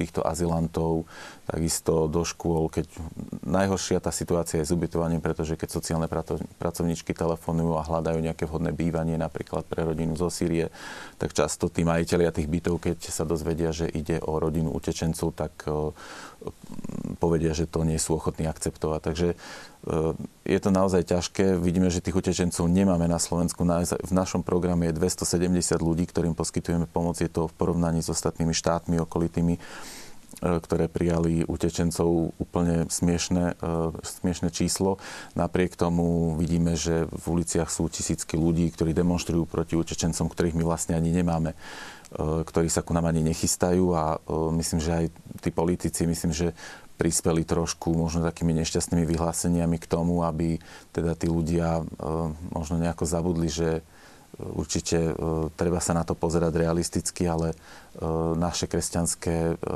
týchto 0.02 0.26
azylantov, 0.26 1.06
takisto 1.46 2.10
do 2.10 2.26
škôl, 2.26 2.74
keď 2.74 2.90
najhoršia 3.46 4.02
tá 4.02 4.10
situácia 4.10 4.64
je 4.64 4.70
s 4.72 4.74
ubytovaním, 4.74 5.22
pretože 5.22 5.54
keď 5.54 5.70
sociálne 5.70 6.08
pracovníčky 6.58 7.14
telefonujú 7.14 7.78
a 7.78 7.86
hľadajú 7.86 8.18
nejaké 8.18 8.50
vhodné 8.50 8.74
bývanie, 8.74 9.22
napríklad 9.22 9.68
pre 9.70 9.86
rodinu 9.86 10.18
zo 10.18 10.34
Sýrie, 10.34 10.74
tak 11.22 11.38
často 11.38 11.70
tí 11.70 11.86
majiteľia 11.86 12.34
tých 12.34 12.50
bytov, 12.50 12.82
keď 12.82 12.98
sa 13.14 13.28
dozvedia, 13.28 13.70
že 13.70 13.86
ide 13.86 14.18
o 14.24 14.42
rodinu 14.42 14.74
utečencov, 14.74 15.38
tak 15.38 15.54
e, 15.70 15.94
povedia, 17.22 17.54
že 17.54 17.70
to 17.70 17.86
nie 17.86 18.02
sú 18.02 18.18
ochotní 18.18 18.50
akceptovať. 18.50 19.00
Takže 19.06 19.28
e, 19.30 19.36
je 20.46 20.60
to 20.62 20.70
naozaj 20.70 21.10
ťažké. 21.10 21.58
Vidíme, 21.58 21.90
že 21.90 22.06
tých 22.06 22.14
utečencov 22.14 22.70
nemáme 22.70 23.10
na 23.10 23.18
Slovensku. 23.18 23.66
V 23.66 24.14
našom 24.14 24.46
programe 24.46 24.90
je 24.90 24.98
270 25.02 25.82
ľudí, 25.82 26.06
ktorým 26.06 26.38
poskytujeme 26.38 26.86
pomoc. 26.86 27.18
Je 27.18 27.30
to 27.30 27.50
v 27.50 27.54
porovnaní 27.58 28.06
s 28.06 28.14
ostatnými 28.14 28.54
štátmi 28.54 29.02
okolitými 29.02 29.58
E, 30.42 30.58
ktoré 30.58 30.90
prijali 30.90 31.46
utečencov 31.46 32.34
úplne 32.42 32.90
smiešné, 32.90 33.62
e, 33.62 33.94
smiešné 34.02 34.50
číslo. 34.50 34.98
Napriek 35.38 35.78
tomu 35.78 36.34
vidíme, 36.34 36.74
že 36.74 37.06
v 37.06 37.26
uliciach 37.38 37.70
sú 37.70 37.86
tisícky 37.92 38.42
ľudí, 38.42 38.72
ktorí 38.74 38.96
demonstrujú 38.96 39.46
proti 39.46 39.78
utečencom, 39.78 40.32
ktorých 40.32 40.58
my 40.58 40.64
vlastne 40.66 40.98
ani 40.98 41.14
nemáme 41.14 41.54
e, 41.54 41.58
ktorí 42.48 42.74
sa 42.74 42.82
ku 42.82 42.90
nám 42.96 43.12
ani 43.12 43.22
nechystajú 43.22 43.86
a 43.94 44.18
myslím, 44.56 44.80
že 44.82 44.92
aj 45.04 45.06
tí 45.46 45.50
politici, 45.54 46.10
myslím, 46.10 46.34
že 46.34 46.58
prispeli 47.02 47.42
trošku 47.42 47.98
možno 47.98 48.22
takými 48.22 48.54
nešťastnými 48.62 49.10
vyhláseniami 49.10 49.82
k 49.82 49.90
tomu, 49.90 50.22
aby 50.22 50.62
teda 50.94 51.18
tí 51.18 51.26
ľudia 51.26 51.82
možno 52.54 52.78
nejako 52.78 53.10
zabudli, 53.10 53.50
že 53.50 53.82
určite 54.38 55.18
treba 55.58 55.82
sa 55.82 55.98
na 55.98 56.06
to 56.06 56.14
pozerať 56.14 56.62
realisticky, 56.62 57.26
ale 57.26 57.58
E, 57.92 58.04
naše 58.40 58.72
kresťanské, 58.72 59.52
e, 59.52 59.76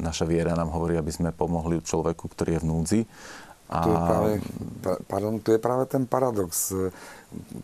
naša 0.00 0.24
viera 0.24 0.56
nám 0.56 0.72
hovorí, 0.72 0.96
aby 0.96 1.12
sme 1.12 1.36
pomohli 1.36 1.84
človeku, 1.84 2.24
ktorý 2.32 2.56
je 2.56 2.62
v 2.64 2.68
núdzi. 2.68 3.00
A... 3.68 3.78
Tu, 3.84 3.90
je 3.92 4.00
práve, 4.00 4.30
pardon, 5.04 5.34
tu 5.36 5.52
je 5.52 5.60
práve 5.60 5.84
ten 5.84 6.08
paradox. 6.08 6.72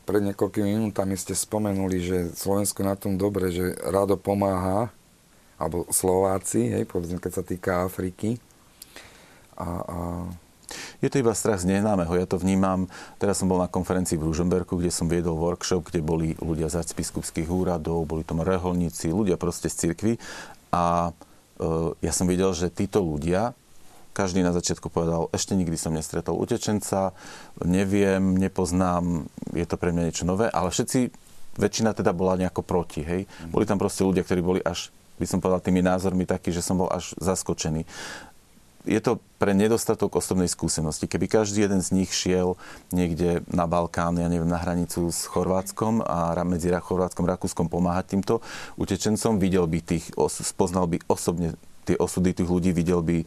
Pred 0.05 0.23
niekoľkými 0.29 0.77
minútami 0.77 1.17
ste 1.17 1.33
spomenuli, 1.33 1.97
že 2.05 2.19
Slovensko 2.37 2.85
na 2.85 3.01
tom 3.01 3.17
dobre, 3.17 3.49
že 3.49 3.73
rado 3.81 4.21
pomáha, 4.21 4.93
alebo 5.59 5.87
Slováci, 5.91 6.71
hej, 6.73 6.85
povedzme, 6.89 7.23
keď 7.23 7.33
sa 7.33 7.45
týka 7.47 7.71
Afriky. 7.87 8.39
A, 9.55 9.67
a 9.67 9.97
je 10.99 11.09
to 11.13 11.21
iba 11.21 11.37
strach 11.37 11.61
z 11.63 11.69
neznámeho. 11.69 12.17
Ja 12.17 12.27
to 12.27 12.41
vnímam, 12.41 12.89
teraz 13.21 13.39
som 13.39 13.47
bol 13.47 13.61
na 13.61 13.71
konferencii 13.71 14.19
v 14.19 14.27
Ružomberku, 14.33 14.81
kde 14.81 14.91
som 14.91 15.07
viedol 15.07 15.39
workshop, 15.39 15.93
kde 15.93 16.01
boli 16.01 16.29
ľudia 16.41 16.67
z 16.73 16.97
biskupských 16.97 17.47
úradov, 17.47 18.09
boli 18.09 18.25
tam 18.27 18.43
reholníci, 18.43 19.13
ľudia 19.13 19.39
proste 19.39 19.71
z 19.71 19.89
cirkvy. 19.89 20.17
A 20.75 21.13
e, 21.61 21.63
ja 22.01 22.13
som 22.13 22.27
videl, 22.27 22.51
že 22.57 22.73
títo 22.73 23.05
ľudia, 23.05 23.55
každý 24.15 24.47
na 24.47 24.55
začiatku 24.55 24.89
povedal, 24.89 25.27
ešte 25.35 25.59
nikdy 25.59 25.75
som 25.75 25.91
nestretol 25.91 26.39
utečenca, 26.39 27.13
neviem, 27.67 28.39
nepoznám, 28.39 29.27
je 29.53 29.67
to 29.67 29.75
pre 29.75 29.91
mňa 29.91 30.07
niečo 30.07 30.25
nové, 30.25 30.47
ale 30.47 30.71
všetci, 30.71 31.11
väčšina 31.59 31.95
teda 31.95 32.15
bola 32.15 32.39
nejako 32.39 32.63
proti, 32.63 33.03
hej. 33.03 33.27
Boli 33.51 33.67
tam 33.67 33.79
proste 33.79 34.07
ľudia, 34.07 34.23
ktorí 34.23 34.41
boli 34.43 34.61
až 34.63 34.95
by 35.17 35.27
som 35.27 35.39
povedal, 35.39 35.63
tými 35.63 35.81
názormi 35.81 36.27
taký, 36.27 36.51
že 36.51 36.65
som 36.65 36.79
bol 36.81 36.91
až 36.91 37.15
zaskočený 37.19 37.87
je 38.85 39.01
to 39.01 39.17
pre 39.41 39.57
nedostatok 39.57 40.21
osobnej 40.21 40.49
skúsenosti. 40.49 41.09
Keby 41.09 41.27
každý 41.29 41.65
jeden 41.65 41.81
z 41.81 41.91
nich 41.97 42.13
šiel 42.13 42.61
niekde 42.93 43.41
na 43.49 43.65
Balkán, 43.65 44.21
ja 44.21 44.29
neviem, 44.29 44.49
na 44.49 44.61
hranicu 44.61 45.09
s 45.09 45.25
Chorvátskom 45.25 46.05
a 46.05 46.37
medzi 46.45 46.69
Chorvátskom 46.69 47.25
a 47.25 47.33
Rakúskom 47.37 47.67
pomáhať 47.73 48.17
týmto 48.17 48.45
utečencom, 48.77 49.41
videl 49.41 49.65
by 49.65 49.81
tých, 49.81 50.13
spoznal 50.29 50.85
by 50.85 51.01
osobne 51.09 51.57
tie 51.85 51.97
osudy 52.01 52.33
tých 52.33 52.49
ľudí, 52.49 52.73
videl 52.73 53.05
by, 53.05 53.19
e, 53.23 53.27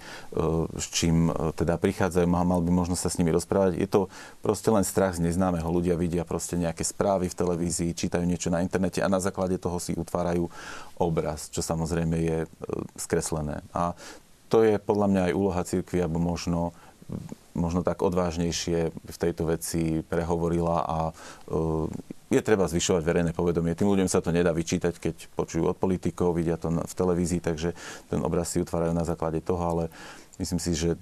s 0.77 0.85
čím 0.89 1.29
e, 1.29 1.53
teda 1.53 1.77
prichádzajú, 1.77 2.25
mal, 2.25 2.61
by 2.61 2.71
možnosť 2.73 3.01
sa 3.01 3.09
s 3.13 3.17
nimi 3.21 3.29
rozprávať. 3.31 3.77
Je 3.77 3.87
to 3.89 4.09
proste 4.41 4.67
len 4.73 4.81
strach 4.81 5.15
z 5.15 5.23
neznámeho. 5.23 5.69
Ľudia 5.69 5.93
vidia 5.93 6.25
proste 6.25 6.57
nejaké 6.57 6.81
správy 6.81 7.29
v 7.29 7.37
televízii, 7.37 7.97
čítajú 7.97 8.25
niečo 8.25 8.49
na 8.49 8.65
internete 8.65 8.99
a 9.05 9.11
na 9.11 9.21
základe 9.21 9.61
toho 9.61 9.77
si 9.77 9.93
utvárajú 9.93 10.49
obraz, 10.97 11.53
čo 11.53 11.61
samozrejme 11.61 12.15
je 12.17 12.37
e, 12.43 12.47
skreslené. 12.97 13.61
A 13.71 13.93
to 14.49 14.63
je 14.63 14.81
podľa 14.81 15.07
mňa 15.11 15.21
aj 15.29 15.37
úloha 15.37 15.61
cirkvi, 15.63 16.01
aby 16.01 16.17
možno 16.17 16.73
možno 17.57 17.81
tak 17.81 18.05
odvážnejšie 18.05 18.91
v 18.93 19.17
tejto 19.17 19.49
veci 19.49 20.05
prehovorila 20.05 20.85
a 20.85 20.99
je 22.28 22.41
treba 22.43 22.67
zvyšovať 22.67 23.03
verejné 23.03 23.32
povedomie. 23.32 23.78
Tým 23.78 23.88
ľuďom 23.88 24.11
sa 24.11 24.19
to 24.19 24.36
nedá 24.36 24.51
vyčítať, 24.51 24.93
keď 24.99 25.15
počujú 25.36 25.71
od 25.71 25.80
politikov, 25.80 26.36
vidia 26.36 26.59
to 26.59 26.67
v 26.67 26.93
televízii, 26.93 27.39
takže 27.39 27.71
ten 28.11 28.19
obraz 28.19 28.51
si 28.51 28.59
utvárajú 28.59 28.91
na 28.91 29.07
základe 29.07 29.39
toho, 29.39 29.63
ale 29.63 29.84
myslím 30.36 30.59
si, 30.59 30.75
že 30.75 30.99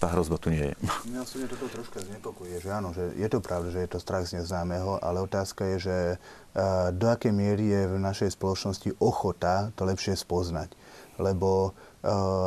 tá 0.00 0.08
hrozba 0.12 0.40
tu 0.40 0.48
nie 0.48 0.72
je. 0.72 0.74
Mňa 1.12 1.20
osobne 1.20 1.46
toto 1.48 1.68
troška 1.68 2.00
znepokojuje, 2.00 2.56
že 2.60 2.70
áno, 2.72 2.96
že 2.96 3.12
je 3.20 3.28
to 3.28 3.44
pravda, 3.44 3.68
že 3.68 3.84
je 3.84 3.90
to 3.92 3.98
strach 4.00 4.24
z 4.24 4.40
neznámeho, 4.40 4.96
ale 5.00 5.20
otázka 5.20 5.76
je, 5.76 5.92
že 5.92 5.96
uh, 6.16 6.88
do 6.92 7.12
akej 7.12 7.32
miery 7.36 7.68
je 7.68 7.82
v 7.84 7.96
našej 8.00 8.32
spoločnosti 8.32 8.96
ochota 8.96 9.68
to 9.76 9.84
lepšie 9.84 10.16
spoznať 10.16 10.72
lebo 11.20 11.76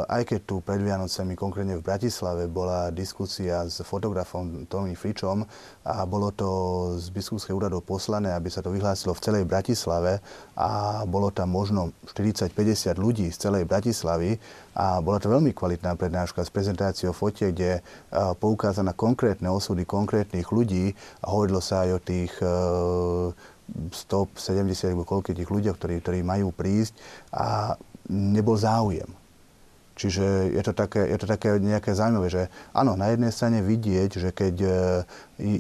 aj 0.10 0.24
keď 0.26 0.40
tu 0.50 0.56
pred 0.66 0.82
Vianocemi, 0.82 1.38
konkrétne 1.38 1.78
v 1.78 1.86
Bratislave, 1.86 2.50
bola 2.50 2.90
diskusia 2.90 3.62
s 3.70 3.86
fotografom 3.86 4.66
Tommy 4.66 4.98
Fričom 4.98 5.46
a 5.86 6.10
bolo 6.10 6.34
to 6.34 6.50
z 6.98 7.14
biskupského 7.14 7.62
úradov 7.62 7.86
poslané, 7.86 8.34
aby 8.34 8.50
sa 8.50 8.66
to 8.66 8.74
vyhlásilo 8.74 9.14
v 9.14 9.22
celej 9.22 9.44
Bratislave 9.46 10.26
a 10.58 11.04
bolo 11.06 11.30
tam 11.30 11.54
možno 11.54 11.94
40-50 12.10 12.98
ľudí 12.98 13.30
z 13.30 13.38
celej 13.38 13.70
Bratislavy 13.70 14.42
a 14.74 14.98
bola 15.06 15.22
to 15.22 15.30
veľmi 15.30 15.54
kvalitná 15.54 15.94
prednáška 15.94 16.42
s 16.42 16.50
prezentáciou 16.50 17.14
fotie, 17.14 17.54
kde 17.54 17.78
uh, 17.78 18.34
poukáza 18.34 18.82
na 18.82 18.98
konkrétne 18.98 19.54
osudy 19.54 19.86
konkrétnych 19.86 20.50
ľudí 20.50 20.98
a 21.22 21.30
hovorilo 21.30 21.62
sa 21.62 21.86
aj 21.86 21.90
o 21.94 22.00
tých 22.02 22.34
uh, 22.42 23.30
170 23.70 24.90
alebo 24.90 25.06
koľko 25.06 25.38
tých 25.38 25.50
ľudí, 25.50 25.70
ktorí, 25.70 26.02
ktorí 26.02 26.20
majú 26.26 26.50
prísť 26.50 26.98
a 27.30 27.78
nebol 28.10 28.58
záujem. 28.58 29.23
Čiže 29.94 30.50
je 30.50 30.64
to 30.66 30.74
také, 30.74 31.06
je 31.06 31.18
to 31.22 31.30
také 31.30 31.62
nejaké 31.62 31.94
zaujímavé, 31.94 32.26
že 32.26 32.44
áno, 32.74 32.98
na 32.98 33.14
jednej 33.14 33.30
strane 33.30 33.62
vidieť, 33.62 34.12
že 34.18 34.30
keď 34.34 34.56
e, 34.66 34.70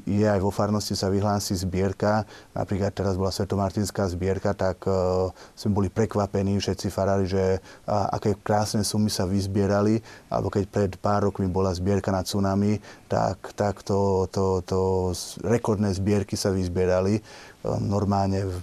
je 0.09 0.25
aj 0.25 0.41
vo 0.41 0.49
farnosti 0.49 0.97
sa 0.97 1.13
vyhlási 1.13 1.53
zbierka, 1.53 2.25
napríklad 2.57 2.93
teraz 2.97 3.13
bola 3.13 3.29
Svetomartinská 3.29 4.09
zbierka, 4.09 4.53
tak 4.53 4.85
uh, 4.85 5.33
sme 5.57 5.75
boli 5.75 5.89
prekvapení 5.89 6.61
všetci 6.61 6.87
farári, 6.93 7.25
že 7.25 7.57
uh, 7.57 8.09
aké 8.13 8.37
krásne 8.37 8.85
sumy 8.85 9.09
sa 9.09 9.25
vyzbierali, 9.25 9.97
alebo 10.29 10.53
keď 10.53 10.63
pred 10.69 10.91
pár 11.01 11.25
rokmi 11.25 11.49
bola 11.49 11.73
zbierka 11.73 12.13
na 12.13 12.21
tsunami, 12.21 12.77
tak, 13.09 13.51
tak 13.57 13.81
to, 13.81 14.29
to, 14.29 14.61
to 14.61 15.11
rekordné 15.41 15.89
zbierky 15.91 16.37
sa 16.37 16.53
vyzbierali 16.53 17.19
uh, 17.19 17.81
normálne 17.81 18.45
v 18.45 18.55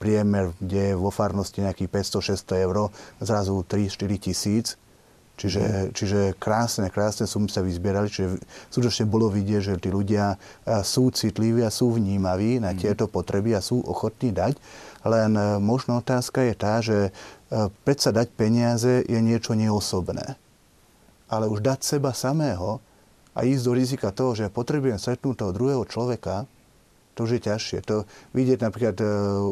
priemer, 0.00 0.54
kde 0.62 0.94
je 0.94 0.98
vo 0.98 1.10
farnosti 1.10 1.60
nejakých 1.60 1.90
500-600 1.90 2.64
eur, 2.64 2.76
zrazu 3.20 3.60
3-4 3.66 4.16
tisíc. 4.16 4.66
Čiže, 5.38 5.94
čiže 5.94 6.34
krásne, 6.34 6.90
krásne 6.90 7.30
sumy 7.30 7.46
sa 7.46 7.62
vyzbierali, 7.62 8.10
čiže 8.10 8.42
skutočne 8.74 9.06
bolo 9.06 9.30
vidieť, 9.30 9.62
že 9.62 9.74
tí 9.78 9.86
ľudia 9.86 10.34
sú 10.82 11.14
citliví 11.14 11.62
a 11.62 11.70
sú 11.70 11.94
vnímaví 11.94 12.58
na 12.58 12.74
mm. 12.74 12.82
tieto 12.82 13.06
potreby 13.06 13.54
a 13.54 13.62
sú 13.62 13.78
ochotní 13.86 14.34
dať. 14.34 14.58
Len 15.06 15.30
e, 15.38 15.42
možno 15.62 16.02
otázka 16.02 16.42
je 16.42 16.54
tá, 16.58 16.74
že 16.82 16.98
e, 17.08 17.10
predsa 17.86 18.10
dať 18.10 18.34
peniaze 18.34 19.06
je 19.06 19.18
niečo 19.22 19.54
neosobné. 19.54 20.34
Ale 21.30 21.46
už 21.46 21.62
dať 21.62 21.86
seba 21.86 22.10
samého 22.10 22.82
a 23.30 23.46
ísť 23.46 23.62
do 23.62 23.72
rizika 23.78 24.10
toho, 24.10 24.34
že 24.34 24.50
potrebujem 24.50 24.98
stretnúť 24.98 25.38
toho 25.38 25.54
druhého 25.54 25.84
človeka, 25.86 26.50
to 27.18 27.26
už 27.26 27.42
je 27.42 27.50
ťažšie. 27.50 27.78
To 27.90 28.06
vidieť 28.30 28.62
napríklad 28.62 28.94
e, 29.02 29.06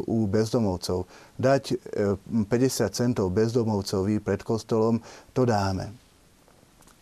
u 0.07 0.23
bezdomovcov. 0.23 1.03
Dať 1.35 1.75
50 2.23 2.47
e, 2.47 2.87
centov 2.95 3.35
bezdomovcovi 3.35 4.23
pred 4.23 4.39
kostolom, 4.39 5.03
to 5.35 5.43
dáme. 5.43 5.91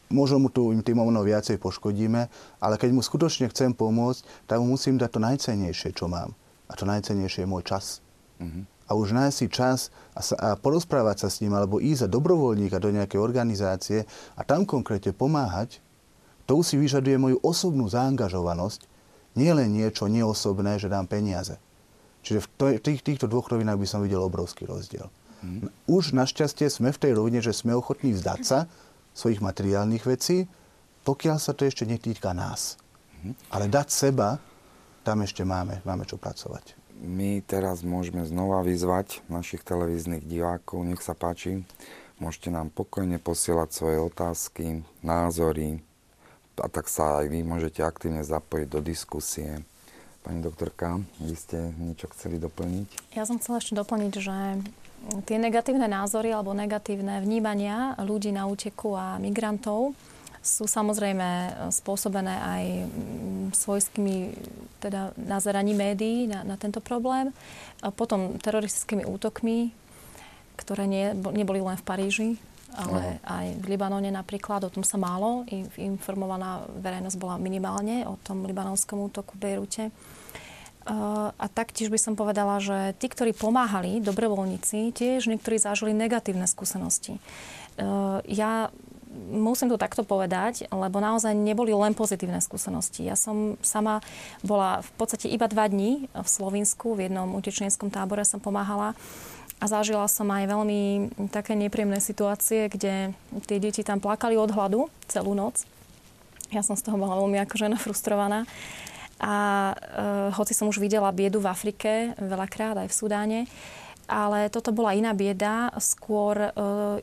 Možno 0.10 0.42
mu 0.42 0.50
tu 0.50 0.74
tým 0.82 0.98
o 0.98 1.06
viacej 1.22 1.62
poškodíme, 1.62 2.22
ale 2.58 2.76
keď 2.82 2.90
mu 2.98 3.06
skutočne 3.06 3.46
chcem 3.54 3.78
pomôcť, 3.78 4.50
tak 4.50 4.58
mu 4.58 4.74
musím 4.74 4.98
dať 4.98 5.10
to 5.14 5.20
najcenejšie, 5.22 5.94
čo 5.94 6.10
mám. 6.10 6.34
A 6.66 6.74
to 6.74 6.90
najcenejšie 6.90 7.46
je 7.46 7.50
môj 7.50 7.62
čas. 7.62 8.02
Mm-hmm. 8.42 8.90
A 8.90 8.92
už 8.98 9.14
nájsť 9.14 9.38
si 9.38 9.48
čas 9.50 9.94
a, 10.18 10.22
sa, 10.26 10.34
a 10.42 10.50
porozprávať 10.58 11.26
sa 11.26 11.30
s 11.30 11.46
ním, 11.46 11.54
alebo 11.54 11.78
ísť 11.78 12.06
za 12.06 12.10
dobrovoľníka 12.10 12.82
do 12.82 12.90
nejakej 12.90 13.22
organizácie 13.22 14.00
a 14.34 14.42
tam 14.42 14.66
konkrétne 14.66 15.14
pomáhať, 15.14 15.82
to 16.46 16.62
si 16.62 16.78
vyžaduje 16.78 17.18
moju 17.18 17.38
osobnú 17.42 17.90
zaangažovanosť 17.90 18.95
nie 19.36 19.52
len 19.52 19.72
niečo 19.72 20.08
neosobné, 20.08 20.80
že 20.80 20.92
dám 20.92 21.06
peniaze. 21.08 21.60
Čiže 22.26 22.40
v 22.42 22.48
tých, 22.82 23.06
týchto 23.06 23.30
dvoch 23.30 23.52
rovinách 23.52 23.78
by 23.78 23.88
som 23.88 24.02
videl 24.02 24.24
obrovský 24.24 24.66
rozdiel. 24.66 25.12
Mm. 25.46 25.70
Už 25.86 26.18
našťastie 26.18 26.72
sme 26.74 26.90
v 26.90 26.98
tej 26.98 27.12
rovine, 27.14 27.38
že 27.44 27.54
sme 27.54 27.78
ochotní 27.78 28.18
vzdať 28.18 28.42
sa 28.42 28.60
svojich 29.14 29.46
materiálnych 29.46 30.02
vecí, 30.10 30.50
pokiaľ 31.06 31.38
sa 31.38 31.54
to 31.54 31.70
ešte 31.70 31.86
netýka 31.86 32.34
nás. 32.34 32.82
Mm. 33.22 33.38
Ale 33.54 33.70
dať 33.70 33.88
seba, 33.94 34.42
tam 35.06 35.22
ešte 35.22 35.46
máme, 35.46 35.86
máme 35.86 36.10
čo 36.10 36.18
pracovať. 36.18 36.74
My 36.98 37.44
teraz 37.46 37.86
môžeme 37.86 38.26
znova 38.26 38.66
vyzvať 38.66 39.22
našich 39.30 39.62
televíznych 39.62 40.26
divákov, 40.26 40.82
nech 40.82 41.04
sa 41.04 41.14
páči. 41.14 41.62
Môžete 42.18 42.50
nám 42.50 42.72
pokojne 42.72 43.20
posielať 43.20 43.70
svoje 43.70 44.00
otázky, 44.00 44.82
názory, 45.04 45.84
a 46.60 46.68
tak 46.72 46.88
sa 46.88 47.24
aj 47.24 47.32
vy 47.32 47.44
môžete 47.44 47.84
aktívne 47.84 48.24
zapojiť 48.24 48.68
do 48.70 48.80
diskusie. 48.80 49.64
Pani 50.26 50.42
doktorka, 50.42 51.04
vy 51.22 51.36
ste 51.38 51.70
niečo 51.78 52.10
chceli 52.18 52.42
doplniť? 52.42 53.14
Ja 53.14 53.30
som 53.30 53.38
chcela 53.38 53.62
ešte 53.62 53.78
doplniť, 53.78 54.14
že 54.18 54.36
tie 55.30 55.38
negatívne 55.38 55.86
názory 55.86 56.34
alebo 56.34 56.58
negatívne 56.58 57.22
vnímania 57.22 57.94
ľudí 58.02 58.34
na 58.34 58.50
úteku 58.50 58.98
a 58.98 59.22
migrantov 59.22 59.94
sú 60.46 60.70
samozrejme 60.70 61.58
spôsobené 61.74 62.36
aj 62.38 62.64
mm, 62.86 63.46
svojskými 63.58 64.16
teda 64.78 65.18
nazeraní 65.18 65.74
médií 65.74 66.30
na, 66.30 66.46
na 66.46 66.54
tento 66.54 66.78
problém. 66.86 67.34
A 67.82 67.90
potom 67.90 68.38
teroristickými 68.38 69.10
útokmi, 69.10 69.74
ktoré 70.54 70.86
nie, 70.86 71.18
neboli 71.18 71.66
len 71.66 71.74
v 71.82 71.86
Paríži, 71.86 72.30
ale 72.76 73.24
aj 73.24 73.46
v 73.64 73.66
Libanone 73.72 74.12
napríklad, 74.12 74.68
o 74.68 74.74
tom 74.74 74.84
sa 74.84 75.00
málo, 75.00 75.48
informovaná 75.80 76.68
verejnosť 76.80 77.18
bola 77.18 77.40
minimálne 77.40 78.04
o 78.04 78.20
tom 78.22 78.44
libanonskom 78.44 79.08
útoku 79.08 79.40
v 79.40 79.42
Bejrute. 79.42 79.86
Uh, 80.86 81.34
a 81.42 81.50
taktiež 81.50 81.90
by 81.90 81.98
som 81.98 82.14
povedala, 82.14 82.62
že 82.62 82.94
tí, 83.02 83.10
ktorí 83.10 83.34
pomáhali, 83.34 84.06
dobrovoľníci, 84.06 84.94
tiež 84.94 85.26
niektorí 85.26 85.58
zažili 85.58 85.98
negatívne 85.98 86.46
skúsenosti. 86.46 87.18
Uh, 87.82 88.22
ja 88.30 88.70
musím 89.16 89.72
to 89.72 89.82
takto 89.82 90.04
povedať, 90.04 90.68
lebo 90.70 91.00
naozaj 91.00 91.34
neboli 91.34 91.72
len 91.72 91.96
pozitívne 91.96 92.38
skúsenosti. 92.44 93.08
Ja 93.08 93.16
som 93.16 93.56
sama 93.64 94.04
bola 94.44 94.84
v 94.84 94.92
podstate 95.00 95.32
iba 95.32 95.48
dva 95.48 95.66
dní 95.72 96.12
v 96.12 96.28
Slovensku, 96.28 96.94
v 96.94 97.10
jednom 97.10 97.34
utečenskom 97.34 97.90
tábore 97.90 98.28
som 98.28 98.44
pomáhala 98.44 98.94
a 99.56 99.66
zažila 99.72 100.06
som 100.12 100.28
aj 100.28 100.52
veľmi 100.52 100.82
také 101.32 101.56
nepríjemné 101.56 102.04
situácie, 102.04 102.68
kde 102.68 103.16
tie 103.48 103.58
deti 103.58 103.82
tam 103.88 104.04
plakali 104.04 104.36
od 104.36 104.52
hladu 104.52 104.92
celú 105.08 105.32
noc. 105.32 105.64
Ja 106.52 106.62
som 106.62 106.76
z 106.76 106.86
toho 106.86 107.00
bola 107.00 107.18
veľmi 107.18 107.40
ako 107.42 107.56
žena 107.56 107.78
frustrovaná. 107.80 108.44
A 109.16 109.36
e, 109.72 109.76
hoci 110.36 110.52
som 110.52 110.68
už 110.68 110.84
videla 110.84 111.08
biedu 111.16 111.40
v 111.40 111.48
Afrike 111.48 112.12
veľakrát 112.20 112.76
aj 112.84 112.92
v 112.92 112.98
Sudáne, 113.00 113.40
ale 114.06 114.54
toto 114.54 114.70
bola 114.70 114.94
iná 114.94 115.18
bieda, 115.18 115.74
skôr 115.82 116.38
e, 116.38 116.50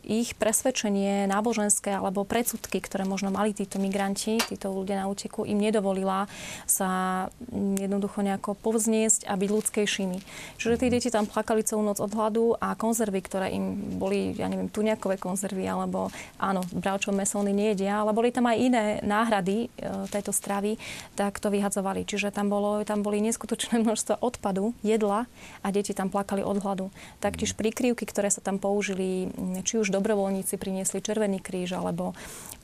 ich 0.06 0.38
presvedčenie 0.38 1.26
náboženské 1.26 1.90
alebo 1.90 2.22
predsudky, 2.22 2.78
ktoré 2.78 3.02
možno 3.02 3.34
mali 3.34 3.50
títo 3.50 3.82
migranti, 3.82 4.38
títo 4.38 4.70
ľudia 4.70 5.02
na 5.02 5.10
úteku, 5.10 5.42
im 5.42 5.58
nedovolila 5.58 6.30
sa 6.64 7.26
jednoducho 7.52 8.22
nejako 8.22 8.54
povzniesť 8.54 9.26
a 9.26 9.34
byť 9.34 9.50
ľudskejšími. 9.50 10.18
Čiže 10.62 10.78
tí 10.78 10.86
deti 10.94 11.10
tam 11.10 11.26
plakali 11.26 11.66
celú 11.66 11.82
noc 11.82 11.98
od 11.98 12.14
hladu 12.14 12.54
a 12.62 12.78
konzervy, 12.78 13.18
ktoré 13.18 13.50
im 13.50 13.98
boli, 13.98 14.38
ja 14.38 14.46
neviem, 14.46 14.70
tuňakové 14.70 15.18
konzervy, 15.18 15.66
alebo 15.66 16.14
áno, 16.38 16.62
bravčové 16.70 17.26
meso 17.26 17.42
oni 17.42 17.50
nejedia, 17.50 18.06
ale 18.06 18.14
boli 18.14 18.30
tam 18.30 18.46
aj 18.46 18.56
iné 18.62 18.84
náhrady 19.02 19.66
e, 19.66 20.06
tejto 20.06 20.30
stravy, 20.30 20.78
tak 21.18 21.42
to 21.42 21.50
vyhadzovali. 21.50 22.06
Čiže 22.06 22.30
tam, 22.30 22.46
bolo, 22.46 22.86
tam 22.86 23.02
boli 23.02 23.18
neskutočné 23.18 23.80
množstvo 23.84 24.22
odpadu, 24.22 24.70
jedla 24.86 25.26
a 25.66 25.66
deti 25.74 25.90
tam 25.90 26.06
plakali 26.06 26.46
od 26.46 26.62
hladu. 26.62 26.91
Taktiež 27.20 27.54
prikryvky, 27.54 28.04
ktoré 28.08 28.28
sa 28.28 28.44
tam 28.44 28.58
použili, 28.62 29.30
či 29.62 29.78
už 29.78 29.90
dobrovoľníci 29.92 30.58
priniesli 30.58 31.04
Červený 31.04 31.42
kríž 31.42 31.76
alebo 31.76 32.12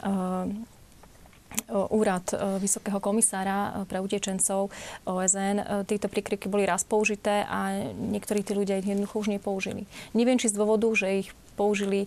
uh, 0.05 0.49
úrad 1.69 2.29
Vysokého 2.61 3.01
komisára 3.01 3.83
pre 3.89 3.99
utečencov 3.99 4.71
OSN. 5.09 5.85
Tieto 5.89 6.07
prikryvky 6.07 6.47
boli 6.47 6.69
raz 6.69 6.85
použité 6.85 7.43
a 7.49 7.89
niektorí 7.97 8.45
tí 8.45 8.53
ľudia 8.55 8.79
ich 8.79 8.87
jednoducho 8.87 9.27
už 9.27 9.29
nepoužili. 9.33 9.89
Neviem, 10.15 10.39
či 10.39 10.53
z 10.53 10.55
dôvodu, 10.55 10.87
že 10.95 11.27
ich 11.27 11.29
použili 11.59 12.07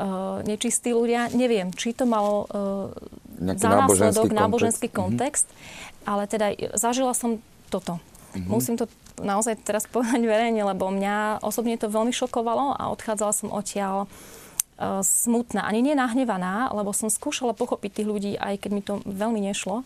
uh, 0.00 0.40
nečistí 0.48 0.96
ľudia. 0.96 1.28
Neviem, 1.36 1.68
či 1.76 1.92
to 1.92 2.08
malo 2.08 2.48
uh, 2.48 2.88
za 3.36 3.68
následok 3.68 4.32
náboženský 4.32 4.88
kontext, 4.88 5.44
mm-hmm. 5.52 6.08
ale 6.08 6.22
teda 6.24 6.46
zažila 6.80 7.12
som 7.12 7.44
toto. 7.68 8.00
Mm-hmm. 8.32 8.48
Musím 8.48 8.80
to 8.80 8.88
naozaj 9.20 9.60
teraz 9.64 9.88
povedať 9.88 10.22
verejne, 10.24 10.62
lebo 10.64 10.92
mňa 10.92 11.44
osobne 11.44 11.76
to 11.80 11.92
veľmi 11.92 12.12
šokovalo 12.12 12.76
a 12.76 12.92
odchádzala 12.92 13.32
som 13.32 13.48
odtiaľ 13.52 14.06
uh, 14.06 15.00
smutná, 15.00 15.64
ani 15.64 15.80
nie 15.82 15.94
nahnevaná, 15.96 16.72
lebo 16.72 16.92
som 16.92 17.12
skúšala 17.12 17.56
pochopiť 17.56 18.02
tých 18.02 18.08
ľudí, 18.08 18.32
aj 18.36 18.54
keď 18.60 18.70
mi 18.72 18.82
to 18.84 19.00
veľmi 19.04 19.40
nešlo. 19.40 19.84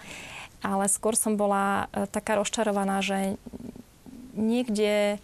Ale 0.61 0.93
skôr 0.93 1.17
som 1.17 1.41
bola 1.41 1.89
uh, 1.89 2.05
taká 2.11 2.37
rozčarovaná, 2.37 3.01
že 3.01 3.41
niekde 4.37 5.17
e, 5.17 5.19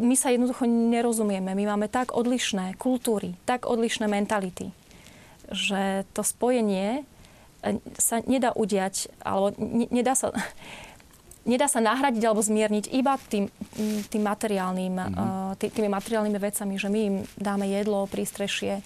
my 0.00 0.14
sa 0.16 0.32
jednoducho 0.32 0.64
nerozumieme. 0.64 1.52
My 1.52 1.64
máme 1.76 1.90
tak 1.90 2.16
odlišné 2.16 2.78
kultúry, 2.80 3.36
tak 3.44 3.68
odlišné 3.68 4.08
mentality, 4.08 4.72
že 5.52 6.08
to 6.16 6.24
spojenie 6.24 7.04
sa 7.98 8.22
nedá 8.24 8.54
udiať, 8.54 9.10
alebo 9.22 9.52
nedá 9.90 10.14
sa 10.14 10.30
nedá 11.48 11.66
sa 11.66 11.80
nahradiť 11.80 12.22
alebo 12.28 12.44
zmierniť 12.44 12.92
iba 12.92 13.16
tým, 13.16 13.48
tým 14.12 14.22
materiálnym, 14.22 14.94
mm-hmm. 14.94 15.56
tý, 15.56 15.72
tými 15.72 15.88
materiálnymi 15.88 16.38
vecami, 16.38 16.74
že 16.76 16.92
my 16.92 17.00
im 17.00 17.16
dáme 17.40 17.64
jedlo, 17.72 18.04
prístrešie. 18.04 18.84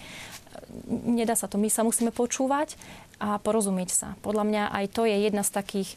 Nedá 0.87 1.35
sa 1.35 1.51
to. 1.51 1.59
My 1.59 1.67
sa 1.67 1.83
musíme 1.83 2.15
počúvať 2.15 2.79
a 3.19 3.37
porozumieť 3.37 3.91
sa. 3.91 4.07
Podľa 4.23 4.43
mňa 4.47 4.63
aj 4.71 4.85
to 4.95 5.03
je 5.03 5.15
jedna 5.27 5.43
z 5.43 5.51
takých... 5.51 5.89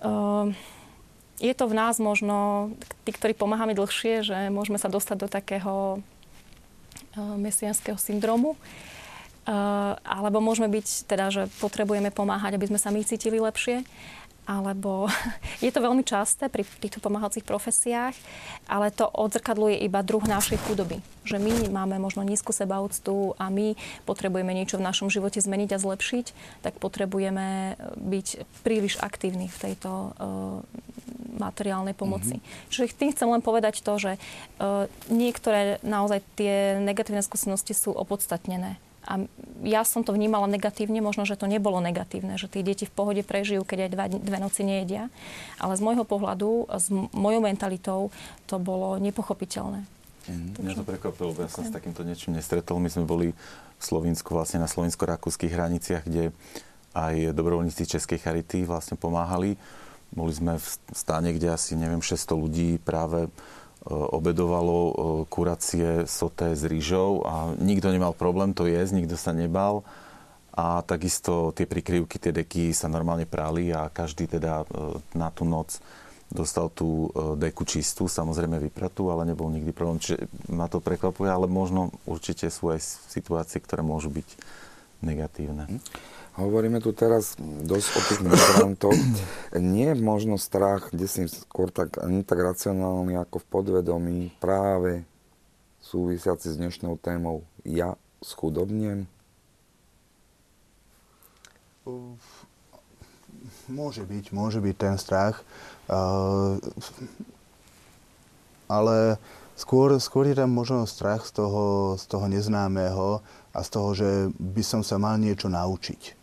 Uh, 0.00 0.50
je 1.38 1.54
to 1.54 1.70
v 1.70 1.78
nás 1.78 2.02
možno, 2.02 2.70
tí, 3.06 3.14
ktorí 3.14 3.30
pomáhame 3.36 3.76
dlhšie, 3.76 4.26
že 4.26 4.50
môžeme 4.50 4.80
sa 4.80 4.90
dostať 4.90 5.16
do 5.22 5.28
takého 5.30 6.02
uh, 6.02 7.36
mesianského 7.38 7.94
syndromu. 7.94 8.58
Uh, 9.48 9.96
alebo 10.04 10.44
môžeme 10.44 10.68
byť, 10.68 11.08
teda, 11.08 11.32
že 11.32 11.42
potrebujeme 11.62 12.12
pomáhať, 12.12 12.58
aby 12.58 12.68
sme 12.68 12.76
sa 12.82 12.92
my 12.92 13.00
cítili 13.00 13.40
lepšie 13.40 13.86
alebo 14.48 15.12
je 15.64 15.68
to 15.68 15.84
veľmi 15.84 16.00
časté 16.00 16.48
pri 16.48 16.64
týchto 16.64 17.04
pomáhacích 17.04 17.44
profesiách, 17.44 18.16
ale 18.64 18.88
to 18.88 19.04
odzrkadluje 19.04 19.84
iba 19.84 20.00
druh 20.00 20.24
našej 20.24 20.56
chudoby. 20.64 21.04
Že 21.28 21.36
my 21.44 21.52
máme 21.68 22.00
možno 22.00 22.24
nízku 22.24 22.56
sebaúctu 22.56 23.36
a 23.36 23.52
my 23.52 23.76
potrebujeme 24.08 24.56
niečo 24.56 24.80
v 24.80 24.88
našom 24.88 25.12
živote 25.12 25.44
zmeniť 25.44 25.76
a 25.76 25.82
zlepšiť, 25.84 26.26
tak 26.64 26.80
potrebujeme 26.80 27.76
byť 28.00 28.26
príliš 28.64 28.96
aktívni 29.04 29.52
v 29.52 29.58
tejto 29.60 29.90
uh, 29.92 30.64
materiálnej 31.36 31.92
pomoci. 31.92 32.40
Mm-hmm. 32.40 32.68
Čiže 32.72 32.96
tým 32.96 33.12
chcem 33.12 33.28
len 33.28 33.44
povedať 33.44 33.84
to, 33.84 33.92
že 34.00 34.16
uh, 34.16 34.88
niektoré 35.12 35.76
naozaj 35.84 36.24
tie 36.40 36.80
negatívne 36.80 37.20
skúsenosti 37.20 37.76
sú 37.76 37.92
opodstatnené. 37.92 38.80
A 39.06 39.24
ja 39.62 39.82
som 39.86 40.02
to 40.02 40.12
vnímala 40.12 40.50
negatívne, 40.50 40.98
možno, 40.98 41.24
že 41.24 41.38
to 41.38 41.46
nebolo 41.46 41.78
negatívne, 41.78 42.34
že 42.36 42.50
tí 42.50 42.60
deti 42.66 42.84
v 42.84 42.94
pohode 42.94 43.22
prežijú, 43.22 43.62
keď 43.62 43.88
aj 43.88 43.90
dva, 43.94 44.04
dve 44.10 44.38
noci 44.42 44.62
nejedia. 44.66 45.08
Ale 45.62 45.78
z 45.78 45.82
môjho 45.84 46.04
pohľadu, 46.04 46.66
s 46.68 46.90
mojou 46.92 47.40
mentalitou, 47.40 48.12
to 48.50 48.56
bolo 48.58 48.98
nepochopiteľné. 48.98 49.86
Mm, 50.28 50.60
mňa 50.60 50.74
to 50.76 50.84
prekvapilo, 50.84 51.32
ja 51.40 51.48
som 51.48 51.64
s 51.64 51.72
takýmto 51.72 52.04
niečím 52.04 52.36
nestretol. 52.36 52.76
My 52.82 52.92
sme 52.92 53.08
boli 53.08 53.32
v 53.78 53.82
Slovensku, 53.82 54.36
vlastne 54.36 54.60
na 54.60 54.68
slovinsko-rakúskych 54.68 55.54
hraniciach, 55.54 56.04
kde 56.04 56.34
aj 56.92 57.32
dobrovoľníci 57.32 57.88
Českej 57.88 58.20
Charity 58.20 58.68
vlastne 58.68 59.00
pomáhali. 59.00 59.56
Boli 60.08 60.32
sme 60.32 60.56
v 60.56 60.68
stane, 60.92 61.32
kde 61.32 61.52
asi, 61.52 61.76
neviem, 61.76 62.00
600 62.00 62.32
ľudí 62.32 62.70
práve 62.80 63.28
obedovalo 63.88 64.76
e, 64.76 64.92
kuracie 65.32 66.04
soté 66.04 66.52
s 66.52 66.62
rýžou 66.68 67.24
a 67.24 67.56
nikto 67.56 67.88
nemal 67.88 68.12
problém 68.12 68.52
to 68.52 68.68
jesť, 68.68 68.92
nikto 69.00 69.16
sa 69.16 69.32
nebal. 69.32 69.82
A 70.52 70.82
takisto 70.82 71.54
tie 71.54 71.64
prikryvky, 71.64 72.18
tie 72.18 72.34
deky 72.34 72.74
sa 72.74 72.90
normálne 72.90 73.24
prali 73.24 73.72
a 73.72 73.88
každý 73.88 74.28
teda 74.28 74.62
e, 74.62 75.00
na 75.16 75.32
tú 75.32 75.48
noc 75.48 75.80
dostal 76.28 76.68
tú 76.68 77.08
deku 77.40 77.64
čistú, 77.64 78.04
samozrejme 78.04 78.60
vypratú, 78.60 79.08
ale 79.08 79.24
nebol 79.24 79.48
nikdy 79.48 79.72
problém. 79.72 79.96
Čiže 79.96 80.28
ma 80.52 80.68
to 80.68 80.76
prekvapuje, 80.76 81.24
ale 81.24 81.48
možno 81.48 81.88
určite 82.04 82.52
sú 82.52 82.68
aj 82.68 82.84
situácie, 83.08 83.64
ktoré 83.64 83.80
môžu 83.80 84.12
byť 84.12 84.28
negatívne. 85.00 85.64
Hm? 85.64 85.80
Hovoríme 86.38 86.78
tu 86.78 86.94
teraz 86.94 87.34
dosť 87.42 87.88
o 87.98 88.00
tých 88.06 88.20
migrantoch. 88.22 88.94
Nie 89.58 89.90
je 89.90 89.98
možno 89.98 90.38
strach, 90.38 90.94
kde 90.94 91.10
si 91.10 91.26
skôr 91.26 91.74
tak, 91.74 91.98
ani 91.98 92.22
tak 92.22 92.38
racionálny 92.38 93.18
ako 93.18 93.42
v 93.42 93.46
podvedomí, 93.50 94.18
práve 94.38 95.02
súvisiaci 95.82 96.54
s 96.54 96.60
dnešnou 96.62 96.94
témou 97.02 97.42
ja 97.66 97.98
schudobnem? 98.22 99.10
Môže 103.66 104.06
byť, 104.06 104.30
môže 104.30 104.62
byť 104.62 104.76
ten 104.78 104.94
strach. 104.94 105.42
Uh, 105.90 106.62
ale 108.70 109.18
skôr, 109.58 109.98
skôr 109.98 110.30
je 110.30 110.38
tam 110.38 110.54
možno 110.54 110.86
strach 110.86 111.26
z 111.26 111.34
toho, 111.34 111.98
z 111.98 112.04
toho 112.06 112.30
neznámeho 112.30 113.26
a 113.50 113.58
z 113.58 113.68
toho, 113.74 113.90
že 113.90 114.10
by 114.38 114.62
som 114.62 114.86
sa 114.86 115.02
mal 115.02 115.18
niečo 115.18 115.50
naučiť 115.50 116.17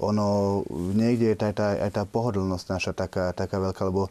ono 0.00 0.60
niekde 0.96 1.32
je 1.32 1.36
aj 1.36 1.54
tá, 1.54 1.68
aj 1.76 1.90
tá 1.92 2.02
pohodlnosť 2.08 2.66
naša 2.72 2.92
taká, 2.96 3.36
taká 3.36 3.60
veľká, 3.60 3.82
lebo 3.84 4.08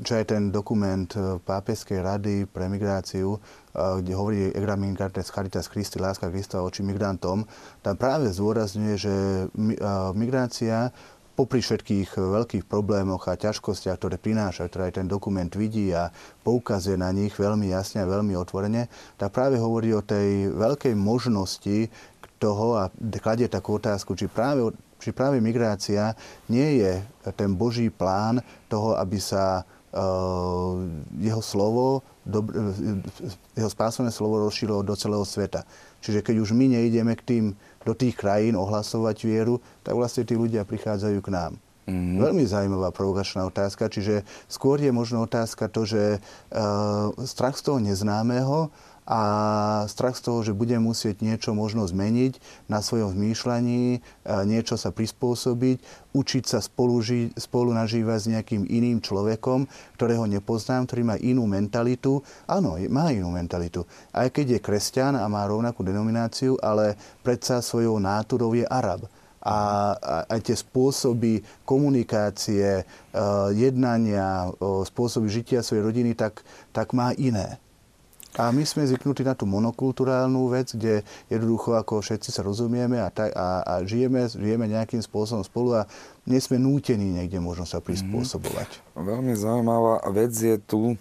čo 0.00 0.12
je 0.16 0.24
ten 0.24 0.48
dokument 0.48 1.06
e, 1.12 1.36
Pápeskej 1.36 2.00
rady 2.00 2.48
pre 2.48 2.66
migráciu, 2.72 3.36
e, 3.36 3.38
kde 4.00 4.12
hovorí 4.16 4.48
Egra 4.56 4.80
Migrantes 4.80 5.28
Charitas 5.28 5.68
Christi, 5.68 6.00
láska 6.00 6.32
Krista 6.32 6.64
oči 6.64 6.80
migrantom, 6.80 7.44
tam 7.84 7.94
práve 8.00 8.32
zdôrazňuje, 8.32 8.94
že 8.96 9.14
migrácia 10.16 10.88
popri 11.40 11.64
všetkých 11.64 12.20
veľkých 12.20 12.64
problémoch 12.68 13.24
a 13.24 13.40
ťažkostiach, 13.40 13.96
ktoré 13.96 14.20
prináša, 14.20 14.68
ktoré 14.68 14.92
aj 14.92 15.00
ten 15.00 15.08
dokument 15.08 15.48
vidí 15.48 15.88
a 15.88 16.12
poukazuje 16.44 17.00
na 17.00 17.08
nich 17.16 17.32
veľmi 17.32 17.72
jasne 17.72 18.04
a 18.04 18.10
veľmi 18.12 18.36
otvorene, 18.36 18.92
tak 19.16 19.32
práve 19.32 19.56
hovorí 19.56 19.96
o 19.96 20.04
tej 20.04 20.52
veľkej 20.52 20.92
možnosti, 20.92 21.88
toho 22.40 22.80
a 22.80 22.88
kladie 23.20 23.46
takú 23.52 23.76
otázku, 23.76 24.16
či 24.16 24.26
práve, 24.26 24.64
či 24.96 25.12
práve 25.12 25.36
migrácia 25.44 26.16
nie 26.48 26.80
je 26.80 27.04
ten 27.36 27.52
Boží 27.52 27.92
plán 27.92 28.40
toho, 28.72 28.96
aby 28.96 29.20
sa 29.20 29.62
uh, 29.92 30.80
jeho 31.20 31.44
slovo, 31.44 32.00
do, 32.24 32.40
jeho 33.52 33.68
spásané 33.68 34.08
slovo 34.08 34.40
rozšírilo 34.48 34.80
do 34.80 34.96
celého 34.96 35.22
sveta. 35.28 35.68
Čiže 36.00 36.24
keď 36.24 36.36
už 36.40 36.56
my 36.56 36.80
nejdeme 36.80 37.12
k 37.12 37.22
tým, 37.22 37.44
do 37.84 37.92
tých 37.92 38.16
krajín 38.16 38.56
ohlasovať 38.56 39.16
vieru, 39.28 39.60
tak 39.84 39.92
vlastne 39.96 40.24
tí 40.24 40.32
ľudia 40.32 40.64
prichádzajú 40.64 41.18
k 41.20 41.32
nám. 41.32 41.52
Mm-hmm. 41.88 42.16
Veľmi 42.22 42.44
zaujímavá 42.46 42.88
provokačná 42.92 43.48
otázka, 43.48 43.90
čiže 43.90 44.22
skôr 44.46 44.78
je 44.78 44.92
možno 44.94 45.24
otázka 45.26 45.66
to, 45.66 45.88
že 45.88 46.20
uh, 46.20 47.10
strach 47.24 47.56
z 47.58 47.62
toho 47.66 47.78
neznámeho 47.82 48.70
a 49.08 49.20
strach 49.90 50.14
z 50.14 50.22
toho, 50.22 50.38
že 50.46 50.54
budem 50.54 50.84
musieť 50.84 51.24
niečo 51.24 51.50
možno 51.56 51.82
zmeniť 51.82 52.38
na 52.70 52.78
svojom 52.78 53.16
zmýšľaní, 53.16 54.00
niečo 54.46 54.78
sa 54.78 54.94
prispôsobiť, 54.94 55.82
učiť 56.14 56.44
sa 56.46 56.62
spolu, 56.62 57.02
spolu 57.34 57.70
nažívať 57.74 58.18
s 58.18 58.30
nejakým 58.30 58.62
iným 58.70 59.02
človekom, 59.02 59.66
ktorého 59.98 60.30
nepoznám, 60.30 60.86
ktorý 60.86 61.02
má 61.02 61.16
inú 61.18 61.46
mentalitu. 61.50 62.22
Áno, 62.46 62.78
má 62.86 63.10
inú 63.10 63.34
mentalitu. 63.34 63.82
Aj 64.14 64.30
keď 64.30 64.58
je 64.58 64.64
kresťan 64.64 65.18
a 65.18 65.26
má 65.26 65.42
rovnakú 65.42 65.82
denomináciu, 65.82 66.54
ale 66.62 66.94
predsa 67.26 67.58
svojou 67.62 67.98
náturou 67.98 68.54
je 68.54 68.62
Arab 68.66 69.10
a 69.40 69.56
aj 70.28 70.52
tie 70.52 70.52
spôsoby 70.52 71.40
komunikácie, 71.64 72.84
jednania, 73.56 74.52
spôsoby 74.60 75.32
žitia 75.32 75.64
svojej 75.64 75.80
rodiny, 75.80 76.12
tak, 76.12 76.44
tak 76.76 76.92
má 76.92 77.16
iné. 77.16 77.56
A 78.38 78.54
my 78.54 78.62
sme 78.62 78.86
zvyknutí 78.86 79.26
na 79.26 79.34
tú 79.34 79.42
monokulturálnu 79.48 80.54
vec, 80.54 80.70
kde 80.70 81.02
jednoducho 81.26 81.74
ako 81.74 81.98
všetci 81.98 82.30
sa 82.30 82.46
rozumieme 82.46 83.02
a, 83.02 83.10
ta, 83.10 83.26
a, 83.26 83.48
a 83.66 83.74
žijeme, 83.82 84.30
žijeme 84.30 84.70
nejakým 84.70 85.02
spôsobom 85.02 85.42
spolu 85.42 85.82
a 85.82 85.90
nie 86.30 86.38
sme 86.38 86.62
nútení 86.62 87.10
niekde 87.10 87.42
možno 87.42 87.66
sa 87.66 87.82
prispôsobovať. 87.82 88.70
Mm. 88.94 89.02
Veľmi 89.02 89.32
zaujímavá 89.34 90.06
vec 90.14 90.30
je 90.30 90.56
tu, 90.62 90.94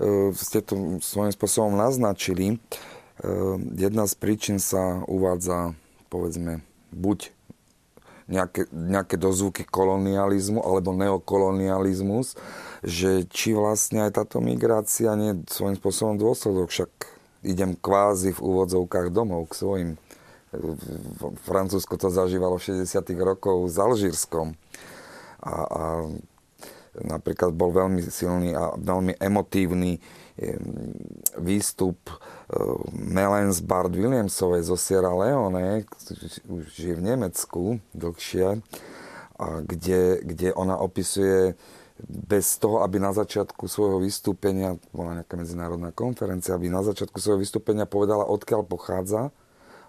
e, 0.00 0.32
ste 0.32 0.64
to 0.64 1.02
svojím 1.04 1.36
spôsobom 1.36 1.76
naznačili. 1.76 2.56
E, 2.56 2.56
jedna 3.76 4.08
z 4.08 4.14
príčin 4.16 4.56
sa 4.56 5.04
uvádza, 5.04 5.76
povedzme, 6.08 6.64
buď 6.96 7.39
nejaké, 8.30 8.70
nejaké 8.70 9.18
dozvuky 9.18 9.66
kolonializmu 9.66 10.62
alebo 10.62 10.94
neokolonializmus, 10.94 12.38
že 12.86 13.26
či 13.26 13.52
vlastne 13.52 14.06
aj 14.06 14.22
táto 14.22 14.38
migrácia 14.38 15.12
nie 15.18 15.34
je 15.34 15.50
svojím 15.50 15.76
spôsobom 15.76 16.14
dôsledok, 16.16 16.70
však 16.70 16.90
idem 17.42 17.74
kvázi 17.74 18.30
v 18.32 18.40
úvodzovkách 18.40 19.10
domov 19.10 19.50
k 19.50 19.58
svojim. 19.58 19.90
Francúzsko 21.46 21.98
to 21.98 22.10
zažívalo 22.10 22.58
v 22.58 22.86
60. 22.86 22.86
rokov 23.22 23.70
s 23.70 23.76
Alžírskom. 23.78 24.54
A, 25.40 25.52
a 25.66 25.82
napríklad 26.98 27.54
bol 27.54 27.70
veľmi 27.70 28.02
silný 28.06 28.54
a 28.54 28.74
veľmi 28.74 29.18
emotívny 29.18 30.02
výstup 31.38 31.98
e, 32.06 32.14
Melens 32.94 33.60
Bart 33.60 33.92
Williamsovej 33.92 34.62
zo 34.66 34.76
Sierra 34.76 35.12
Leone, 35.12 35.84
už 36.48 36.66
je 36.74 36.94
v 36.94 37.02
Nemecku 37.02 37.82
dlhšie, 37.92 38.62
kde, 39.40 40.20
kde 40.20 40.48
ona 40.52 40.76
opisuje 40.76 41.56
bez 42.08 42.56
toho, 42.56 42.80
aby 42.80 42.96
na 42.96 43.12
začiatku 43.12 43.68
svojho 43.68 44.00
vystúpenia, 44.00 44.76
bola 44.92 45.20
nejaká 45.20 45.36
medzinárodná 45.36 45.92
konferencia, 45.92 46.56
aby 46.56 46.72
na 46.72 46.80
začiatku 46.80 47.20
svojho 47.20 47.40
vystúpenia 47.40 47.84
povedala, 47.84 48.24
odkiaľ 48.28 48.64
pochádza. 48.64 49.28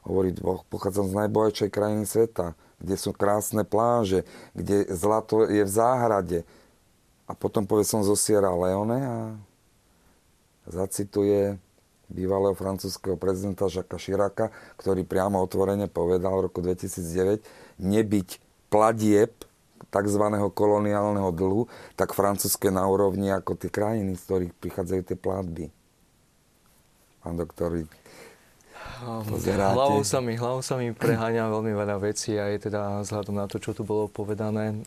Hovorí, 0.03 0.33
pochádzam 0.67 1.13
z 1.13 1.17
najbohatšej 1.23 1.69
krajiny 1.69 2.05
sveta, 2.09 2.57
kde 2.81 2.95
sú 2.97 3.13
krásne 3.13 3.61
pláže, 3.61 4.25
kde 4.57 4.89
zlato 4.89 5.45
je 5.45 5.61
v 5.61 5.71
záhrade. 5.71 6.39
A 7.29 7.37
potom 7.37 7.63
povie 7.63 7.85
som 7.85 8.01
zo 8.03 8.17
Sierra 8.17 8.51
Leone 8.51 8.99
a 8.99 9.15
zacituje 10.71 11.59
bývalého 12.11 12.55
francúzského 12.55 13.15
prezidenta 13.15 13.71
Žaka 13.71 13.95
Širaka, 13.95 14.45
ktorý 14.75 15.07
priamo 15.07 15.39
otvorene 15.39 15.87
povedal 15.87 16.35
v 16.39 16.51
roku 16.51 16.59
2009 16.59 17.43
nebyť 17.79 18.29
platieb 18.67 19.31
tzv. 19.91 20.23
koloniálneho 20.55 21.31
dlhu, 21.35 21.67
tak 21.99 22.15
Francúzske 22.15 22.71
na 22.71 22.87
úrovni 22.87 23.31
ako 23.31 23.59
tie 23.59 23.67
krajiny, 23.67 24.15
z 24.15 24.21
ktorých 24.23 24.53
prichádzajú 24.59 25.01
tie 25.03 25.17
platby. 25.19 25.65
Pán 27.21 27.35
doktor, 27.35 27.85
pozeráte. 29.27 29.75
Hlavou 29.77 30.01
sa 30.07 30.19
mi, 30.23 30.33
hlavou 30.37 30.61
sa 30.63 30.79
mi 30.79 30.95
preháňa 30.95 31.51
veľmi 31.51 31.73
veľa 31.73 31.97
vecí 32.01 32.37
aj 32.37 32.71
teda 32.71 32.81
vzhľadom 33.03 33.35
na 33.35 33.45
to, 33.49 33.57
čo 33.59 33.75
tu 33.75 33.83
bolo 33.83 34.07
povedané. 34.07 34.81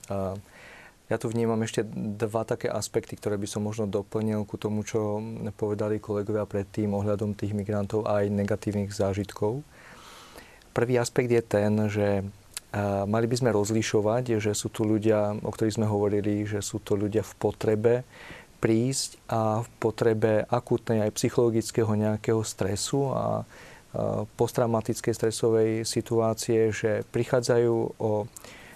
Ja 1.13 1.21
tu 1.21 1.29
vnímam 1.29 1.61
ešte 1.61 1.85
dva 1.93 2.49
také 2.49 2.73
aspekty, 2.73 3.21
ktoré 3.21 3.37
by 3.37 3.45
som 3.45 3.61
možno 3.61 3.85
doplnil 3.85 4.49
ku 4.49 4.57
tomu, 4.57 4.89
čo 4.89 5.21
povedali 5.53 6.01
kolegovia 6.01 6.49
predtým 6.49 6.97
ohľadom 6.97 7.37
tých 7.37 7.53
migrantov 7.53 8.09
a 8.09 8.25
aj 8.25 8.33
negatívnych 8.33 8.89
zážitkov. 8.89 9.61
Prvý 10.73 10.97
aspekt 10.97 11.29
je 11.29 11.43
ten, 11.45 11.73
že 11.93 12.25
Mali 13.07 13.31
by 13.31 13.37
sme 13.39 13.55
rozlišovať, 13.55 14.43
že 14.43 14.51
sú 14.51 14.67
tu 14.67 14.83
ľudia, 14.83 15.39
o 15.47 15.51
ktorých 15.55 15.79
sme 15.79 15.87
hovorili, 15.87 16.43
že 16.43 16.59
sú 16.59 16.83
to 16.83 16.99
ľudia 16.99 17.23
v 17.23 17.35
potrebe 17.39 17.95
prísť 18.59 19.23
a 19.31 19.63
v 19.63 19.69
potrebe 19.79 20.43
akútnej 20.51 21.07
aj 21.07 21.15
psychologického 21.15 21.95
nejakého 21.95 22.43
stresu 22.43 23.15
a 23.15 23.47
posttraumatickej 24.35 25.15
stresovej 25.15 25.71
situácie, 25.87 26.75
že 26.75 27.07
prichádzajú 27.15 27.75
o 28.03 28.27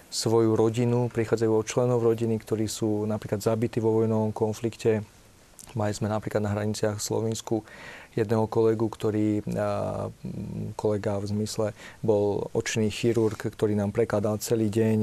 svoju 0.09 0.57
rodinu, 0.57 1.07
prichádzajú 1.13 1.53
o 1.53 1.65
členov 1.65 2.01
rodiny, 2.01 2.41
ktorí 2.41 2.65
sú 2.65 3.05
napríklad 3.05 3.45
zabití 3.45 3.77
vo 3.77 4.01
vojnovom 4.01 4.33
konflikte. 4.33 5.05
Mali 5.77 5.93
sme 5.93 6.09
napríklad 6.09 6.41
na 6.41 6.49
hraniciach 6.49 6.97
Slovensku 6.97 7.61
jedného 8.17 8.49
kolegu, 8.49 8.89
ktorý, 8.89 9.45
kolega 10.73 11.21
v 11.21 11.29
zmysle, 11.29 11.77
bol 12.01 12.49
očný 12.57 12.89
chirurg, 12.89 13.37
ktorý 13.37 13.77
nám 13.77 13.93
prekladal 13.93 14.41
celý 14.41 14.73
deň 14.73 14.97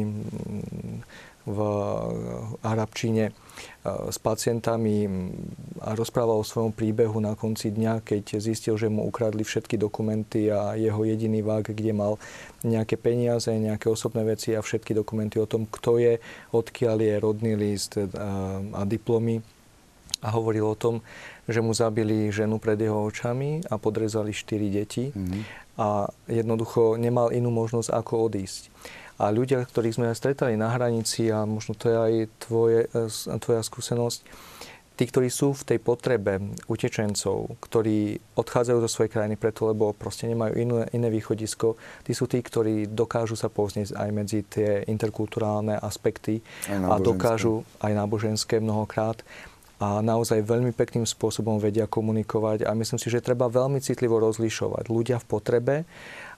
v 1.46 1.58
arabčine 2.66 3.30
s 3.86 4.18
pacientami 4.18 5.08
a 5.80 5.94
rozprával 5.94 6.42
o 6.42 6.46
svojom 6.46 6.74
príbehu 6.74 7.22
na 7.22 7.38
konci 7.38 7.70
dňa, 7.70 8.02
keď 8.02 8.42
zistil, 8.42 8.74
že 8.76 8.90
mu 8.90 9.06
ukradli 9.06 9.46
všetky 9.46 9.78
dokumenty 9.78 10.50
a 10.50 10.74
jeho 10.74 11.02
jediný 11.06 11.40
vák, 11.42 11.70
kde 11.72 11.92
mal 11.94 12.18
nejaké 12.66 12.98
peniaze, 12.98 13.48
nejaké 13.48 13.86
osobné 13.86 14.26
veci 14.26 14.52
a 14.52 14.64
všetky 14.64 14.92
dokumenty 14.92 15.38
o 15.38 15.46
tom, 15.46 15.64
kto 15.70 16.02
je, 16.02 16.18
odkiaľ 16.50 16.96
je 17.00 17.14
rodný 17.22 17.52
list 17.54 17.96
a, 17.96 18.04
a 18.60 18.82
diplomy. 18.82 19.40
A 20.24 20.32
hovoril 20.32 20.64
o 20.64 20.74
tom, 20.74 21.04
že 21.46 21.60
mu 21.60 21.76
zabili 21.76 22.32
ženu 22.32 22.56
pred 22.58 22.80
jeho 22.80 23.04
očami 23.04 23.62
a 23.68 23.76
podrezali 23.78 24.32
štyri 24.32 24.72
deti. 24.72 25.12
Mm-hmm. 25.12 25.42
A 25.76 26.08
jednoducho 26.26 26.96
nemal 26.96 27.30
inú 27.36 27.52
možnosť, 27.52 27.92
ako 27.92 28.32
odísť. 28.32 28.72
A 29.16 29.32
ľudia, 29.32 29.64
ktorých 29.64 29.96
sme 29.96 30.12
stretali 30.12 30.60
na 30.60 30.68
hranici, 30.72 31.32
a 31.32 31.48
možno 31.48 31.72
to 31.72 31.88
je 31.88 31.96
aj 31.96 32.12
tvoje, 32.36 32.80
e, 32.92 33.38
tvoja 33.40 33.62
skúsenosť, 33.64 34.18
tí, 34.96 35.04
ktorí 35.04 35.28
sú 35.28 35.52
v 35.52 35.62
tej 35.72 35.78
potrebe 35.80 36.40
utečencov, 36.66 37.60
ktorí 37.60 38.16
odchádzajú 38.34 38.78
zo 38.80 38.90
svojej 38.90 39.12
krajiny 39.12 39.36
preto, 39.36 39.68
lebo 39.68 39.92
proste 39.92 40.24
nemajú 40.24 40.56
iné, 40.56 40.88
iné 40.96 41.08
východisko, 41.12 41.76
tí 42.02 42.16
sú 42.16 42.24
tí, 42.24 42.40
ktorí 42.40 42.88
dokážu 42.88 43.36
sa 43.36 43.52
povznieť 43.52 43.92
aj 43.92 44.08
medzi 44.10 44.40
tie 44.48 44.88
interkulturálne 44.88 45.76
aspekty 45.76 46.40
a 46.68 46.96
dokážu 46.96 47.62
aj 47.84 47.92
náboženské 47.92 48.58
mnohokrát. 48.58 49.20
A 49.76 50.00
naozaj 50.00 50.40
veľmi 50.40 50.72
pekným 50.72 51.04
spôsobom 51.04 51.60
vedia 51.60 51.84
komunikovať 51.84 52.64
a 52.64 52.72
myslím 52.72 52.96
si, 52.96 53.12
že 53.12 53.20
treba 53.20 53.52
veľmi 53.52 53.76
citlivo 53.84 54.16
rozlišovať. 54.16 54.88
Ľudia 54.88 55.20
v 55.20 55.28
potrebe 55.28 55.74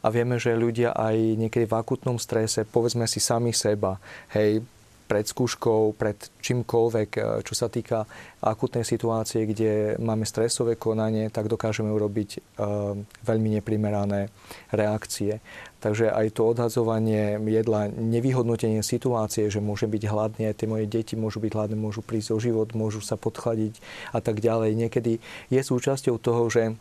a 0.03 0.07
vieme, 0.15 0.39
že 0.39 0.55
ľudia 0.55 0.95
aj 0.95 1.17
niekedy 1.39 1.67
v 1.67 1.77
akutnom 1.79 2.17
strese, 2.23 2.63
povedzme 2.63 3.07
si 3.11 3.19
sami 3.19 3.51
seba, 3.51 3.99
hej, 4.35 4.63
pred 5.09 5.25
skúškou, 5.25 5.97
pred 5.97 6.21
čímkoľvek, 6.45 7.11
e, 7.17 7.21
čo 7.41 7.55
sa 7.57 7.73
týka 7.73 8.05
akutnej 8.45 8.85
situácie, 8.85 9.49
kde 9.49 9.97
máme 9.97 10.29
stresové 10.29 10.77
konanie, 10.77 11.33
tak 11.33 11.51
dokážeme 11.51 11.91
urobiť 11.91 12.31
uh, 12.39 12.95
veľmi 13.27 13.59
neprimerané 13.59 14.31
reakcie. 14.71 15.43
Takže 15.83 16.15
aj 16.15 16.39
to 16.39 16.55
odhadzovanie 16.55 17.35
jedla, 17.51 17.91
nevyhodnotenie 17.91 18.87
situácie, 18.87 19.51
že 19.51 19.59
môže 19.59 19.91
byť 19.91 20.03
hladný, 20.07 20.43
aj 20.47 20.55
tie 20.55 20.71
moje 20.71 20.87
deti 20.87 21.19
môžu 21.19 21.43
byť 21.43 21.51
hladné, 21.51 21.75
môžu 21.75 22.07
prísť 22.07 22.31
o 22.31 22.39
život, 22.39 22.71
môžu 22.79 23.03
sa 23.03 23.19
podchladiť 23.19 23.83
a 24.15 24.23
tak 24.23 24.39
ďalej. 24.39 24.87
Niekedy 24.87 25.19
je 25.51 25.61
súčasťou 25.67 26.15
toho, 26.23 26.47
že 26.47 26.79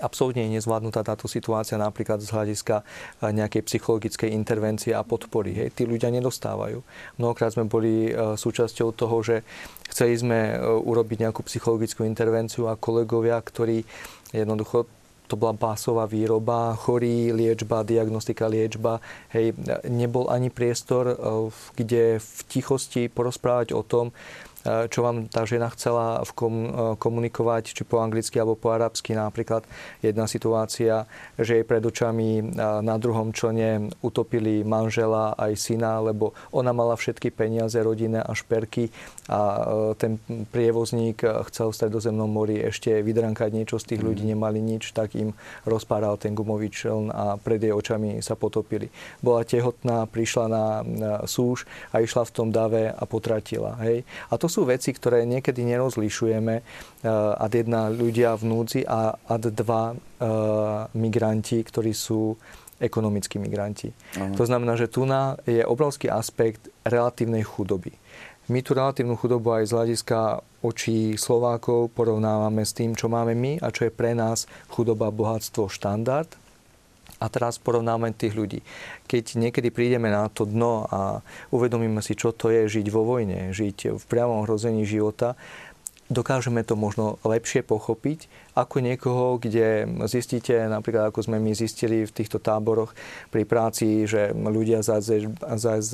absolútne 0.00 0.44
je 0.46 0.60
nezvládnutá 0.60 1.06
táto 1.06 1.30
situácia 1.30 1.78
napríklad 1.80 2.20
z 2.20 2.32
hľadiska 2.32 2.82
eh, 2.82 3.32
nejakej 3.32 3.62
psychologickej 3.64 4.30
intervencie 4.32 4.92
a 4.92 5.06
podpory. 5.06 5.54
Hej. 5.54 5.68
Tí 5.76 5.82
ľudia 5.88 6.12
nedostávajú. 6.12 6.82
Mnohokrát 7.20 7.54
sme 7.54 7.68
boli 7.68 8.10
eh, 8.10 8.36
súčasťou 8.36 8.92
toho, 8.92 9.16
že 9.22 9.36
chceli 9.92 10.16
sme 10.18 10.38
eh, 10.52 10.58
urobiť 10.62 11.28
nejakú 11.28 11.46
psychologickú 11.46 12.04
intervenciu 12.04 12.68
a 12.68 12.78
kolegovia, 12.78 13.38
ktorí 13.40 13.86
jednoducho 14.34 14.90
to 15.26 15.34
bola 15.34 15.58
pásová 15.58 16.06
výroba, 16.06 16.78
chorí, 16.78 17.34
liečba, 17.34 17.82
diagnostika, 17.82 18.46
liečba. 18.46 19.02
Hej, 19.34 19.58
nebol 19.90 20.30
ani 20.30 20.54
priestor, 20.54 21.18
kde 21.74 22.22
v 22.22 22.38
tichosti 22.46 23.10
porozprávať 23.10 23.74
o 23.74 23.82
tom, 23.82 24.14
čo 24.90 25.00
vám 25.06 25.30
tá 25.30 25.46
žena 25.46 25.70
chcela 25.70 26.20
e, 26.20 26.34
komunikovať, 26.98 27.64
či 27.70 27.82
po 27.86 28.02
anglicky 28.02 28.40
alebo 28.42 28.58
po 28.58 28.74
arabsky. 28.74 29.14
Napríklad 29.14 29.62
jedna 30.02 30.26
situácia, 30.26 31.06
že 31.38 31.62
jej 31.62 31.66
pred 31.66 31.82
očami 31.84 32.40
e, 32.40 32.44
na 32.82 32.98
druhom 32.98 33.30
člne 33.30 33.94
utopili 34.02 34.66
manžela 34.66 35.38
aj 35.38 35.54
syna, 35.54 36.02
lebo 36.02 36.34
ona 36.50 36.74
mala 36.74 36.98
všetky 36.98 37.30
peniaze, 37.30 37.78
rodinné 37.78 38.20
a 38.22 38.32
šperky 38.34 38.90
a 39.26 39.66
ten 39.98 40.22
prievozník 40.54 41.18
chcel 41.50 41.74
v 41.74 41.78
stredozemnom 41.78 42.30
mori 42.30 42.62
ešte 42.62 43.02
vydrankať 43.02 43.50
niečo 43.50 43.76
z 43.82 43.94
tých 43.94 44.00
ľudí, 44.02 44.22
mhm. 44.26 44.30
nemali 44.34 44.58
nič, 44.62 44.94
tak 44.94 45.18
im 45.18 45.34
rozpáral 45.66 46.18
ten 46.18 46.34
gumový 46.34 46.70
čln 46.70 47.10
a 47.10 47.34
pred 47.38 47.58
jej 47.58 47.74
očami 47.74 48.22
sa 48.22 48.38
potopili. 48.38 48.90
Bola 49.22 49.42
tehotná, 49.42 50.06
prišla 50.06 50.44
na 50.46 50.64
súž 51.26 51.66
a 51.90 52.02
išla 52.02 52.22
v 52.26 52.34
tom 52.34 52.48
dave 52.54 52.90
a 52.90 53.04
potratila. 53.04 53.78
Hej? 53.82 54.06
A 54.30 54.34
to 54.38 54.46
sú 54.56 54.64
veci, 54.64 54.96
ktoré 54.96 55.28
niekedy 55.28 55.60
nerozlišujeme. 55.68 56.54
Eh, 56.56 56.64
ad 57.36 57.52
jedna 57.52 57.92
ľudia 57.92 58.32
v 58.40 58.48
núdzi 58.48 58.80
a 58.88 59.12
ad 59.12 59.44
dva 59.52 59.92
eh, 59.92 59.96
migranti, 60.96 61.60
ktorí 61.60 61.92
sú 61.92 62.40
ekonomickí 62.80 63.36
migranti. 63.36 63.92
Aha. 64.16 64.36
To 64.36 64.44
znamená, 64.48 64.76
že 64.76 64.88
tu 64.88 65.04
je 65.48 65.64
obrovský 65.64 66.12
aspekt 66.12 66.68
relatívnej 66.84 67.44
chudoby. 67.44 67.92
My 68.52 68.62
tú 68.62 68.76
relatívnu 68.78 69.16
chudobu 69.18 69.58
aj 69.58 69.64
z 69.66 69.72
hľadiska 69.74 70.18
očí 70.62 71.18
Slovákov 71.18 71.90
porovnávame 71.96 72.62
s 72.62 72.76
tým, 72.76 72.94
čo 72.94 73.10
máme 73.10 73.34
my 73.34 73.58
a 73.58 73.74
čo 73.74 73.88
je 73.88 73.92
pre 73.92 74.14
nás 74.14 74.46
chudoba, 74.70 75.10
bohatstvo, 75.10 75.66
štandard 75.66 76.30
a 77.16 77.26
teraz 77.32 77.56
porovnáme 77.56 78.12
tých 78.12 78.36
ľudí. 78.36 78.60
Keď 79.08 79.40
niekedy 79.40 79.72
prídeme 79.72 80.12
na 80.12 80.28
to 80.28 80.44
dno 80.44 80.84
a 80.88 81.00
uvedomíme 81.48 82.04
si, 82.04 82.12
čo 82.12 82.36
to 82.36 82.52
je 82.52 82.68
žiť 82.68 82.86
vo 82.92 83.08
vojne, 83.08 83.56
žiť 83.56 83.96
v 83.96 84.04
priamom 84.04 84.44
hrození 84.44 84.84
života, 84.84 85.34
dokážeme 86.12 86.62
to 86.62 86.76
možno 86.76 87.18
lepšie 87.24 87.64
pochopiť 87.66 88.28
ako 88.56 88.80
niekoho, 88.80 89.36
kde 89.36 89.84
zistíte, 90.08 90.56
napríklad 90.64 91.12
ako 91.12 91.28
sme 91.28 91.36
my 91.36 91.52
zistili 91.52 92.08
v 92.08 92.10
týchto 92.10 92.40
táboroch 92.40 92.96
pri 93.28 93.44
práci, 93.44 94.08
že 94.08 94.32
ľudia 94.32 94.80
z, 94.80 94.88
Azer, 94.96 95.22
z, 95.28 95.64
z, 95.84 95.92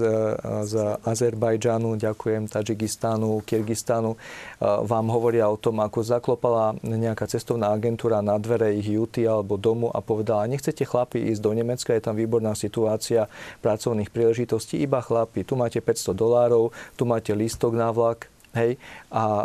z 0.63 0.75
Azerbajdžanu, 1.03 1.99
ďakujem, 1.99 2.47
Tadžikistánu, 2.47 3.43
Kyrgyzstánu, 3.43 4.15
vám 4.63 5.07
hovoria 5.11 5.51
o 5.51 5.59
tom, 5.59 5.83
ako 5.83 6.07
zaklopala 6.07 6.79
nejaká 6.87 7.27
cestovná 7.27 7.75
agentúra 7.75 8.23
na 8.23 8.39
dvere 8.39 8.79
ich 8.79 8.87
juty 8.87 9.27
alebo 9.27 9.59
domu 9.59 9.91
a 9.91 9.99
povedala, 9.99 10.47
nechcete 10.47 10.87
chlapi 10.87 11.19
ísť 11.35 11.43
do 11.43 11.51
Nemecka, 11.53 11.99
je 11.99 12.07
tam 12.07 12.15
výborná 12.15 12.55
situácia 12.55 13.27
pracovných 13.59 14.15
príležitostí, 14.15 14.79
iba 14.79 15.03
chlapi, 15.03 15.43
tu 15.43 15.59
máte 15.59 15.83
500 15.83 16.15
dolárov, 16.15 16.71
tu 16.95 17.03
máte 17.11 17.35
lístok 17.35 17.75
na 17.75 17.91
vlak, 17.91 18.32
Hej? 18.53 18.77
A 19.13 19.25
e, 19.25 19.45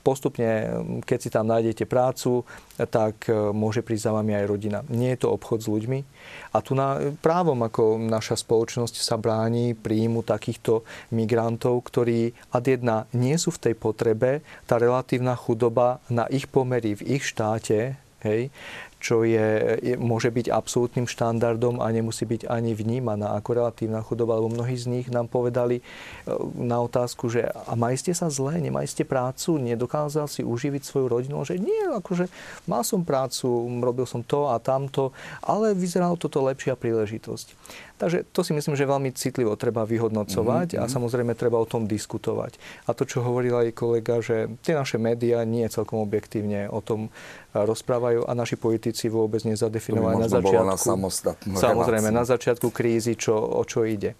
postupne, 0.00 0.48
keď 1.04 1.18
si 1.20 1.30
tam 1.32 1.46
nájdete 1.48 1.84
prácu, 1.84 2.44
tak 2.88 3.28
e, 3.28 3.52
môže 3.52 3.84
prísť 3.84 4.10
za 4.10 4.12
vami 4.16 4.32
aj 4.36 4.48
rodina. 4.48 4.80
Nie 4.88 5.16
je 5.16 5.28
to 5.28 5.32
obchod 5.36 5.60
s 5.60 5.68
ľuďmi. 5.68 6.00
A 6.52 6.58
tu 6.64 6.72
na, 6.72 7.14
právom, 7.20 7.60
ako 7.60 8.00
naša 8.00 8.40
spoločnosť 8.40 8.96
sa 9.00 9.20
bráni 9.20 9.76
príjmu 9.76 10.24
takýchto 10.24 10.82
migrantov, 11.12 11.84
ktorí 11.84 12.32
ad 12.50 12.64
jedna 12.64 13.04
nie 13.12 13.36
sú 13.36 13.52
v 13.52 13.70
tej 13.70 13.74
potrebe, 13.76 14.40
tá 14.64 14.80
relatívna 14.80 15.36
chudoba 15.36 16.00
na 16.08 16.24
ich 16.32 16.48
pomery 16.48 16.96
v 16.96 17.20
ich 17.20 17.24
štáte, 17.28 17.94
hej, 18.24 18.52
čo 19.00 19.24
je, 19.24 19.80
je, 19.80 19.94
môže 19.96 20.28
byť 20.28 20.52
absolútnym 20.52 21.08
štandardom 21.08 21.80
a 21.80 21.88
nemusí 21.88 22.28
byť 22.28 22.46
ani 22.46 22.76
vnímaná 22.76 23.32
ako 23.40 23.64
relatívna 23.64 24.04
chudoba, 24.04 24.36
lebo 24.36 24.52
mnohí 24.52 24.76
z 24.76 24.86
nich 24.92 25.06
nám 25.08 25.32
povedali 25.32 25.80
e, 25.80 25.82
na 26.60 26.84
otázku, 26.84 27.32
že 27.32 27.48
a 27.48 27.72
mali 27.74 27.96
ste 27.96 28.12
sa 28.12 28.28
zle, 28.28 28.60
nemali 28.60 28.84
ste 28.84 29.08
prácu, 29.08 29.56
nedokázal 29.56 30.28
si 30.28 30.44
uživiť 30.44 30.84
svoju 30.84 31.06
rodinu, 31.08 31.40
že 31.48 31.56
nie, 31.56 31.88
akože 31.96 32.28
mal 32.68 32.84
som 32.84 33.00
prácu, 33.00 33.48
robil 33.80 34.04
som 34.04 34.20
to 34.20 34.52
a 34.52 34.60
tamto, 34.60 35.16
ale 35.40 35.72
vyzeralo 35.72 36.20
toto 36.20 36.44
lepšia 36.44 36.76
príležitosť. 36.76 37.56
Takže 38.00 38.24
to 38.32 38.40
si 38.40 38.56
myslím, 38.56 38.80
že 38.80 38.88
veľmi 38.88 39.12
citlivo 39.12 39.52
treba 39.60 39.84
vyhodnocovať 39.84 40.72
mm-hmm. 40.72 40.80
a 40.80 40.84
mhm. 40.88 40.92
samozrejme 40.96 41.32
treba 41.36 41.60
o 41.60 41.68
tom 41.68 41.84
diskutovať. 41.84 42.56
A 42.88 42.96
to, 42.96 43.04
čo 43.04 43.20
hovoril 43.20 43.52
aj 43.60 43.76
kolega, 43.76 44.24
že 44.24 44.48
tie 44.64 44.72
naše 44.72 44.96
médiá 44.96 45.44
nie 45.44 45.68
celkom 45.68 46.00
objektívne 46.00 46.72
o 46.72 46.80
tom 46.80 47.12
rozprávajú 47.52 48.24
a 48.24 48.32
naši 48.32 48.56
politici 48.56 49.12
vôbec 49.12 49.44
nezadefinovali 49.44 50.24
na 50.24 50.32
začiatku. 50.32 50.96
Na 51.44 51.60
samozrejme, 51.60 52.08
reláciu. 52.08 52.20
na 52.22 52.24
začiatku 52.24 52.68
krízy, 52.72 53.20
čo, 53.20 53.36
o 53.36 53.60
čo 53.68 53.84
ide. 53.84 54.16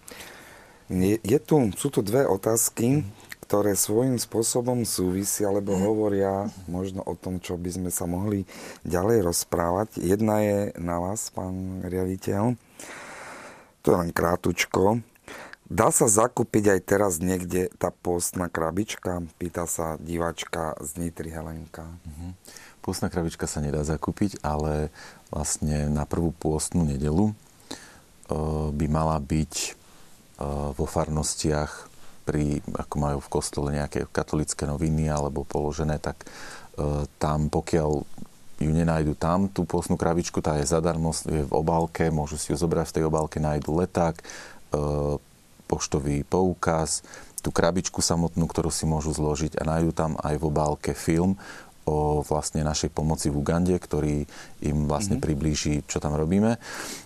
Je, 0.90 1.16
je 1.22 1.38
tu, 1.40 1.70
sú 1.78 1.88
tu 1.88 2.02
dve 2.02 2.26
otázky, 2.26 3.06
ktoré 3.46 3.74
svojím 3.74 4.14
spôsobom 4.14 4.86
súvisia, 4.86 5.50
alebo 5.50 5.74
hovoria 5.74 6.46
možno 6.70 7.02
o 7.02 7.18
tom, 7.18 7.42
čo 7.42 7.58
by 7.58 7.70
sme 7.70 7.90
sa 7.90 8.06
mohli 8.06 8.46
ďalej 8.86 9.26
rozprávať. 9.26 9.98
Jedna 9.98 10.38
je 10.38 10.58
na 10.78 11.02
vás, 11.02 11.34
pán 11.34 11.82
riaditeľ. 11.82 12.54
To 13.82 13.86
je 13.92 13.96
len 13.96 14.10
krátučko. 14.12 15.00
Dá 15.70 15.94
sa 15.94 16.10
zakúpiť 16.10 16.74
aj 16.74 16.80
teraz 16.82 17.12
niekde 17.22 17.70
tá 17.78 17.94
postná 17.94 18.50
krabička? 18.50 19.22
Pýta 19.38 19.70
sa 19.70 19.94
diváčka 20.02 20.74
z 20.82 20.98
Nitry 20.98 21.30
Helenka. 21.30 21.86
Uh-huh. 21.86 22.34
Pôstna 22.82 23.06
krabička 23.06 23.46
sa 23.46 23.62
nedá 23.62 23.86
zakúpiť, 23.86 24.42
ale 24.42 24.90
vlastne 25.30 25.86
na 25.86 26.02
prvú 26.10 26.34
pôstnu 26.34 26.82
nedelu 26.82 27.30
e, 27.30 27.34
by 28.74 28.86
mala 28.90 29.22
byť 29.22 29.54
e, 29.62 29.70
vo 30.74 30.86
farnostiach, 30.90 31.86
pri, 32.26 32.66
ako 32.74 32.94
majú 32.98 33.18
v 33.22 33.32
kostole 33.32 33.68
nejaké 33.70 34.10
katolické 34.10 34.66
noviny 34.66 35.06
alebo 35.06 35.46
položené, 35.46 36.02
tak 36.02 36.26
e, 36.26 37.06
tam 37.22 37.46
pokiaľ 37.46 38.02
ju 38.60 38.70
nenajdu 38.70 39.16
tam, 39.16 39.48
tú 39.48 39.64
pôstnu 39.64 39.96
krabičku, 39.96 40.44
tá 40.44 40.60
je 40.60 40.68
zadarmo, 40.68 41.16
je 41.24 41.48
v 41.48 41.52
obálke, 41.56 42.12
môžu 42.12 42.36
si 42.36 42.52
ju 42.52 42.56
zobrať 42.60 42.92
v 42.92 42.94
tej 43.00 43.04
obálke, 43.08 43.40
nájdu 43.40 43.72
leták, 43.72 44.20
e, 44.20 44.24
poštový 45.64 46.28
poukaz, 46.28 47.00
tú 47.40 47.48
krabičku 47.48 48.04
samotnú, 48.04 48.44
ktorú 48.44 48.68
si 48.68 48.84
môžu 48.84 49.16
zložiť 49.16 49.56
a 49.56 49.64
nájdu 49.64 49.96
tam 49.96 50.20
aj 50.20 50.36
v 50.36 50.44
obálke 50.44 50.92
film 50.92 51.40
o 51.88 52.20
vlastne 52.20 52.60
našej 52.60 52.92
pomoci 52.92 53.32
v 53.32 53.40
Ugande, 53.40 53.74
ktorý 53.74 54.28
im 54.60 54.84
vlastne 54.84 55.16
mm-hmm. 55.16 55.26
priblíži, 55.26 55.74
čo 55.88 55.98
tam 55.98 56.12
robíme. 56.12 56.60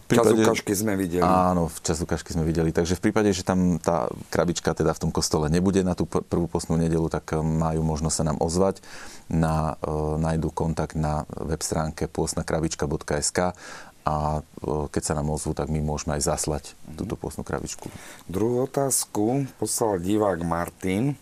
Prípade, 0.05 0.37
čas 0.37 0.45
ukážky 0.45 0.72
sme 0.77 0.93
videli. 0.99 1.25
Áno, 1.25 1.70
v 1.70 1.79
čas 1.81 1.97
ukážky 2.03 2.35
sme 2.35 2.45
videli. 2.45 2.75
Takže 2.75 2.99
v 2.99 3.09
prípade, 3.09 3.31
že 3.33 3.47
tam 3.47 3.81
tá 3.81 4.11
krabička 4.29 4.77
teda 4.77 4.93
v 4.93 5.09
tom 5.09 5.11
kostole 5.14 5.49
nebude 5.49 5.81
na 5.81 5.97
tú 5.97 6.05
prvú 6.05 6.51
postnú 6.51 6.77
nedelu, 6.77 7.09
tak 7.09 7.33
um, 7.33 7.41
majú 7.41 7.81
možnosť 7.87 8.16
sa 8.16 8.25
nám 8.27 8.39
ozvať. 8.43 8.85
Na, 9.25 9.81
uh, 9.81 10.20
nájdu 10.20 10.53
kontakt 10.53 11.01
na 11.01 11.25
web 11.33 11.62
stránke 11.64 12.05
pôstnakrabička.sk 12.12 13.57
a 14.05 14.45
keď 14.93 15.03
sa 15.03 15.16
nám 15.16 15.33
ozvú, 15.33 15.57
tak 15.57 15.72
my 15.72 15.81
môžeme 15.81 16.20
aj 16.20 16.29
zaslať 16.29 16.64
mm-hmm. 16.77 16.97
túto 17.01 17.16
postnú 17.16 17.41
krabičku. 17.41 17.89
Druhú 18.29 18.68
otázku 18.68 19.49
poslal 19.57 19.97
divák 20.05 20.45
Martin. 20.45 21.16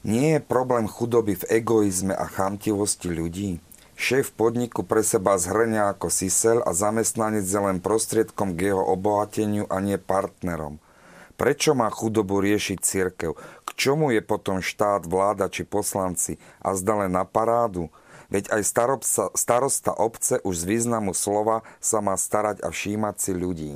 Nie 0.00 0.40
je 0.40 0.40
problém 0.40 0.88
chudoby 0.88 1.36
v 1.36 1.60
egoizme 1.60 2.16
a 2.16 2.24
chamtivosti 2.24 3.12
ľudí? 3.12 3.60
Šéf 4.00 4.32
podniku 4.32 4.80
pre 4.80 5.04
seba 5.04 5.36
zhrňa 5.36 5.92
ako 5.92 6.08
sisel 6.08 6.64
a 6.64 6.72
zamestnanec 6.72 7.44
je 7.44 7.60
len 7.60 7.84
prostriedkom 7.84 8.56
k 8.56 8.72
jeho 8.72 8.80
obohateniu 8.80 9.68
a 9.68 9.76
nie 9.84 10.00
partnerom. 10.00 10.80
Prečo 11.36 11.76
má 11.76 11.92
chudobu 11.92 12.40
riešiť 12.40 12.78
církev? 12.80 13.36
K 13.36 13.68
čomu 13.76 14.08
je 14.08 14.24
potom 14.24 14.64
štát, 14.64 15.04
vláda 15.04 15.52
či 15.52 15.68
poslanci? 15.68 16.40
A 16.64 16.72
zda 16.72 17.04
len 17.04 17.12
na 17.12 17.28
parádu? 17.28 17.92
Veď 18.32 18.56
aj 18.56 18.62
starosta, 18.64 19.28
starosta 19.36 19.92
obce 19.92 20.40
už 20.48 20.64
z 20.64 20.64
významu 20.64 21.12
slova 21.12 21.60
sa 21.76 22.00
má 22.00 22.16
starať 22.16 22.64
a 22.64 22.72
všímať 22.72 23.14
si 23.20 23.32
ľudí. 23.36 23.72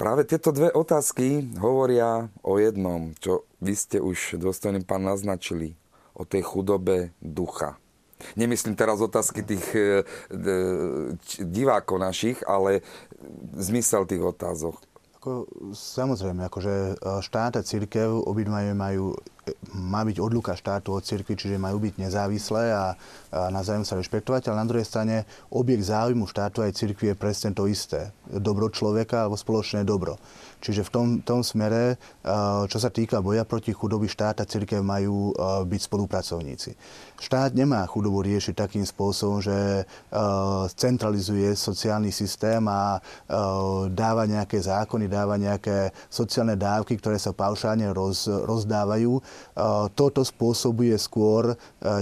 Práve 0.00 0.24
tieto 0.24 0.48
dve 0.48 0.72
otázky 0.72 1.44
hovoria 1.60 2.32
o 2.40 2.56
jednom, 2.56 3.12
čo 3.20 3.44
vy 3.62 3.74
ste 3.78 4.02
už 4.02 4.42
dôstojný 4.42 4.82
pán 4.82 5.06
naznačili, 5.06 5.78
o 6.18 6.26
tej 6.26 6.42
chudobe 6.42 7.14
ducha. 7.22 7.78
Nemyslím 8.38 8.78
teraz 8.78 9.02
otázky 9.02 9.42
tých 9.42 9.66
e, 9.74 9.78
e, 9.78 10.54
divákov 11.42 11.98
našich, 11.98 12.38
ale 12.46 12.86
zmysel 13.58 14.06
tých 14.06 14.22
otázok. 14.22 14.78
Ako, 15.18 15.46
samozrejme, 15.74 16.46
akože 16.46 16.74
e, 16.74 17.18
štát 17.22 17.58
a 17.58 17.66
církev 17.66 18.22
obidvajú 18.22 18.70
majú 18.78 19.04
má 19.74 20.06
byť 20.06 20.22
odluka 20.22 20.54
štátu 20.54 20.94
od 20.94 21.02
cirkvi, 21.02 21.34
čiže 21.34 21.58
majú 21.58 21.82
byť 21.82 21.98
nezávislé 21.98 22.70
a, 22.70 22.94
a 23.34 23.50
navzájom 23.50 23.82
sa 23.82 23.98
rešpektovať, 23.98 24.48
ale 24.48 24.62
na 24.62 24.68
druhej 24.70 24.86
strane 24.86 25.26
objekt 25.50 25.90
záujmu 25.90 26.30
štátu 26.30 26.62
aj 26.62 26.78
cirkvi 26.78 27.10
je 27.10 27.16
presne 27.18 27.50
to 27.50 27.66
isté. 27.66 28.14
Dobro 28.30 28.70
človeka 28.70 29.26
alebo 29.26 29.34
spoločné 29.34 29.82
dobro. 29.82 30.14
Čiže 30.62 30.86
v 30.86 30.90
tom, 30.94 31.06
tom 31.26 31.42
smere, 31.42 31.98
čo 32.70 32.78
sa 32.78 32.86
týka 32.86 33.18
boja 33.18 33.42
proti 33.42 33.74
chudoby, 33.74 34.06
štát 34.06 34.38
a 34.38 34.46
církev 34.46 34.78
majú 34.78 35.34
byť 35.66 35.80
spolupracovníci. 35.90 36.78
Štát 37.18 37.50
nemá 37.50 37.82
chudobu 37.90 38.22
riešiť 38.22 38.54
takým 38.54 38.86
spôsobom, 38.86 39.42
že 39.42 39.82
centralizuje 40.78 41.50
sociálny 41.58 42.14
systém 42.14 42.62
a 42.70 43.02
dáva 43.90 44.22
nejaké 44.22 44.62
zákony, 44.62 45.10
dáva 45.10 45.34
nejaké 45.34 45.90
sociálne 46.06 46.54
dávky, 46.54 46.94
ktoré 46.94 47.18
sa 47.18 47.34
paušálne 47.34 47.90
roz, 47.90 48.30
rozdávajú 48.30 49.18
toto 49.92 50.24
spôsobuje 50.24 50.96
skôr 50.96 51.54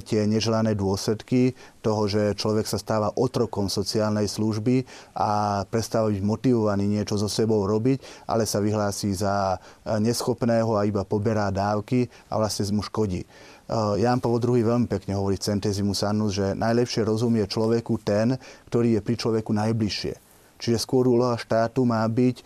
tie 0.07 0.25
neželané 0.25 0.79
dôsledky 0.79 1.53
toho, 1.83 2.07
že 2.07 2.39
človek 2.39 2.69
sa 2.69 2.79
stáva 2.79 3.11
otrokom 3.17 3.67
sociálnej 3.67 4.31
služby 4.31 4.87
a 5.17 5.63
prestáva 5.67 6.13
byť 6.15 6.23
motivovaný 6.23 6.87
niečo 6.87 7.19
so 7.19 7.27
sebou 7.27 7.67
robiť, 7.67 8.29
ale 8.31 8.47
sa 8.47 8.63
vyhlási 8.63 9.17
za 9.17 9.59
neschopného 9.99 10.79
a 10.79 10.87
iba 10.87 11.03
poberá 11.03 11.51
dávky 11.51 12.07
a 12.31 12.39
vlastne 12.39 12.71
mu 12.71 12.85
škodí. 12.85 13.27
Jan 13.71 14.19
Pavel 14.19 14.43
II 14.43 14.67
veľmi 14.67 14.87
pekne 14.91 15.15
hovorí 15.15 15.39
Centesimus 15.39 16.03
Annus, 16.03 16.35
že 16.39 16.59
najlepšie 16.59 17.07
rozumie 17.07 17.47
človeku 17.47 18.03
ten, 18.03 18.35
ktorý 18.67 18.99
je 18.99 19.01
pri 19.03 19.15
človeku 19.15 19.55
najbližšie. 19.55 20.30
Čiže 20.61 20.77
skôr 20.77 21.09
úloha 21.09 21.41
štátu 21.41 21.89
má 21.89 22.05
byť 22.05 22.37
e, 22.37 22.45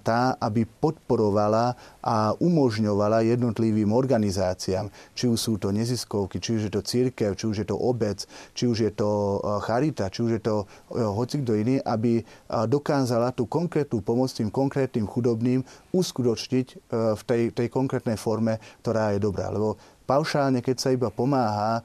tá, 0.00 0.32
aby 0.40 0.64
podporovala 0.64 1.76
a 2.00 2.32
umožňovala 2.40 3.28
jednotlivým 3.28 3.92
organizáciám, 3.92 4.88
či 5.12 5.28
už 5.28 5.38
sú 5.38 5.54
to 5.60 5.68
neziskovky, 5.68 6.40
či 6.40 6.56
už 6.56 6.62
je 6.66 6.72
to 6.72 6.80
církev, 6.80 7.36
či 7.36 7.44
už 7.44 7.56
je 7.62 7.68
to 7.68 7.76
obec, 7.76 8.24
či 8.56 8.64
už 8.64 8.78
je 8.88 8.92
to 8.96 9.10
e, 9.36 9.60
charita, 9.60 10.08
či 10.08 10.24
už 10.24 10.40
je 10.40 10.42
to 10.42 10.64
e, 10.64 11.04
hoci 11.04 11.44
kto 11.44 11.52
iný, 11.60 11.76
aby 11.84 12.24
dokázala 12.48 13.34
tú 13.36 13.44
konkrétnu 13.44 14.00
pomoc 14.00 14.32
tým 14.32 14.48
konkrétnym 14.48 15.04
chudobným 15.04 15.60
uskutočniť 15.92 16.66
v 16.94 17.22
tej, 17.26 17.42
tej 17.50 17.68
konkrétnej 17.68 18.14
forme, 18.14 18.62
ktorá 18.80 19.12
je 19.12 19.20
dobrá. 19.20 19.50
Lebo 19.50 19.76
paušálne, 20.04 20.60
keď 20.60 20.76
sa 20.76 20.88
iba 20.92 21.08
pomáha 21.08 21.80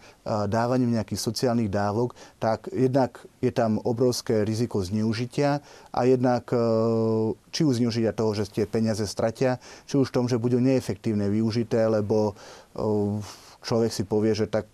dávaním 0.48 1.00
nejakých 1.00 1.20
sociálnych 1.20 1.72
dávok, 1.72 2.14
tak 2.38 2.68
jednak 2.72 3.20
je 3.40 3.52
tam 3.52 3.80
obrovské 3.84 4.44
riziko 4.44 4.84
zneužitia 4.84 5.64
a 5.96 6.00
jednak 6.04 6.52
e, 6.52 6.60
či 7.56 7.64
už 7.64 7.80
zneužitia 7.80 8.12
toho, 8.12 8.36
že 8.36 8.52
tie 8.52 8.68
peniaze 8.68 9.04
stratia, 9.08 9.58
či 9.88 9.96
už 9.96 10.12
v 10.12 10.16
tom, 10.16 10.26
že 10.28 10.40
budú 10.40 10.60
neefektívne 10.60 11.32
využité, 11.32 11.88
lebo 11.88 12.32
e, 12.32 12.84
človek 13.64 13.92
si 13.92 14.04
povie, 14.04 14.36
že 14.36 14.52
tak 14.52 14.68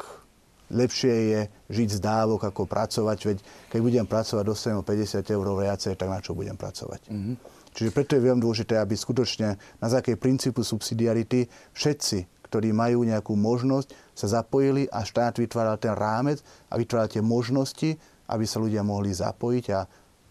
lepšie 0.74 1.14
je 1.14 1.41
žiť 1.70 1.89
z 1.93 2.00
dávok, 2.02 2.50
ako 2.50 2.66
pracovať, 2.66 3.18
veď 3.22 3.38
keď 3.70 3.80
budem 3.86 4.06
pracovať, 4.10 4.43
dostanem 4.43 4.82
50 4.82 5.22
eur 5.30 5.48
viacej, 5.54 5.93
tak 5.93 6.10
na 6.10 6.20
čo 6.22 6.34
budem 6.34 6.58
pracovať. 6.58 7.14
Mm-hmm. 7.14 7.36
Čiže 7.76 7.91
preto 7.91 8.16
je 8.16 8.24
veľmi 8.24 8.39
dôležité, 8.39 8.80
aby 8.80 8.96
skutočne 8.96 9.60
na 9.84 9.88
základe 9.91 10.16
princípu 10.16 10.64
subsidiarity 10.64 11.52
všetci 11.76 12.34
ktorí 12.56 12.72
majú 12.72 13.03
nejakú 13.03 13.36
možnosť, 13.36 13.91
sa 14.16 14.39
zapojili 14.39 14.88
a 14.88 15.03
štát 15.03 15.36
vytváral 15.43 15.76
ten 15.76 15.91
rámec 15.91 16.39
a 16.72 16.80
vytváral 16.80 17.12
tie 17.12 17.20
možnosti, 17.20 17.99
aby 18.32 18.47
sa 18.47 18.64
ľudia 18.64 18.80
mohli 18.80 19.12
zapojiť 19.12 19.66
a 19.76 19.84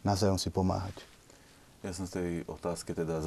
navzájom 0.08 0.40
si 0.40 0.48
pomáhať. 0.48 1.04
Ja 1.84 1.92
som 1.92 2.08
z 2.08 2.16
tej 2.16 2.30
otázky 2.48 2.96
teda 2.96 3.20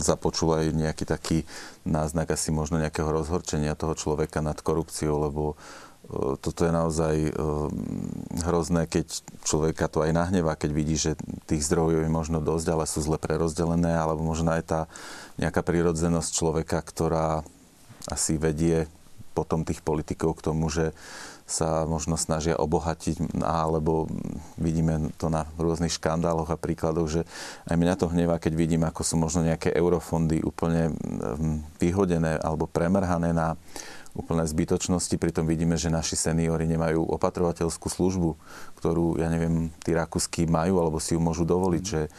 započul 0.00 0.56
aj 0.56 0.72
nejaký 0.72 1.04
taký 1.04 1.38
náznak 1.84 2.32
asi 2.32 2.48
možno 2.48 2.80
nejakého 2.80 3.12
rozhorčenia 3.12 3.76
toho 3.76 3.92
človeka 3.92 4.40
nad 4.40 4.56
korupciou, 4.56 5.28
lebo 5.28 5.52
e, 5.52 6.32
toto 6.40 6.64
je 6.64 6.72
naozaj 6.72 7.28
e, 7.28 7.32
hrozné, 8.40 8.88
keď 8.88 9.20
človeka 9.44 9.84
to 9.92 10.00
aj 10.00 10.16
nahnevá, 10.16 10.56
keď 10.56 10.70
vidí, 10.72 10.96
že 10.96 11.12
tých 11.44 11.60
zdrojov 11.68 12.08
je 12.08 12.08
možno 12.08 12.40
dosť, 12.40 12.72
ale 12.72 12.88
sú 12.88 13.04
zle 13.04 13.20
prerozdelené, 13.20 14.00
alebo 14.00 14.24
možno 14.24 14.56
aj 14.56 14.64
tá 14.64 14.80
nejaká 15.36 15.60
prírodzenosť 15.60 16.30
človeka, 16.32 16.80
ktorá 16.80 17.44
asi 18.06 18.38
vedie 18.38 18.86
potom 19.34 19.62
tých 19.62 19.82
politikov 19.82 20.38
k 20.38 20.50
tomu, 20.50 20.66
že 20.70 20.94
sa 21.48 21.88
možno 21.88 22.20
snažia 22.20 22.60
obohatiť, 22.60 23.40
alebo 23.40 24.04
vidíme 24.60 25.08
to 25.16 25.32
na 25.32 25.48
rôznych 25.56 25.96
škandáloch 25.96 26.52
a 26.52 26.60
príkladoch, 26.60 27.08
že 27.08 27.22
aj 27.72 27.76
mňa 27.80 27.94
to 27.96 28.12
hnevá, 28.12 28.36
keď 28.36 28.52
vidím, 28.52 28.84
ako 28.84 29.00
sú 29.00 29.16
možno 29.16 29.48
nejaké 29.48 29.72
eurofondy 29.72 30.44
úplne 30.44 30.92
mm, 30.92 31.80
vyhodené 31.80 32.36
alebo 32.36 32.68
premrhané 32.68 33.32
na 33.32 33.56
úplné 34.12 34.44
zbytočnosti. 34.44 35.16
Pritom 35.16 35.48
vidíme, 35.48 35.80
že 35.80 35.88
naši 35.88 36.20
seniori 36.20 36.68
nemajú 36.68 37.00
opatrovateľskú 37.16 37.88
službu, 37.88 38.36
ktorú, 38.76 39.16
ja 39.16 39.32
neviem, 39.32 39.72
tí 39.80 39.96
rakúsky 39.96 40.44
majú 40.44 40.84
alebo 40.84 41.00
si 41.00 41.16
ju 41.16 41.20
môžu 41.22 41.48
dovoliť, 41.48 41.84
že 41.86 42.00
e, 42.04 42.10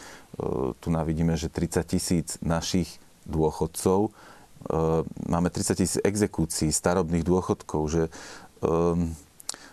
tu 0.74 0.88
vidíme, 0.90 1.38
že 1.38 1.46
30 1.46 1.86
tisíc 1.86 2.28
našich 2.42 2.98
dôchodcov 3.30 4.10
máme 5.28 5.48
30 5.50 5.74
tisíc 5.74 6.00
exekúcií, 6.04 6.68
starobných 6.72 7.24
dôchodkov, 7.24 7.82
že 7.88 8.02
um, 8.60 9.14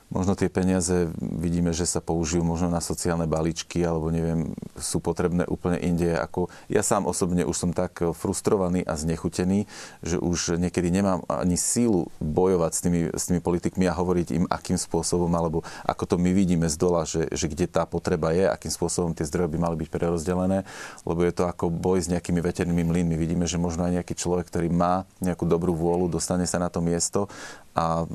možno 0.08 0.40
tie 0.40 0.48
peniaze 0.48 1.12
vidíme, 1.20 1.76
že 1.76 1.84
sa 1.84 2.00
použijú 2.00 2.40
možno 2.44 2.72
na 2.72 2.80
sociálne 2.80 3.28
balíčky 3.28 3.84
alebo 3.84 4.08
neviem, 4.08 4.56
sú 4.80 5.04
potrebné 5.04 5.44
úplne 5.44 5.80
inde. 5.84 6.16
Ako 6.16 6.48
ja 6.72 6.80
sám 6.80 7.08
osobne 7.08 7.44
už 7.44 7.58
som 7.58 7.72
tak 7.76 8.00
frustrovaný 8.16 8.88
a 8.88 8.96
znechutený, 8.96 9.68
že 10.00 10.16
už 10.16 10.60
niekedy 10.60 10.88
nemám 10.90 11.28
ani 11.28 11.60
sílu 11.60 12.08
bojovať 12.24 12.72
s 12.72 12.80
tými, 12.80 13.02
s 13.12 13.24
tými 13.28 13.42
politikmi 13.44 13.84
a 13.88 13.98
hovoriť 13.98 14.28
im, 14.32 14.46
akým 14.48 14.80
spôsobom 14.80 15.30
alebo 15.36 15.68
ako 15.84 16.04
to 16.08 16.16
my 16.16 16.32
vidíme 16.32 16.72
z 16.72 16.76
dola, 16.80 17.04
že, 17.04 17.28
že 17.36 17.52
kde 17.52 17.68
tá 17.68 17.84
potreba 17.84 18.32
je, 18.32 18.48
akým 18.48 18.72
spôsobom 18.72 19.12
tie 19.12 19.28
zdroje 19.28 19.52
by 19.52 19.60
mali 19.60 19.76
byť 19.76 19.90
prerozdelené, 19.92 20.64
lebo 21.04 21.20
je 21.28 21.34
to 21.36 21.44
ako 21.52 21.68
boj 21.68 22.00
s 22.00 22.08
nejakými 22.08 22.40
veternými 22.40 22.84
mlynmi. 22.88 23.16
Vidíme, 23.20 23.44
že 23.44 23.60
možno 23.60 23.84
aj 23.84 24.02
nejaký 24.02 24.16
človek, 24.16 24.48
ktorý 24.48 24.72
má 24.72 25.04
nejakú 25.20 25.44
dobrú 25.44 25.76
vôľu, 25.76 26.08
dostane 26.16 26.48
sa 26.48 26.64
na 26.64 26.72
to 26.72 26.80
miesto 26.80 27.28
a 27.76 28.08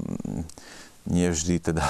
nie 1.07 1.27
vždy 1.31 1.59
teda 1.59 1.85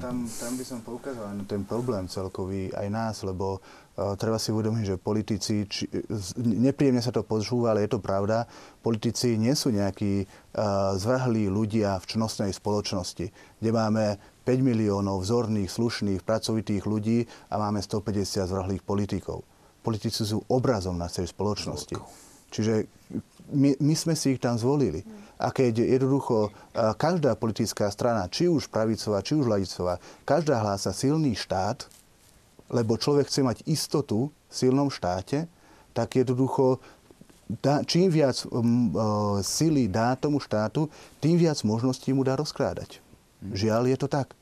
tam, 0.00 0.26
tam 0.26 0.52
by 0.56 0.64
som 0.64 0.80
poukázal 0.80 1.34
na 1.34 1.44
ten 1.46 1.62
problém 1.64 2.08
celkový 2.08 2.72
aj 2.74 2.88
nás, 2.90 3.16
lebo 3.22 3.60
uh, 3.60 4.14
treba 4.18 4.40
si 4.40 4.50
uvedomiť, 4.50 4.84
že 4.84 4.96
politici, 5.00 5.54
či, 5.68 5.86
nepríjemne 6.38 7.02
sa 7.02 7.14
to 7.14 7.22
počúva, 7.22 7.74
ale 7.74 7.86
je 7.86 7.96
to 7.96 8.00
pravda, 8.00 8.48
politici 8.80 9.36
nie 9.38 9.52
sú 9.54 9.70
nejakí 9.70 10.24
uh, 10.24 10.94
zvrhlí 10.98 11.46
ľudia 11.50 11.98
v 12.00 12.08
čnostnej 12.16 12.50
spoločnosti, 12.50 13.26
kde 13.60 13.70
máme 13.70 14.18
5 14.44 14.60
miliónov 14.60 15.24
vzorných, 15.24 15.70
slušných, 15.70 16.20
pracovitých 16.24 16.84
ľudí 16.84 17.24
a 17.48 17.54
máme 17.56 17.80
150 17.80 18.44
zvrhlých 18.44 18.82
politikov. 18.84 19.44
Politici 19.84 20.24
sú 20.24 20.40
obrazom 20.48 20.96
na 20.96 21.12
celej 21.12 21.36
spoločnosti. 21.36 21.96
Čiže 22.48 22.88
my, 23.52 23.76
my 23.76 23.94
sme 23.94 24.16
si 24.16 24.36
ich 24.36 24.40
tam 24.40 24.56
zvolili. 24.56 25.04
A 25.38 25.50
keď 25.50 25.82
jednoducho 25.82 26.54
každá 26.96 27.34
politická 27.34 27.90
strana, 27.90 28.30
či 28.30 28.46
už 28.46 28.70
pravicová, 28.70 29.18
či 29.20 29.34
už 29.34 29.50
ľavicová, 29.50 29.98
každá 30.22 30.62
hlása 30.62 30.94
silný 30.94 31.34
štát, 31.34 31.90
lebo 32.70 32.96
človek 32.96 33.28
chce 33.28 33.40
mať 33.44 33.58
istotu 33.66 34.30
v 34.30 34.54
silnom 34.54 34.88
štáte, 34.88 35.50
tak 35.92 36.18
jednoducho 36.18 36.78
dá, 37.48 37.84
čím 37.84 38.10
viac 38.10 38.40
um, 38.48 38.90
uh, 38.94 39.38
sily 39.44 39.86
dá 39.86 40.16
tomu 40.16 40.40
štátu, 40.40 40.88
tým 41.20 41.36
viac 41.36 41.60
možností 41.62 42.10
mu 42.16 42.24
dá 42.24 42.34
rozkrádať. 42.34 42.98
Hmm. 43.42 43.52
Žiaľ, 43.54 43.82
je 43.94 43.98
to 44.00 44.08
tak. 44.08 44.32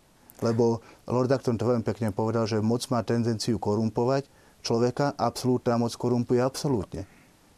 Lebo 0.43 0.83
Lord 1.07 1.31
Acton 1.31 1.59
to 1.59 1.69
veľmi 1.69 1.87
pekne 1.87 2.11
povedal, 2.11 2.47
že 2.51 2.59
moc 2.59 2.83
má 2.91 3.03
tendenciu 3.07 3.63
korumpovať 3.63 4.27
človeka, 4.63 5.15
absolútna 5.15 5.79
moc 5.79 5.95
korumpuje 5.95 6.43
absolútne. 6.43 7.07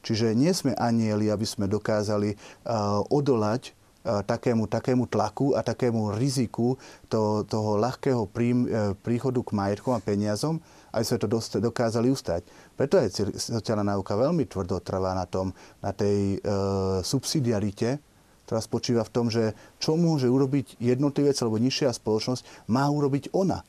Čiže 0.04 0.36
nie 0.36 0.52
sme 0.52 0.76
anieli, 0.76 1.32
aby 1.32 1.48
sme 1.48 1.64
dokázali 1.64 2.36
uh, 2.36 3.00
odolať 3.08 3.72
uh, 3.72 4.20
takému, 4.20 4.68
takému 4.68 5.08
tlaku 5.08 5.56
a 5.56 5.64
takému 5.64 6.12
riziku 6.12 6.76
to, 7.08 7.48
toho 7.48 7.80
ľahkého 7.80 8.28
prí, 8.28 8.52
uh, 8.52 8.92
príchodu 9.00 9.40
k 9.40 9.56
majetkom 9.56 9.96
a 9.96 10.04
peniazom, 10.04 10.60
aby 10.92 11.04
sme 11.08 11.18
to 11.24 11.28
dokázali 11.58 12.12
ustať. 12.12 12.44
Preto 12.76 13.00
je 13.00 13.32
sociálna 13.34 13.96
náuka 13.96 14.12
veľmi 14.12 14.44
tvrdo 14.44 14.84
trvá 14.84 15.16
na, 15.16 15.24
tom, 15.24 15.56
na 15.80 15.96
tej 15.96 16.36
uh, 16.44 17.00
subsidiarite, 17.00 17.96
ktorá 18.44 18.60
spočíva 18.60 19.02
v 19.08 19.12
tom, 19.14 19.26
že 19.32 19.56
čo 19.80 19.96
môže 19.96 20.28
urobiť 20.28 20.76
jednotlivec 20.76 21.32
alebo 21.40 21.56
nižšia 21.56 21.96
spoločnosť, 21.96 22.68
má 22.68 22.84
urobiť 22.92 23.32
ona. 23.32 23.64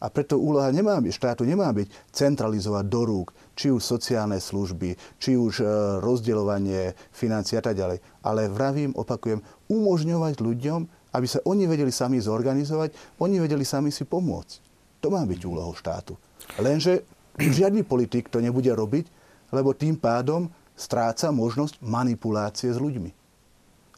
A 0.00 0.08
preto 0.08 0.40
úloha 0.40 0.72
nemá 0.72 0.96
byť, 0.96 1.12
štátu 1.12 1.44
nemá 1.44 1.68
byť 1.76 1.92
centralizovať 2.10 2.84
do 2.88 3.00
rúk 3.04 3.36
či 3.54 3.68
už 3.70 3.82
sociálne 3.82 4.38
služby, 4.38 4.96
či 5.20 5.36
už 5.36 5.60
e, 5.60 5.64
rozdeľovanie 6.00 6.94
financií 7.12 7.58
a 7.58 7.64
tak 7.64 7.76
ďalej. 7.76 8.00
Ale 8.24 8.48
vravím, 8.48 8.96
opakujem, 8.96 9.42
umožňovať 9.68 10.34
ľuďom, 10.40 10.80
aby 11.14 11.26
sa 11.26 11.42
oni 11.44 11.66
vedeli 11.66 11.90
sami 11.90 12.22
zorganizovať, 12.22 13.18
oni 13.18 13.36
vedeli 13.42 13.66
sami 13.66 13.90
si 13.90 14.06
pomôcť. 14.06 14.70
To 15.00 15.08
má 15.10 15.24
byť 15.26 15.40
úlohou 15.44 15.74
štátu. 15.74 16.14
Lenže 16.60 17.02
žiadny 17.36 17.82
politik 17.82 18.28
to 18.28 18.38
nebude 18.38 18.68
robiť, 18.68 19.06
lebo 19.50 19.74
tým 19.74 19.98
pádom 19.98 20.48
stráca 20.76 21.28
možnosť 21.34 21.82
manipulácie 21.82 22.70
s 22.72 22.78
ľuďmi. 22.78 23.10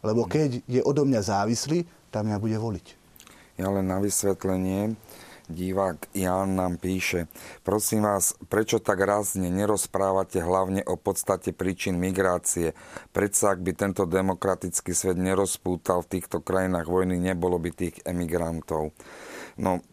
Lebo 0.02 0.26
keď 0.26 0.66
je 0.66 0.82
odo 0.82 1.06
mňa 1.06 1.20
závislý, 1.22 1.86
tam 2.10 2.26
ja 2.26 2.36
bude 2.42 2.58
voliť. 2.58 2.86
Ja 3.60 3.70
len 3.70 3.86
na 3.86 4.02
vysvetlenie 4.02 4.98
divák 5.52 6.16
Jan 6.16 6.56
nám 6.56 6.80
píše, 6.80 7.28
prosím 7.60 8.08
vás, 8.08 8.32
prečo 8.48 8.80
tak 8.80 9.04
rázne 9.04 9.52
nerozprávate 9.52 10.40
hlavne 10.40 10.80
o 10.88 10.96
podstate 10.96 11.52
príčin 11.52 12.00
migrácie? 12.00 12.72
Predsa 13.12 13.52
ak 13.52 13.60
by 13.60 13.72
tento 13.76 14.08
demokratický 14.08 14.96
svet 14.96 15.20
nerozpútal 15.20 16.00
v 16.02 16.18
týchto 16.18 16.40
krajinách 16.40 16.88
vojny, 16.88 17.20
nebolo 17.20 17.60
by 17.60 17.70
tých 17.70 18.00
emigrantov. 18.08 18.96
No, 19.60 19.84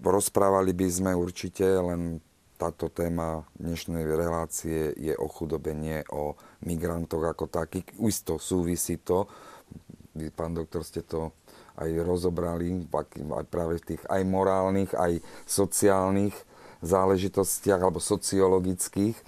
rozprávali 0.00 0.72
by 0.72 0.88
sme 0.88 1.12
určite, 1.12 1.68
len 1.68 2.24
táto 2.56 2.88
téma 2.88 3.44
dnešnej 3.60 4.08
relácie 4.08 4.96
je 4.96 5.12
o 5.12 5.28
chudobe, 5.28 5.76
nie 5.76 6.00
o 6.08 6.32
migrantoch 6.64 7.28
ako 7.28 7.52
takých. 7.52 7.92
Isto 8.00 8.40
súvisí 8.40 8.96
to, 9.04 9.28
vy, 10.16 10.32
pán 10.32 10.56
doktor, 10.56 10.80
ste 10.80 11.04
to 11.04 11.36
aj 11.76 11.90
rozobrali 12.02 12.88
aj 12.92 13.46
práve 13.48 13.80
v 13.80 13.86
tých 13.94 14.02
aj 14.08 14.22
morálnych, 14.24 14.92
aj 14.96 15.20
sociálnych 15.44 16.34
záležitostiach 16.80 17.80
alebo 17.80 18.00
sociologických. 18.00 19.16
E, 19.16 19.24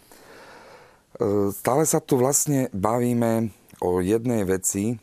stále 1.53 1.85
sa 1.85 2.01
tu 2.01 2.21
vlastne 2.21 2.69
bavíme 2.73 3.53
o 3.81 4.01
jednej 4.03 4.45
veci, 4.45 4.99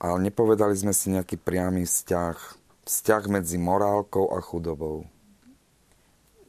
ale 0.00 0.16
nepovedali 0.30 0.72
sme 0.76 0.96
si 0.96 1.12
nejaký 1.12 1.36
priamy 1.36 1.84
vzťah. 1.84 2.36
Vzťah 2.88 3.22
medzi 3.28 3.60
morálkou 3.60 4.32
a 4.32 4.40
chudobou. 4.40 5.04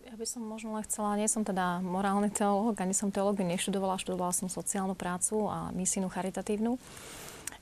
Ja 0.07 0.15
by 0.15 0.25
som 0.27 0.43
možno 0.43 0.75
len 0.75 0.83
chcela, 0.87 1.19
nie 1.19 1.27
som 1.27 1.43
teda 1.43 1.83
morálny 1.83 2.31
teológ, 2.31 2.79
ani 2.79 2.95
som 2.95 3.11
teológiu 3.11 3.47
neštudovala, 3.47 4.01
študovala 4.01 4.33
som 4.35 4.47
sociálnu 4.47 4.95
prácu 4.95 5.47
a 5.47 5.69
misínu 5.75 6.07
charitatívnu. 6.07 6.79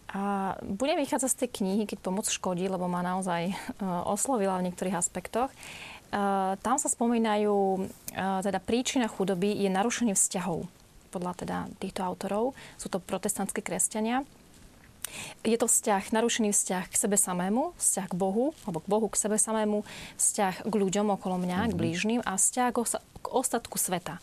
A 0.10 0.57
budem 0.66 0.97
vychádzať 0.97 1.30
z 1.30 1.39
tej 1.45 1.49
knihy, 1.62 1.84
keď 1.86 2.01
pomoc 2.01 2.26
škodí, 2.26 2.66
lebo 2.66 2.89
ma 2.89 3.05
naozaj 3.05 3.53
uh, 3.53 4.10
oslovila 4.10 4.57
v 4.57 4.70
niektorých 4.70 4.97
aspektoch. 4.97 5.53
Uh, 6.10 6.57
tam 6.66 6.82
sa 6.82 6.89
spomínajú, 6.89 7.86
uh, 8.18 8.41
teda 8.41 8.57
príčina 8.57 9.05
chudoby 9.05 9.53
je 9.53 9.70
narušenie 9.70 10.18
vzťahov, 10.18 10.66
podľa 11.14 11.34
teda 11.45 11.57
týchto 11.78 12.01
autorov. 12.01 12.57
Sú 12.82 12.89
to 12.89 12.97
protestantskí 12.97 13.62
kresťania. 13.62 14.26
Je 15.45 15.57
to 15.57 15.70
vzťah, 15.70 16.10
narušený 16.14 16.53
vzťah 16.53 16.84
k 16.89 16.95
sebe 16.97 17.18
samému, 17.18 17.78
vzťah 17.78 18.07
k 18.10 18.16
Bohu, 18.18 18.57
alebo 18.66 18.82
k 18.82 18.88
Bohu 18.89 19.07
k 19.10 19.18
sebe 19.18 19.38
samému, 19.38 19.86
vzťah 20.18 20.70
k 20.70 20.74
ľuďom 20.74 21.14
okolo 21.18 21.38
mňa, 21.38 21.57
mm-hmm. 21.66 21.70
k 21.70 21.78
mhm. 21.78 21.82
blížnym 21.82 22.20
a 22.26 22.34
vzťah 22.38 22.70
k 22.74 23.28
ostatku 23.30 23.78
sveta. 23.78 24.18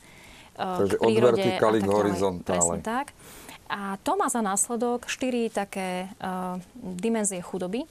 Takže 0.57 0.97
od 0.99 1.12
vertikály 1.12 1.78
k 1.84 1.89
horizontále. 1.91 2.80
Presne 2.80 2.80
tak. 2.80 3.12
A 3.67 3.99
to 4.03 4.14
má 4.14 4.31
za 4.31 4.43
následok 4.43 5.11
štyri 5.11 5.51
také 5.51 6.07
uh, 6.23 6.62
dimenzie 6.77 7.43
chudoby. 7.43 7.83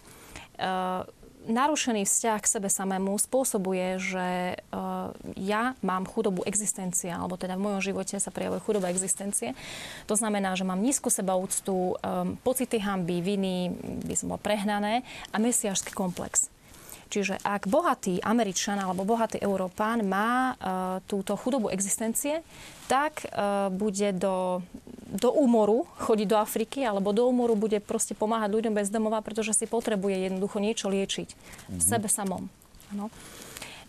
Uh, 0.56 1.04
narušený 1.46 2.10
vzťah 2.10 2.40
k 2.42 2.52
sebe 2.58 2.70
samému 2.72 3.14
spôsobuje, 3.22 4.02
že 4.02 4.58
uh, 4.74 5.14
ja 5.38 5.78
mám 5.86 6.10
chudobu 6.10 6.42
existencie, 6.48 7.14
alebo 7.14 7.38
teda 7.38 7.54
v 7.60 7.66
mojom 7.70 7.82
živote 7.86 8.18
sa 8.18 8.34
prejavuje 8.34 8.66
chudoba 8.66 8.90
existencie. 8.90 9.54
To 10.10 10.18
znamená, 10.18 10.58
že 10.58 10.66
mám 10.66 10.82
nízku 10.82 11.14
sebaúctu, 11.14 11.96
um, 12.02 12.40
pocity 12.42 12.82
hamby, 12.82 13.22
viny, 13.22 13.76
by 14.06 14.16
som 14.18 14.34
bol 14.34 14.42
prehnané 14.42 15.06
a 15.30 15.38
mesiašský 15.38 15.94
komplex. 15.94 16.50
Čiže 17.06 17.38
ak 17.46 17.70
bohatý 17.70 18.18
Američan 18.20 18.82
alebo 18.82 19.06
bohatý 19.06 19.38
Európán 19.40 20.02
má 20.04 20.54
uh, 20.54 20.58
túto 21.06 21.38
chudobu 21.38 21.70
existencie, 21.70 22.42
tak 22.90 23.30
uh, 23.30 23.70
bude 23.70 24.10
do, 24.18 24.66
do 25.10 25.30
úmoru 25.32 25.86
chodiť 26.02 26.28
do 26.28 26.38
Afriky 26.38 26.82
alebo 26.82 27.14
do 27.14 27.30
úmoru 27.30 27.54
bude 27.54 27.78
proste 27.78 28.18
pomáhať 28.18 28.52
ľuďom 28.58 28.74
bez 28.74 28.90
domova, 28.90 29.22
pretože 29.22 29.54
si 29.54 29.70
potrebuje 29.70 30.30
jednoducho 30.30 30.58
niečo 30.58 30.90
liečiť 30.90 31.30
mm-hmm. 31.30 31.78
v 31.78 31.82
mhm. 31.82 31.86
sebe 31.86 32.08
samom. 32.10 32.50
Ano. 32.94 33.14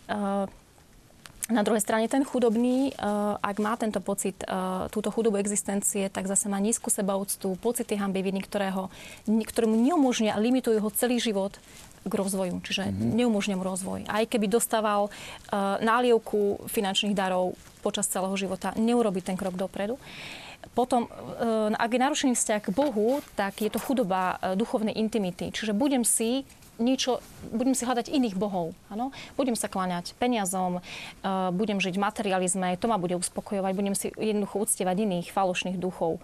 Uh, 0.07 0.45
na 1.47 1.63
druhej 1.63 1.79
strane 1.79 2.11
ten 2.11 2.27
chudobný, 2.27 2.91
ak 3.39 3.57
má 3.63 3.79
tento 3.79 4.03
pocit, 4.03 4.35
túto 4.91 5.07
chudobu 5.15 5.39
existencie, 5.39 6.11
tak 6.11 6.27
zase 6.27 6.51
má 6.51 6.59
nízku 6.59 6.91
sebaúctu, 6.91 7.55
pocity 7.63 7.95
hamby 7.95 8.19
viny, 8.19 8.43
ktorého, 8.43 8.91
ktorému 9.23 9.79
neumožnia 9.79 10.35
a 10.35 10.43
limitujú 10.43 10.83
ho 10.83 10.91
celý 10.91 11.23
život 11.23 11.55
k 12.05 12.13
rozvoju, 12.13 12.61
čiže 12.61 12.91
mm-hmm. 12.91 13.15
neumožňujem 13.17 13.61
rozvoj. 13.63 13.99
Aj 14.05 14.23
keby 14.27 14.51
dostával 14.51 15.09
uh, 15.09 15.81
nálievku 15.81 16.67
finančných 16.69 17.17
darov 17.17 17.57
počas 17.81 18.05
celého 18.11 18.33
života, 18.37 18.75
neurobi 18.75 19.23
ten 19.23 19.39
krok 19.39 19.55
dopredu. 19.55 19.97
Potom, 20.75 21.07
uh, 21.07 21.73
ak 21.73 21.89
je 21.89 22.03
narušený 22.03 22.33
vzťah 22.35 22.61
k 22.67 22.75
Bohu, 22.75 23.23
tak 23.33 23.63
je 23.63 23.71
to 23.71 23.79
chudoba 23.81 24.37
uh, 24.37 24.53
duchovnej 24.53 24.93
intimity. 24.93 25.49
Čiže 25.49 25.73
budem 25.73 26.05
si 26.05 26.45
niečo, 26.77 27.25
budem 27.49 27.73
si 27.73 27.89
hľadať 27.89 28.13
iných 28.13 28.37
bohov. 28.37 28.77
Ano? 28.93 29.09
Budem 29.33 29.57
sa 29.57 29.65
kláňať 29.65 30.13
peniazom, 30.21 30.77
budem 31.57 31.81
žiť 31.81 31.97
v 31.97 32.05
materializme, 32.05 32.77
to 32.77 32.85
ma 32.85 33.01
bude 33.01 33.17
uspokojovať, 33.17 33.73
budem 33.73 33.97
si 33.97 34.13
jednoducho 34.13 34.61
uctievať 34.61 34.95
iných 35.09 35.33
falošných 35.33 35.81
duchov. 35.81 36.21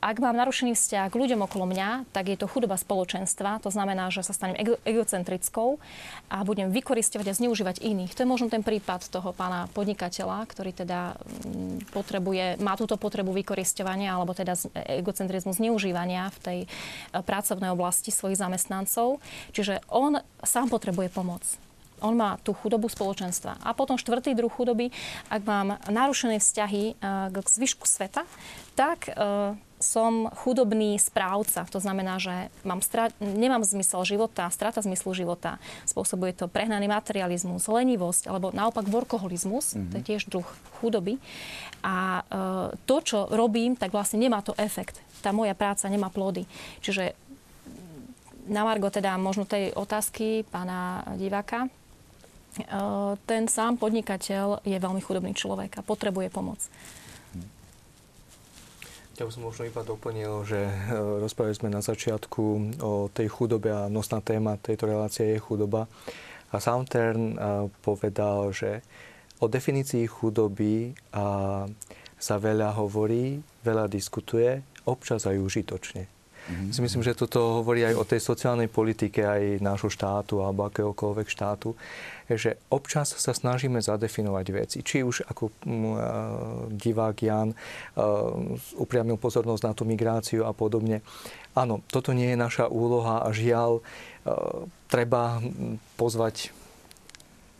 Ak 0.00 0.20
mám 0.20 0.36
narušený 0.36 0.76
vzťah 0.76 1.08
k 1.08 1.16
ľuďom 1.16 1.40
okolo 1.48 1.64
mňa, 1.64 2.12
tak 2.12 2.28
je 2.28 2.36
to 2.36 2.44
chudoba 2.44 2.76
spoločenstva. 2.76 3.64
To 3.64 3.72
znamená, 3.72 4.12
že 4.12 4.20
sa 4.20 4.36
stanem 4.36 4.52
ego- 4.60 4.76
egocentrickou 4.84 5.80
a 6.28 6.44
budem 6.44 6.68
vykoristovať 6.68 7.26
a 7.32 7.36
zneužívať 7.40 7.80
iných. 7.80 8.12
To 8.12 8.22
je 8.24 8.28
možno 8.28 8.52
ten 8.52 8.60
prípad 8.60 9.08
toho 9.08 9.32
pána 9.32 9.64
podnikateľa, 9.72 10.44
ktorý 10.44 10.76
teda 10.76 11.16
mm, 11.16 11.88
potrebuje, 11.88 12.60
má 12.60 12.76
túto 12.76 13.00
potrebu 13.00 13.32
vykoristovania 13.32 14.12
alebo 14.12 14.36
teda 14.36 14.60
egocentrizmu 15.00 15.56
zneužívania 15.56 16.28
v 16.36 16.38
tej 16.44 16.58
eh, 16.64 16.68
pracovnej 17.24 17.72
oblasti 17.72 18.12
svojich 18.12 18.36
zamestnancov. 18.36 19.24
Čiže 19.56 19.80
on 19.88 20.20
sám 20.44 20.68
potrebuje 20.68 21.08
pomoc. 21.08 21.40
On 22.04 22.12
má 22.12 22.36
tú 22.44 22.52
chudobu 22.52 22.92
spoločenstva. 22.92 23.56
A 23.64 23.72
potom 23.72 23.96
štvrtý 23.96 24.36
druh 24.36 24.52
chudoby, 24.52 24.92
ak 25.32 25.40
mám 25.48 25.80
narušené 25.88 26.44
vzťahy 26.44 26.82
eh, 26.92 26.94
k 27.32 27.46
zvyšku 27.48 27.88
sveta, 27.88 28.28
tak 28.76 29.08
eh, 29.10 29.56
som 29.76 30.32
chudobný 30.32 30.96
správca. 30.96 31.68
To 31.68 31.78
znamená, 31.80 32.16
že 32.16 32.48
mám 32.64 32.80
stra- 32.80 33.12
nemám 33.20 33.60
zmysel 33.60 34.08
života, 34.08 34.48
strata 34.48 34.80
zmyslu 34.80 35.12
života. 35.12 35.60
Spôsobuje 35.84 36.32
to 36.32 36.48
prehnaný 36.48 36.88
materializmus, 36.88 37.68
lenivosť 37.68 38.32
alebo 38.32 38.52
naopak 38.56 38.88
workoholizmus. 38.88 39.76
Mm-hmm. 39.76 39.90
To 39.92 39.94
je 40.00 40.04
tiež 40.04 40.22
druh 40.32 40.48
chudoby. 40.80 41.20
A 41.84 42.20
e, 42.20 42.32
to, 42.88 42.96
čo 43.04 43.28
robím, 43.28 43.76
tak 43.76 43.92
vlastne 43.92 44.16
nemá 44.16 44.40
to 44.40 44.56
efekt. 44.56 44.96
Tá 45.20 45.28
moja 45.28 45.52
práca 45.52 45.84
nemá 45.92 46.08
plody. 46.08 46.48
Čiže 46.80 47.12
na 48.48 48.64
Margo 48.64 48.88
teda 48.88 49.20
možno 49.20 49.44
tej 49.44 49.76
otázky 49.76 50.48
pána 50.48 51.04
diváka, 51.20 51.68
e, 51.68 51.70
ten 53.28 53.44
sám 53.44 53.76
podnikateľ 53.76 54.64
je 54.64 54.76
veľmi 54.80 55.04
chudobný 55.04 55.36
človek 55.36 55.84
a 55.84 55.84
potrebuje 55.84 56.32
pomoc. 56.32 56.64
Ja 59.16 59.24
by 59.24 59.32
som 59.32 59.48
možno 59.48 59.64
iba 59.64 59.80
doplnil, 59.80 60.44
že 60.44 60.60
e, 60.60 60.92
rozprávali 61.24 61.56
sme 61.56 61.72
na 61.72 61.80
začiatku 61.80 62.42
o 62.84 63.08
tej 63.08 63.32
chudobe 63.32 63.72
a 63.72 63.88
nosná 63.88 64.20
téma 64.20 64.60
tejto 64.60 64.84
relácie 64.84 65.32
je 65.32 65.40
chudoba. 65.40 65.88
A 66.52 66.60
sám 66.60 66.84
Tern 66.84 67.32
e, 67.32 67.38
povedal, 67.80 68.52
že 68.52 68.84
o 69.40 69.48
definícii 69.48 70.04
chudoby 70.08 70.92
sa 72.16 72.34
veľa 72.40 72.76
hovorí, 72.76 73.40
veľa 73.64 73.88
diskutuje, 73.88 74.64
občas 74.88 75.28
aj 75.28 75.36
užitočne. 75.36 76.15
Mm-hmm. 76.46 76.70
Si 76.70 76.80
myslím, 76.82 77.02
že 77.02 77.18
toto 77.18 77.58
hovorí 77.58 77.82
aj 77.82 77.94
o 77.98 78.06
tej 78.06 78.22
sociálnej 78.22 78.70
politike 78.70 79.26
aj 79.26 79.58
nášho 79.58 79.90
štátu 79.90 80.46
alebo 80.46 80.70
akéhokoľvek 80.70 81.26
štátu, 81.26 81.74
že 82.30 82.58
občas 82.70 83.14
sa 83.14 83.34
snažíme 83.34 83.82
zadefinovať 83.82 84.46
veci. 84.54 84.78
Či 84.82 85.02
už 85.02 85.26
ako 85.26 85.50
mm, 85.62 85.94
divák 86.74 87.18
Jan 87.22 87.50
upriamil 88.78 89.18
pozornosť 89.18 89.62
na 89.62 89.72
tú 89.74 89.82
migráciu 89.86 90.46
a 90.46 90.54
podobne. 90.54 91.02
Áno, 91.54 91.82
toto 91.90 92.14
nie 92.14 92.34
je 92.34 92.38
naša 92.38 92.66
úloha 92.70 93.22
a 93.22 93.28
žiaľ 93.30 93.82
treba 94.90 95.42
pozvať 95.98 96.50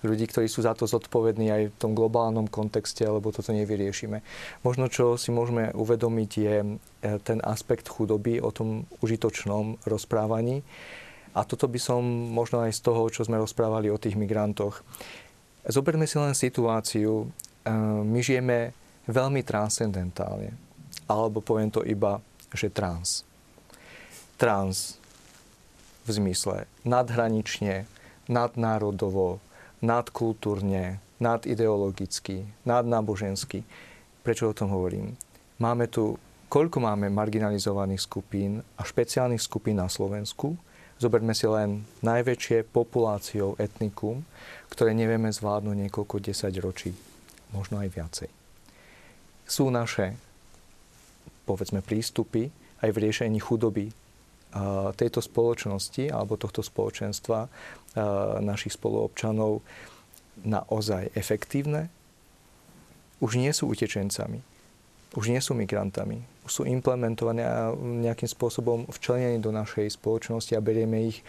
ľudí, 0.07 0.31
ktorí 0.31 0.47
sú 0.47 0.62
za 0.62 0.73
to 0.73 0.87
zodpovední 0.87 1.51
aj 1.51 1.62
v 1.74 1.78
tom 1.78 1.93
globálnom 1.93 2.47
kontexte, 2.47 3.03
lebo 3.05 3.35
toto 3.35 3.51
nevyriešime. 3.51 4.23
Možno, 4.62 4.87
čo 4.87 5.19
si 5.19 5.35
môžeme 5.35 5.74
uvedomiť, 5.74 6.31
je 6.39 6.57
e, 6.62 6.66
ten 7.20 7.39
aspekt 7.43 7.91
chudoby 7.91 8.39
o 8.39 8.55
tom 8.55 8.87
užitočnom 9.03 9.83
rozprávaní. 9.85 10.62
A 11.37 11.45
toto 11.45 11.69
by 11.69 11.77
som 11.77 12.01
možno 12.33 12.65
aj 12.65 12.73
z 12.73 12.81
toho, 12.81 13.12
čo 13.12 13.27
sme 13.27 13.37
rozprávali 13.37 13.93
o 13.93 14.01
tých 14.01 14.16
migrantoch. 14.16 14.81
Zoberme 15.66 16.09
si 16.09 16.16
len 16.16 16.33
situáciu, 16.33 17.27
e, 17.66 17.70
my 18.07 18.20
žijeme 18.23 18.73
veľmi 19.11 19.43
transcendentálne. 19.43 20.55
Alebo 21.07 21.43
poviem 21.43 21.70
to 21.70 21.83
iba, 21.87 22.19
že 22.55 22.73
trans. 22.73 23.23
Trans 24.41 24.99
v 26.07 26.11
zmysle 26.15 26.70
nadhranične, 26.87 27.87
nadnárodovo, 28.31 29.43
nadkultúrne, 29.86 30.98
nadideologicky, 31.22 32.42
nadnábožensky. 32.66 33.62
Prečo 34.26 34.50
o 34.50 34.56
tom 34.56 34.74
hovorím? 34.74 35.14
Máme 35.62 35.86
tu, 35.86 36.18
koľko 36.50 36.82
máme 36.82 37.06
marginalizovaných 37.08 38.02
skupín 38.02 38.58
a 38.74 38.82
špeciálnych 38.82 39.38
skupín 39.38 39.78
na 39.78 39.86
Slovensku. 39.86 40.58
Zoberme 40.98 41.36
si 41.36 41.46
len 41.46 41.86
najväčšie 42.02 42.66
populáciou 42.66 43.54
etnikum, 43.60 44.26
ktoré 44.72 44.96
nevieme 44.96 45.30
zvládnuť 45.30 45.76
niekoľko 45.86 46.16
desať 46.18 46.58
ročí, 46.58 46.90
možno 47.54 47.78
aj 47.78 47.88
viacej. 47.92 48.30
Sú 49.46 49.70
naše, 49.70 50.18
povedzme, 51.46 51.84
prístupy 51.84 52.50
aj 52.82 52.90
v 52.90 53.00
riešení 53.06 53.38
chudoby 53.38 53.92
tejto 54.96 55.20
spoločnosti 55.20 56.08
alebo 56.08 56.40
tohto 56.40 56.64
spoločenstva 56.64 57.44
našich 58.44 58.77
spoluobčanov 58.77 59.64
naozaj 60.44 61.10
efektívne, 61.16 61.89
už 63.24 63.40
nie 63.40 63.48
sú 63.56 63.73
utečencami, 63.73 64.44
už 65.16 65.32
nie 65.32 65.40
sú 65.40 65.56
migrantami, 65.56 66.20
už 66.44 66.51
sú 66.52 66.62
implementované 66.68 67.43
a 67.48 67.73
nejakým 67.73 68.28
spôsobom 68.28 68.85
včlenení 68.93 69.40
do 69.40 69.48
našej 69.48 69.97
spoločnosti 69.97 70.52
a 70.52 70.60
berieme 70.60 71.09
ich. 71.09 71.24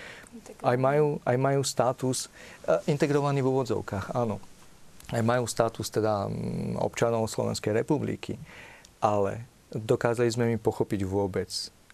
Aj 0.59 0.75
majú, 0.75 1.23
aj 1.23 1.37
majú 1.39 1.63
status 1.63 2.27
integrovaný 2.85 3.39
v 3.39 3.49
úvodzovkách, 3.49 4.11
áno. 4.11 4.43
Aj 5.07 5.23
majú 5.23 5.47
status 5.47 5.87
teda 5.87 6.27
občanov 6.83 7.31
Slovenskej 7.31 7.71
republiky, 7.71 8.35
ale 8.99 9.47
dokázali 9.71 10.27
sme 10.27 10.51
mi 10.51 10.57
pochopiť 10.59 11.07
vôbec, 11.07 11.47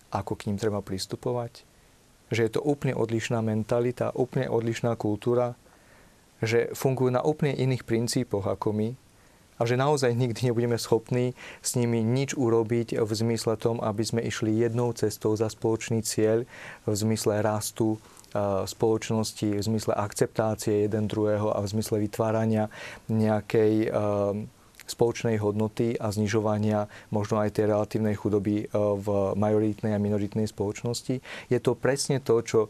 ako 0.09 0.33
k 0.33 0.49
ním 0.49 0.57
treba 0.57 0.81
pristupovať, 0.81 1.61
že 2.33 2.49
je 2.49 2.51
to 2.57 2.61
úplne 2.65 2.97
odlišná 2.97 3.39
mentalita, 3.39 4.11
úplne 4.17 4.49
odlišná 4.49 4.97
kultúra, 4.97 5.55
že 6.43 6.73
fungujú 6.75 7.13
na 7.13 7.23
úplne 7.23 7.55
iných 7.55 7.87
princípoch 7.87 8.43
ako 8.49 8.75
my 8.75 8.89
a 9.57 9.61
že 9.63 9.79
naozaj 9.79 10.11
nikdy 10.17 10.49
nebudeme 10.49 10.75
schopní 10.75 11.37
s 11.61 11.77
nimi 11.77 12.01
nič 12.01 12.35
urobiť 12.35 12.99
v 12.99 13.11
zmysle 13.13 13.55
tom, 13.55 13.79
aby 13.79 14.03
sme 14.03 14.25
išli 14.25 14.59
jednou 14.59 14.91
cestou 14.97 15.37
za 15.37 15.47
spoločný 15.47 16.03
cieľ, 16.03 16.43
v 16.83 16.93
zmysle 16.93 17.39
rastu 17.39 18.01
spoločnosti, 18.65 19.61
v 19.61 19.61
zmysle 19.61 19.93
akceptácie 19.93 20.89
jeden 20.89 21.05
druhého 21.05 21.53
a 21.53 21.61
v 21.61 21.69
zmysle 21.69 22.01
vytvárania 22.01 22.65
nejakej 23.07 23.93
spoločnej 24.93 25.41
hodnoty 25.41 25.97
a 25.97 26.13
znižovania 26.13 26.85
možno 27.09 27.41
aj 27.41 27.57
tej 27.57 27.73
relatívnej 27.73 28.13
chudoby 28.13 28.63
e, 28.63 28.65
v 28.73 29.07
majoritnej 29.33 29.97
a 29.97 29.99
minoritnej 29.99 30.45
spoločnosti. 30.45 31.19
Je 31.49 31.59
to 31.59 31.73
presne 31.73 32.21
to, 32.21 32.39
čo 32.45 32.59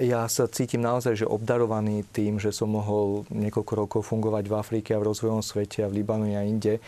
ja 0.00 0.24
sa 0.32 0.48
cítim 0.48 0.80
naozaj, 0.80 1.20
že 1.20 1.26
obdarovaný 1.28 2.08
tým, 2.08 2.40
že 2.40 2.50
som 2.50 2.72
mohol 2.72 3.28
niekoľko 3.28 3.72
rokov 3.76 4.00
fungovať 4.08 4.44
v 4.48 4.54
Afrike 4.56 4.90
a 4.96 5.00
v 5.00 5.12
rozvojom 5.12 5.44
svete 5.44 5.84
a 5.84 5.90
v 5.92 6.00
Libanone 6.00 6.40
a 6.40 6.48
inde, 6.48 6.80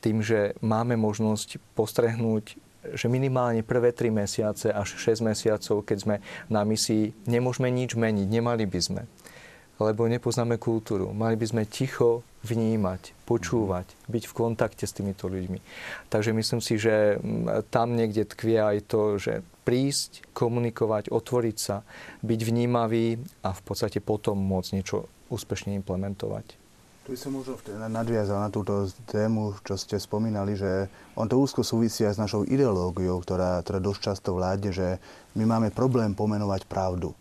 tým, 0.00 0.24
že 0.24 0.56
máme 0.64 0.96
možnosť 0.96 1.60
postrehnúť 1.76 2.64
že 2.84 3.08
minimálne 3.08 3.64
prvé 3.64 3.96
3 3.96 4.12
mesiace 4.12 4.68
až 4.68 5.00
6 5.00 5.24
mesiacov, 5.24 5.88
keď 5.88 5.98
sme 6.04 6.16
na 6.52 6.68
misii, 6.68 7.16
nemôžeme 7.24 7.72
nič 7.72 7.96
meniť, 7.96 8.28
nemali 8.28 8.68
by 8.68 8.80
sme 8.84 9.02
lebo 9.82 10.06
nepoznáme 10.06 10.60
kultúru. 10.60 11.10
Mali 11.10 11.34
by 11.34 11.46
sme 11.50 11.62
ticho 11.66 12.22
vnímať, 12.44 13.16
počúvať, 13.24 13.88
byť 14.06 14.24
v 14.28 14.36
kontakte 14.36 14.84
s 14.84 14.94
týmito 14.94 15.26
ľuďmi. 15.26 15.58
Takže 16.12 16.36
myslím 16.36 16.60
si, 16.60 16.76
že 16.76 17.16
mm, 17.18 17.72
tam 17.72 17.96
niekde 17.96 18.28
tkvie 18.28 18.60
aj 18.60 18.78
to, 18.86 19.16
že 19.16 19.40
prísť, 19.64 20.28
komunikovať, 20.36 21.08
otvoriť 21.08 21.56
sa, 21.56 21.82
byť 22.20 22.40
vnímavý 22.44 23.16
a 23.40 23.50
v 23.56 23.62
podstate 23.64 24.04
potom 24.04 24.36
môcť 24.36 24.70
niečo 24.76 25.08
úspešne 25.32 25.72
implementovať. 25.80 26.60
Tu 27.04 27.12
by 27.12 27.20
som 27.20 27.36
možno 27.36 27.60
nadviazal 27.92 28.40
na 28.40 28.48
túto 28.48 28.88
tému, 29.12 29.52
čo 29.60 29.76
ste 29.76 30.00
spomínali, 30.00 30.56
že 30.56 30.88
on 31.20 31.28
to 31.28 31.36
úzko 31.36 31.60
súvisia 31.60 32.08
s 32.08 32.16
našou 32.16 32.48
ideológiou, 32.48 33.20
ktorá, 33.20 33.60
ktorá 33.60 33.76
dosť 33.76 34.00
často 34.00 34.32
vládne, 34.32 34.72
že 34.72 34.96
my 35.36 35.44
máme 35.44 35.68
problém 35.68 36.16
pomenovať 36.16 36.64
pravdu. 36.64 37.12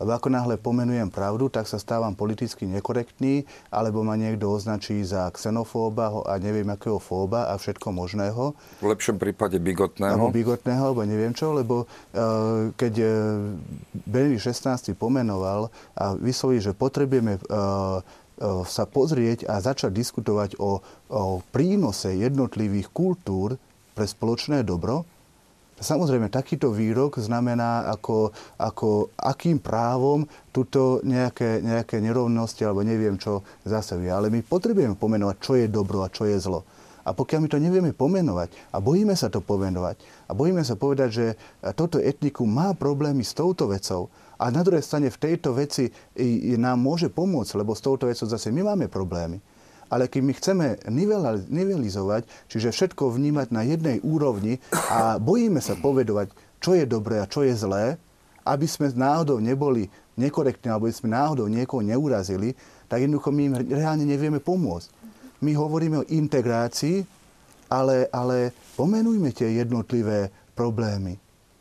Lebo 0.00 0.16
ako 0.16 0.32
náhle 0.32 0.56
pomenujem 0.56 1.12
pravdu, 1.12 1.52
tak 1.52 1.68
sa 1.68 1.76
stávam 1.76 2.16
politicky 2.16 2.64
nekorektný, 2.64 3.44
alebo 3.68 4.00
ma 4.00 4.16
niekto 4.16 4.48
označí 4.48 5.04
za 5.04 5.28
xenofóba 5.36 6.24
a 6.24 6.40
neviem 6.40 6.64
akého 6.72 6.96
fóba 6.96 7.52
a 7.52 7.60
všetko 7.60 7.92
možného. 7.92 8.56
V 8.80 8.88
lepšom 8.88 9.20
prípade 9.20 9.60
bigotného. 9.60 10.16
Alebo 10.16 10.32
bigotného, 10.32 10.80
alebo 10.80 11.04
neviem 11.04 11.36
čo, 11.36 11.52
lebo 11.52 11.84
uh, 11.84 12.72
keď 12.80 12.94
uh, 12.96 13.12
Benedikt 14.08 14.48
16. 14.48 14.96
pomenoval 14.96 15.68
a 15.92 16.16
vysloví, 16.16 16.64
že 16.64 16.72
potrebujeme 16.72 17.36
uh, 17.36 18.00
sa 18.64 18.88
pozrieť 18.88 19.44
a 19.52 19.60
začať 19.60 19.92
diskutovať 19.92 20.50
o, 20.56 20.80
o 21.12 21.44
prínose 21.52 22.08
jednotlivých 22.16 22.88
kultúr 22.88 23.60
pre 23.92 24.08
spoločné 24.08 24.64
dobro, 24.64 25.04
Samozrejme, 25.80 26.28
takýto 26.28 26.68
výrok 26.68 27.16
znamená, 27.16 27.88
ako, 27.88 28.36
ako 28.60 29.08
akým 29.16 29.56
právom 29.56 30.28
tuto 30.52 31.00
nejaké, 31.00 31.64
nejaké 31.64 32.04
nerovnosti 32.04 32.60
alebo 32.68 32.84
neviem 32.84 33.16
čo 33.16 33.40
zasahuje. 33.64 34.12
Ale 34.12 34.28
my 34.28 34.44
potrebujeme 34.44 34.92
pomenovať, 34.92 35.36
čo 35.40 35.56
je 35.56 35.72
dobro 35.72 36.04
a 36.04 36.12
čo 36.12 36.28
je 36.28 36.36
zlo. 36.36 36.68
A 37.00 37.16
pokiaľ 37.16 37.40
my 37.40 37.48
to 37.48 37.56
nevieme 37.56 37.96
pomenovať 37.96 38.52
a 38.70 38.78
bojíme 38.78 39.16
sa 39.16 39.32
to 39.32 39.40
pomenovať 39.40 40.28
a 40.28 40.36
bojíme 40.36 40.60
sa 40.60 40.76
povedať, 40.76 41.08
že 41.08 41.26
toto 41.72 41.96
etnikum 41.96 42.44
má 42.44 42.76
problémy 42.76 43.24
s 43.24 43.32
touto 43.32 43.72
vecou 43.72 44.12
a 44.36 44.52
na 44.52 44.60
druhej 44.60 44.84
strane 44.84 45.08
v 45.08 45.16
tejto 45.16 45.56
veci 45.56 45.88
nám 46.60 46.76
môže 46.76 47.08
pomôcť, 47.08 47.56
lebo 47.56 47.72
s 47.72 47.80
touto 47.80 48.04
vecou 48.04 48.28
zase 48.28 48.52
my 48.52 48.76
máme 48.76 48.92
problémy 48.92 49.40
ale 49.90 50.06
keď 50.06 50.20
my 50.22 50.32
chceme 50.38 50.66
nivelizovať, 51.50 52.22
čiže 52.46 52.70
všetko 52.70 53.10
vnímať 53.10 53.50
na 53.50 53.66
jednej 53.66 53.98
úrovni 54.00 54.62
a 54.72 55.18
bojíme 55.18 55.58
sa 55.58 55.74
povedovať, 55.74 56.30
čo 56.62 56.78
je 56.78 56.86
dobré 56.86 57.18
a 57.18 57.26
čo 57.26 57.42
je 57.42 57.52
zlé, 57.58 57.98
aby 58.46 58.66
sme 58.70 58.88
náhodou 58.94 59.42
neboli 59.42 59.90
nekorektní, 60.16 60.70
alebo 60.70 60.86
aby 60.86 60.94
sme 60.94 61.10
náhodou 61.12 61.50
niekoho 61.50 61.82
neurazili, 61.82 62.54
tak 62.86 63.02
jednoducho 63.02 63.34
my 63.34 63.42
im 63.50 63.54
reálne 63.66 64.06
nevieme 64.06 64.38
pomôcť. 64.38 64.88
My 65.40 65.56
hovoríme 65.56 66.04
o 66.04 66.08
integrácii, 66.08 67.02
ale, 67.72 68.10
ale 68.12 68.52
pomenujme 68.76 69.32
tie 69.32 69.56
jednotlivé 69.62 70.28
problémy, 70.52 71.16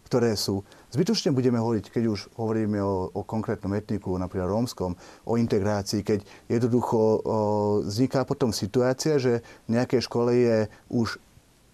ktoré 0.10 0.36
sú. 0.36 0.66
Zbytočne 0.90 1.30
budeme 1.38 1.62
hovoriť, 1.62 1.94
keď 1.94 2.04
už 2.10 2.20
hovoríme 2.34 2.82
o, 2.82 3.14
o 3.14 3.22
konkrétnom 3.22 3.78
etniku, 3.78 4.18
napríklad 4.18 4.50
rómskom, 4.50 4.98
o 5.30 5.34
integrácii, 5.38 6.02
keď 6.02 6.26
jednoducho 6.50 6.98
o, 6.98 7.12
vzniká 7.86 8.26
potom 8.26 8.50
situácia, 8.50 9.22
že 9.22 9.46
v 9.70 9.78
nejakej 9.78 10.02
škole 10.02 10.34
je 10.34 10.58
už 10.90 11.22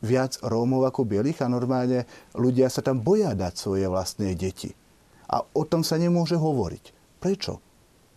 viac 0.04 0.36
Rómov 0.44 0.84
ako 0.92 1.08
bielých 1.08 1.42
a 1.42 1.50
normálne 1.50 2.04
ľudia 2.36 2.68
sa 2.68 2.84
tam 2.84 3.00
boja 3.00 3.32
dať 3.32 3.56
svoje 3.56 3.88
vlastné 3.88 4.36
deti. 4.36 4.76
A 5.32 5.42
o 5.42 5.64
tom 5.64 5.82
sa 5.82 5.96
nemôže 5.96 6.36
hovoriť. 6.36 7.18
Prečo? 7.24 7.64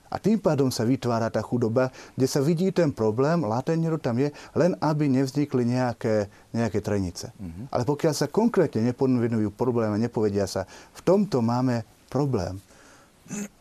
A 0.09 0.17
tým 0.17 0.41
pádom 0.41 0.73
sa 0.73 0.89
vytvára 0.89 1.29
tá 1.29 1.45
chudoba, 1.45 1.93
kde 2.17 2.27
sa 2.27 2.41
vidí 2.41 2.73
ten 2.73 2.93
problém, 2.93 3.45
latentne 3.45 3.93
to 3.93 4.01
tam 4.01 4.17
je, 4.17 4.33
len 4.57 4.73
aby 4.81 5.09
nevznikli 5.09 5.69
nejaké, 5.69 6.33
nejaké 6.57 6.81
trenice. 6.81 7.33
Mm-hmm. 7.37 7.65
Ale 7.73 7.83
pokiaľ 7.85 8.15
sa 8.17 8.27
konkrétne 8.33 8.81
nepovenujú 8.89 9.53
probléme, 9.53 10.01
nepovedia 10.01 10.49
sa, 10.49 10.65
v 10.97 11.01
tomto 11.05 11.45
máme 11.45 11.85
problém, 12.09 12.57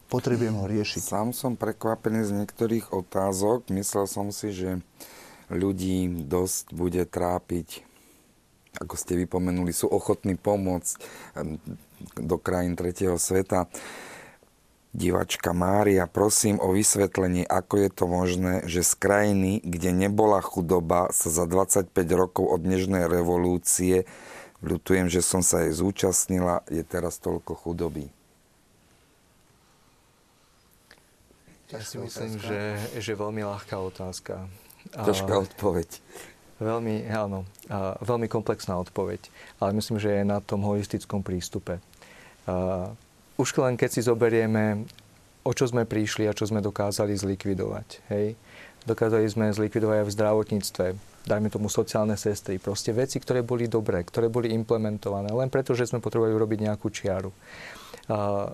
potrebujem 0.08 0.56
ho 0.56 0.66
riešiť. 0.66 1.04
Sám 1.04 1.36
som 1.36 1.60
prekvapený 1.60 2.24
z 2.24 2.32
niektorých 2.44 2.96
otázok. 2.96 3.68
Myslel 3.76 4.08
som 4.08 4.32
si, 4.32 4.56
že 4.56 4.80
ľudí 5.52 6.28
dosť 6.28 6.72
bude 6.72 7.04
trápiť, 7.04 7.84
ako 8.80 8.96
ste 8.96 9.20
vypomenuli, 9.20 9.76
sú 9.76 9.92
ochotní 9.92 10.40
pomôcť 10.40 10.96
do 12.24 12.38
krajín 12.40 12.78
tretieho 12.78 13.18
sveta. 13.20 13.68
Divačka 14.98 15.54
Mária, 15.54 16.10
prosím 16.10 16.58
o 16.58 16.74
vysvetlenie, 16.74 17.46
ako 17.46 17.86
je 17.86 17.90
to 17.94 18.06
možné, 18.10 18.54
že 18.66 18.82
z 18.82 18.98
krajiny, 18.98 19.62
kde 19.62 19.94
nebola 19.94 20.42
chudoba, 20.42 21.14
sa 21.14 21.30
za 21.30 21.46
25 21.46 21.94
rokov 22.18 22.50
od 22.50 22.66
dnešnej 22.66 23.06
revolúcie, 23.06 24.10
ľutujem, 24.66 25.06
že 25.06 25.22
som 25.22 25.46
sa 25.46 25.70
jej 25.70 25.78
zúčastnila, 25.78 26.66
je 26.66 26.82
teraz 26.82 27.22
toľko 27.22 27.54
chudoby. 27.54 28.10
Ja 31.70 31.78
si 31.86 32.02
myslím, 32.02 32.42
že, 32.42 32.82
že 32.98 33.14
veľmi 33.14 33.46
ľahká 33.46 33.78
otázka. 33.78 34.50
Ťažká 34.98 35.46
odpoveď. 35.46 36.02
Veľmi, 36.58 37.06
áno, 37.14 37.46
veľmi 38.02 38.26
komplexná 38.26 38.82
odpoveď. 38.82 39.30
Ale 39.62 39.78
myslím, 39.78 40.02
že 40.02 40.10
je 40.10 40.24
na 40.26 40.42
tom 40.42 40.66
holistickom 40.66 41.22
prístupe 41.22 41.86
už 43.38 43.48
len 43.62 43.78
keď 43.78 43.90
si 43.94 44.02
zoberieme, 44.02 44.86
o 45.46 45.52
čo 45.56 45.70
sme 45.70 45.88
prišli 45.88 46.28
a 46.28 46.36
čo 46.36 46.50
sme 46.50 46.60
dokázali 46.60 47.16
zlikvidovať. 47.16 47.88
Hej? 48.12 48.36
Dokázali 48.84 49.28
sme 49.30 49.54
zlikvidovať 49.54 50.04
aj 50.04 50.08
v 50.08 50.16
zdravotníctve, 50.16 50.86
dajme 51.28 51.48
tomu 51.52 51.68
sociálne 51.72 52.16
sestry, 52.20 52.60
proste 52.60 52.92
veci, 52.92 53.20
ktoré 53.20 53.44
boli 53.44 53.70
dobré, 53.72 54.04
ktoré 54.04 54.28
boli 54.28 54.52
implementované, 54.52 55.32
len 55.32 55.52
preto, 55.52 55.76
že 55.76 55.88
sme 55.88 56.04
potrebovali 56.04 56.36
urobiť 56.36 56.60
nejakú 56.72 56.88
čiaru. 56.92 57.32
A 58.08 58.52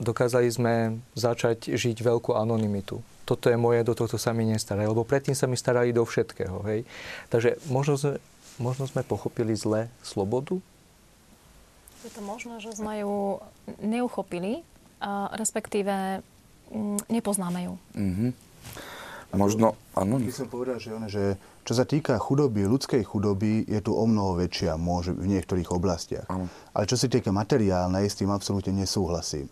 dokázali 0.00 0.48
sme 0.48 1.00
začať 1.16 1.72
žiť 1.72 2.00
veľkú 2.00 2.36
anonymitu. 2.36 3.00
Toto 3.22 3.48
je 3.48 3.56
moje, 3.56 3.86
do 3.86 3.94
tohto 3.96 4.20
sa 4.20 4.34
mi 4.34 4.44
nestará, 4.44 4.84
lebo 4.84 5.06
predtým 5.06 5.32
sa 5.32 5.48
mi 5.48 5.56
starali 5.56 5.94
do 5.94 6.04
všetkého. 6.04 6.60
Hej? 6.68 6.84
Takže 7.32 7.60
možno 7.70 7.96
sme, 7.96 8.14
možno 8.60 8.84
sme 8.90 9.06
pochopili 9.06 9.56
zle 9.56 9.88
slobodu, 10.04 10.60
je 12.04 12.12
to 12.12 12.22
možno, 12.22 12.58
že 12.58 12.74
sme 12.74 13.02
ju 13.02 13.38
neuchopili, 13.82 14.66
respektíve 15.34 16.22
mm, 16.70 17.10
nepoznáme 17.10 17.66
ju. 17.66 17.74
Mm-hmm. 17.94 18.30
Možno, 19.32 19.80
áno. 19.96 20.20
By 20.20 20.28
som 20.28 20.48
povedal, 20.52 20.76
že, 20.76 20.92
one, 20.92 21.08
že 21.08 21.40
čo 21.64 21.72
sa 21.72 21.88
týka 21.88 22.20
chudoby, 22.20 22.68
ľudskej 22.68 23.00
chudoby, 23.00 23.64
je 23.64 23.80
tu 23.80 23.96
o 23.96 24.04
mnoho 24.04 24.36
väčšia 24.36 24.76
môže, 24.76 25.16
v 25.16 25.24
niektorých 25.24 25.72
oblastiach. 25.72 26.28
Ano. 26.28 26.52
Ale 26.76 26.84
čo 26.84 27.00
sa 27.00 27.08
týka 27.08 27.32
materiálnej, 27.32 28.12
s 28.12 28.18
tým 28.20 28.28
absolútne 28.28 28.76
nesúhlasím. 28.76 29.48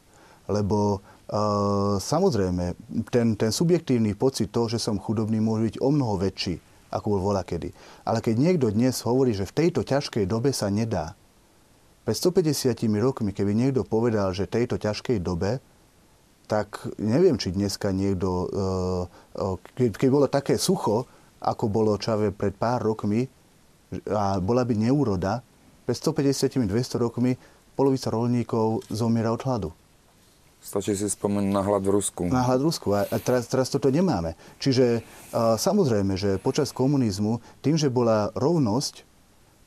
Lebo 0.53 1.01
uh, 1.01 1.97
samozrejme, 1.97 2.77
ten, 3.09 3.41
ten 3.41 3.49
subjektívny 3.49 4.13
pocit 4.19 4.53
toho, 4.53 4.69
že 4.69 4.77
som 4.77 5.01
chudobný, 5.01 5.41
môže 5.41 5.73
byť 5.73 5.77
o 5.81 5.89
mnoho 5.89 6.21
väčší, 6.21 6.61
ako 6.93 7.17
bol 7.17 7.33
volakedy. 7.33 7.73
Ale 8.05 8.21
keď 8.21 8.37
niekto 8.37 8.69
dnes 8.69 9.01
hovorí, 9.01 9.33
že 9.33 9.49
v 9.49 9.57
tejto 9.65 9.81
ťažkej 9.81 10.29
dobe 10.29 10.53
sa 10.53 10.69
nedá, 10.69 11.17
pred 12.05 12.17
150 12.17 12.75
rokmi, 12.99 13.31
keby 13.31 13.53
niekto 13.53 13.85
povedal, 13.85 14.33
že 14.33 14.49
tejto 14.49 14.81
ťažkej 14.81 15.21
dobe, 15.21 15.61
tak 16.51 16.83
neviem, 16.99 17.39
či 17.39 17.55
dneska 17.55 17.95
niekto, 17.95 18.51
eh, 18.51 19.87
eh, 19.87 19.95
keď 19.95 20.09
bolo 20.11 20.27
také 20.27 20.59
sucho, 20.59 21.07
ako 21.39 21.71
bolo 21.71 22.01
čave 22.01 22.35
pred 22.35 22.53
pár 22.59 22.83
rokmi, 22.83 23.31
a 24.11 24.39
bola 24.39 24.63
by 24.67 24.75
neúroda, 24.75 25.43
pred 25.87 25.97
150-200 25.99 26.99
rokmi 26.99 27.35
polovica 27.75 28.11
rolníkov 28.11 28.87
zomiera 28.91 29.35
od 29.35 29.43
hladu. 29.43 29.71
Stačí 30.61 30.93
si 30.93 31.09
spomenúť 31.09 31.51
na 31.51 31.65
hlad 31.65 31.83
v 31.89 31.91
Rusku. 31.97 32.29
Na 32.29 32.45
hlad 32.45 32.61
v 32.61 32.69
Rusku. 32.69 32.93
A 32.93 33.09
teraz, 33.17 33.49
teraz 33.49 33.73
toto 33.73 33.89
nemáme. 33.89 34.37
Čiže 34.61 35.01
uh, 35.01 35.57
samozrejme, 35.57 36.21
že 36.21 36.37
počas 36.37 36.69
komunizmu, 36.69 37.41
tým, 37.65 37.81
že 37.81 37.89
bola 37.89 38.29
rovnosť, 38.37 39.09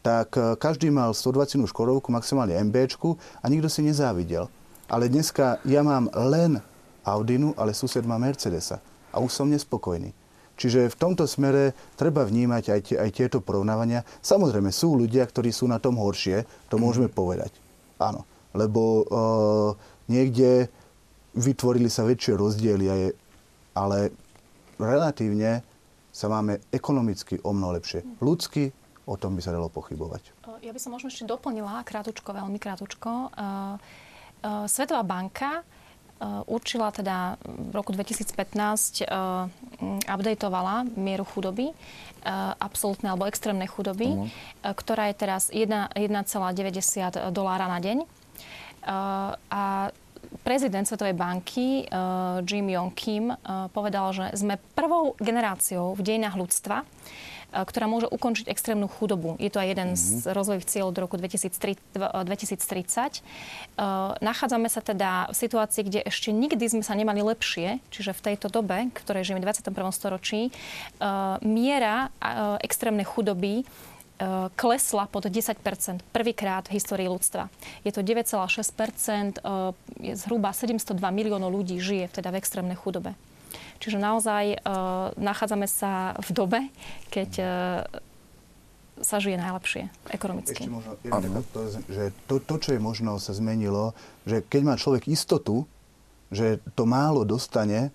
tak 0.03 0.35
e, 0.35 0.59
každý 0.59 0.91
mal 0.91 1.15
120 1.15 1.63
škodovku, 1.63 2.11
maximálne 2.11 2.59
MBčku 2.59 3.15
a 3.39 3.45
nikto 3.47 3.71
si 3.71 3.81
nezávidel. 3.81 4.51
Ale 4.91 5.07
dneska 5.07 5.63
ja 5.63 5.81
mám 5.81 6.11
len 6.11 6.59
Audinu, 7.07 7.55
ale 7.55 7.71
sused 7.71 8.03
má 8.03 8.19
Mercedesa. 8.19 8.83
A 9.15 9.23
už 9.23 9.31
som 9.31 9.47
nespokojný. 9.47 10.11
Čiže 10.53 10.91
v 10.91 10.99
tomto 10.99 11.25
smere 11.25 11.73
treba 11.97 12.21
vnímať 12.21 12.63
aj, 12.69 12.81
tie, 12.85 12.95
aj 13.01 13.09
tieto 13.09 13.41
porovnávania. 13.41 14.05
Samozrejme, 14.21 14.69
sú 14.69 14.93
ľudia, 14.93 15.25
ktorí 15.25 15.49
sú 15.49 15.65
na 15.65 15.81
tom 15.81 15.97
horšie, 15.97 16.45
to 16.69 16.77
môžeme 16.77 17.09
povedať. 17.09 17.49
Áno, 17.97 18.21
lebo 18.53 18.81
uh, 19.01 19.71
niekde 20.05 20.69
vytvorili 21.33 21.89
sa 21.89 22.05
väčšie 22.05 22.37
rozdiely, 22.37 22.85
ale 23.73 24.13
relatívne 24.77 25.65
sa 26.13 26.29
máme 26.29 26.61
ekonomicky 26.69 27.41
o 27.41 27.49
mnoho 27.49 27.81
lepšie. 27.81 28.05
Ľudsky 28.21 28.69
o 29.03 29.15
tom 29.19 29.35
by 29.35 29.41
sa 29.43 29.51
dalo 29.51 29.67
pochybovať. 29.67 30.31
Ja 30.63 30.71
by 30.71 30.79
som 30.79 30.95
možno 30.95 31.11
ešte 31.11 31.27
doplnila, 31.27 31.83
krátučko, 31.83 32.31
veľmi 32.31 32.59
krátučko. 32.59 33.31
Svetová 34.67 35.03
banka 35.03 35.63
určila 36.47 36.87
teda 36.95 37.35
v 37.43 37.71
roku 37.75 37.91
2015 37.91 39.03
updateovala 40.07 40.87
mieru 40.95 41.27
chudoby, 41.27 41.75
absolútnej 42.63 43.11
alebo 43.11 43.27
extrémnej 43.27 43.67
chudoby, 43.67 44.07
uh-huh. 44.15 44.71
ktorá 44.71 45.11
je 45.11 45.15
teraz 45.19 45.51
1,90 45.51 45.99
dolára 47.35 47.67
na 47.67 47.83
deň. 47.83 48.07
A 49.51 49.91
prezident 50.47 50.87
Svetovej 50.87 51.15
banky 51.19 51.91
Jim 52.47 52.67
Yong 52.71 52.95
Kim 52.95 53.35
povedal, 53.75 54.15
že 54.15 54.31
sme 54.39 54.55
prvou 54.79 55.19
generáciou 55.19 55.91
v 55.91 56.01
dejinách 56.07 56.39
ľudstva, 56.39 56.87
ktorá 57.53 57.85
môže 57.85 58.09
ukončiť 58.09 58.49
extrémnu 58.49 58.89
chudobu. 58.89 59.37
Je 59.37 59.53
to 59.53 59.61
aj 59.61 59.69
jeden 59.69 59.93
mm-hmm. 59.93 60.01
z 60.01 60.25
mhm. 60.25 60.33
rozvojových 60.33 60.69
cieľov 60.69 60.91
do 60.97 61.01
roku 61.05 61.15
2030. 61.21 63.21
Nachádzame 64.19 64.67
sa 64.73 64.81
teda 64.81 65.29
v 65.29 65.35
situácii, 65.37 65.85
kde 65.85 65.99
ešte 66.01 66.33
nikdy 66.33 66.65
sme 66.65 66.81
sa 66.81 66.97
nemali 66.97 67.21
lepšie, 67.21 67.77
čiže 67.93 68.17
v 68.17 68.33
tejto 68.33 68.49
dobe, 68.49 68.89
ktorej 68.97 69.29
žijeme 69.29 69.45
v 69.45 69.53
21. 69.53 69.69
storočí, 69.93 70.49
miera 71.45 72.09
extrémnej 72.65 73.05
chudoby 73.05 73.61
klesla 74.55 75.09
pod 75.09 75.25
10% 75.25 75.57
prvýkrát 76.13 76.69
v 76.69 76.77
histórii 76.77 77.09
ľudstva. 77.09 77.49
Je 77.83 77.91
to 77.91 78.05
9,6% 78.05 79.41
zhruba 80.15 80.53
702 80.53 81.01
miliónov 81.11 81.51
ľudí 81.51 81.81
žije 81.81 82.21
teda 82.21 82.31
v 82.31 82.39
extrémnej 82.39 82.77
chudobe. 82.77 83.17
Čiže 83.83 83.99
naozaj 83.99 84.63
uh, 84.63 85.11
nachádzame 85.19 85.67
sa 85.67 86.15
v 86.23 86.29
dobe, 86.31 86.59
keď 87.11 87.29
uh, 87.43 87.47
sa 89.03 89.19
žije 89.19 89.35
najlepšie 89.35 89.91
ekonomicky. 90.07 90.63
Ešte 90.63 90.71
možno 90.71 90.95
to, 91.51 91.59
že 91.91 92.15
to, 92.23 92.39
to, 92.39 92.55
čo 92.63 92.69
je 92.71 92.79
možno 92.79 93.19
sa 93.19 93.35
zmenilo, 93.35 93.91
že 94.23 94.39
keď 94.39 94.61
má 94.63 94.75
človek 94.79 95.11
istotu, 95.11 95.67
že 96.31 96.63
to 96.79 96.87
málo 96.87 97.27
dostane, 97.27 97.91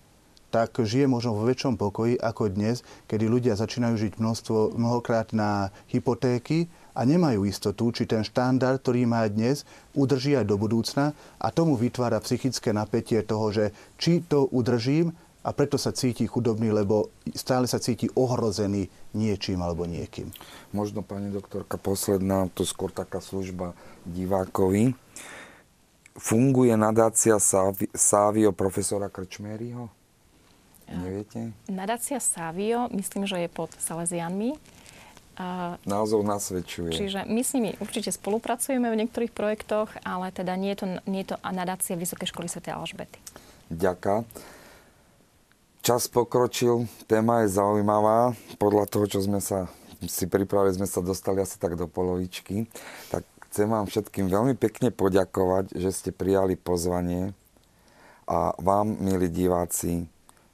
tak 0.48 0.80
žije 0.80 1.08
možno 1.08 1.36
vo 1.36 1.44
väčšom 1.44 1.76
pokoji 1.76 2.16
ako 2.16 2.48
dnes, 2.48 2.80
kedy 3.04 3.28
ľudia 3.28 3.54
začínajú 3.56 4.00
žiť 4.00 4.12
množstvo, 4.16 4.80
mnohokrát 4.80 5.36
na 5.36 5.68
hypotéky 5.92 6.72
a 6.96 7.04
nemajú 7.04 7.44
istotu, 7.44 7.92
či 7.92 8.08
ten 8.08 8.24
štandard, 8.24 8.80
ktorý 8.80 9.04
má 9.04 9.28
dnes, 9.28 9.68
udrží 9.92 10.34
aj 10.40 10.48
do 10.48 10.56
budúcna 10.56 11.12
a 11.36 11.52
tomu 11.52 11.76
vytvára 11.76 12.16
psychické 12.24 12.72
napätie 12.72 13.20
toho, 13.20 13.52
že 13.52 13.64
či 14.00 14.24
to 14.24 14.48
udržím 14.48 15.12
a 15.46 15.54
preto 15.54 15.78
sa 15.78 15.94
cíti 15.94 16.26
chudobný, 16.26 16.74
lebo 16.74 17.14
stále 17.32 17.70
sa 17.70 17.78
cíti 17.78 18.10
ohrozený 18.12 18.90
niečím 19.14 19.62
alebo 19.62 19.86
niekým. 19.86 20.34
Možno, 20.74 21.00
pani 21.06 21.30
doktorka, 21.30 21.78
posledná, 21.78 22.50
to 22.52 22.66
skôr 22.66 22.90
taká 22.90 23.22
služba 23.22 23.78
divákovi. 24.04 24.92
Funguje 26.18 26.74
nadácia 26.74 27.38
Sávio 27.94 28.50
profesora 28.50 29.06
Krčmériho? 29.06 29.86
Neviete? 30.90 31.54
Nadácia 31.70 32.18
Sávio, 32.18 32.90
myslím, 32.90 33.28
že 33.28 33.46
je 33.46 33.48
pod 33.52 33.70
Salesianmi. 33.78 34.58
Názov 35.86 36.26
nasvedčuje. 36.26 36.90
Čiže 36.90 37.22
my 37.30 37.46
s 37.46 37.54
nimi 37.54 37.70
určite 37.78 38.10
spolupracujeme 38.10 38.90
v 38.90 38.98
niektorých 39.06 39.30
projektoch, 39.30 39.94
ale 40.02 40.34
teda 40.34 40.58
nie 40.58 40.74
je 40.74 40.78
to, 40.82 40.86
nie 41.06 41.22
je 41.22 41.30
to 41.30 41.36
nadácia 41.46 41.94
Vysokej 41.94 42.34
školy 42.34 42.50
Sv. 42.50 42.66
Alžbety. 42.66 43.22
Ďaká. 43.70 44.26
Čas 45.82 46.10
pokročil, 46.10 46.90
téma 47.06 47.46
je 47.46 47.54
zaujímavá. 47.54 48.34
Podľa 48.58 48.84
toho, 48.90 49.04
čo 49.06 49.18
sme 49.22 49.38
sa 49.38 49.70
si 50.04 50.26
pripravili, 50.26 50.74
sme 50.74 50.86
sa 50.90 51.02
dostali 51.02 51.42
asi 51.42 51.58
tak 51.58 51.74
do 51.74 51.86
polovičky. 51.86 52.66
Tak 53.10 53.22
chcem 53.50 53.70
vám 53.70 53.86
všetkým 53.86 54.26
veľmi 54.26 54.54
pekne 54.58 54.90
poďakovať, 54.90 55.74
že 55.74 55.90
ste 55.94 56.10
prijali 56.12 56.54
pozvanie 56.58 57.32
a 58.28 58.52
vám, 58.60 59.00
milí 59.00 59.32
diváci, 59.32 60.04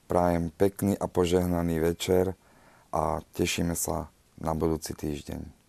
prajem 0.07 0.55
pekný 0.55 0.95
a 0.95 1.11
požehnaný 1.11 1.83
večer 1.83 2.39
a 2.95 3.19
tešíme 3.35 3.75
sa 3.75 4.13
na 4.39 4.55
budúci 4.55 4.95
týždeň. 4.95 5.64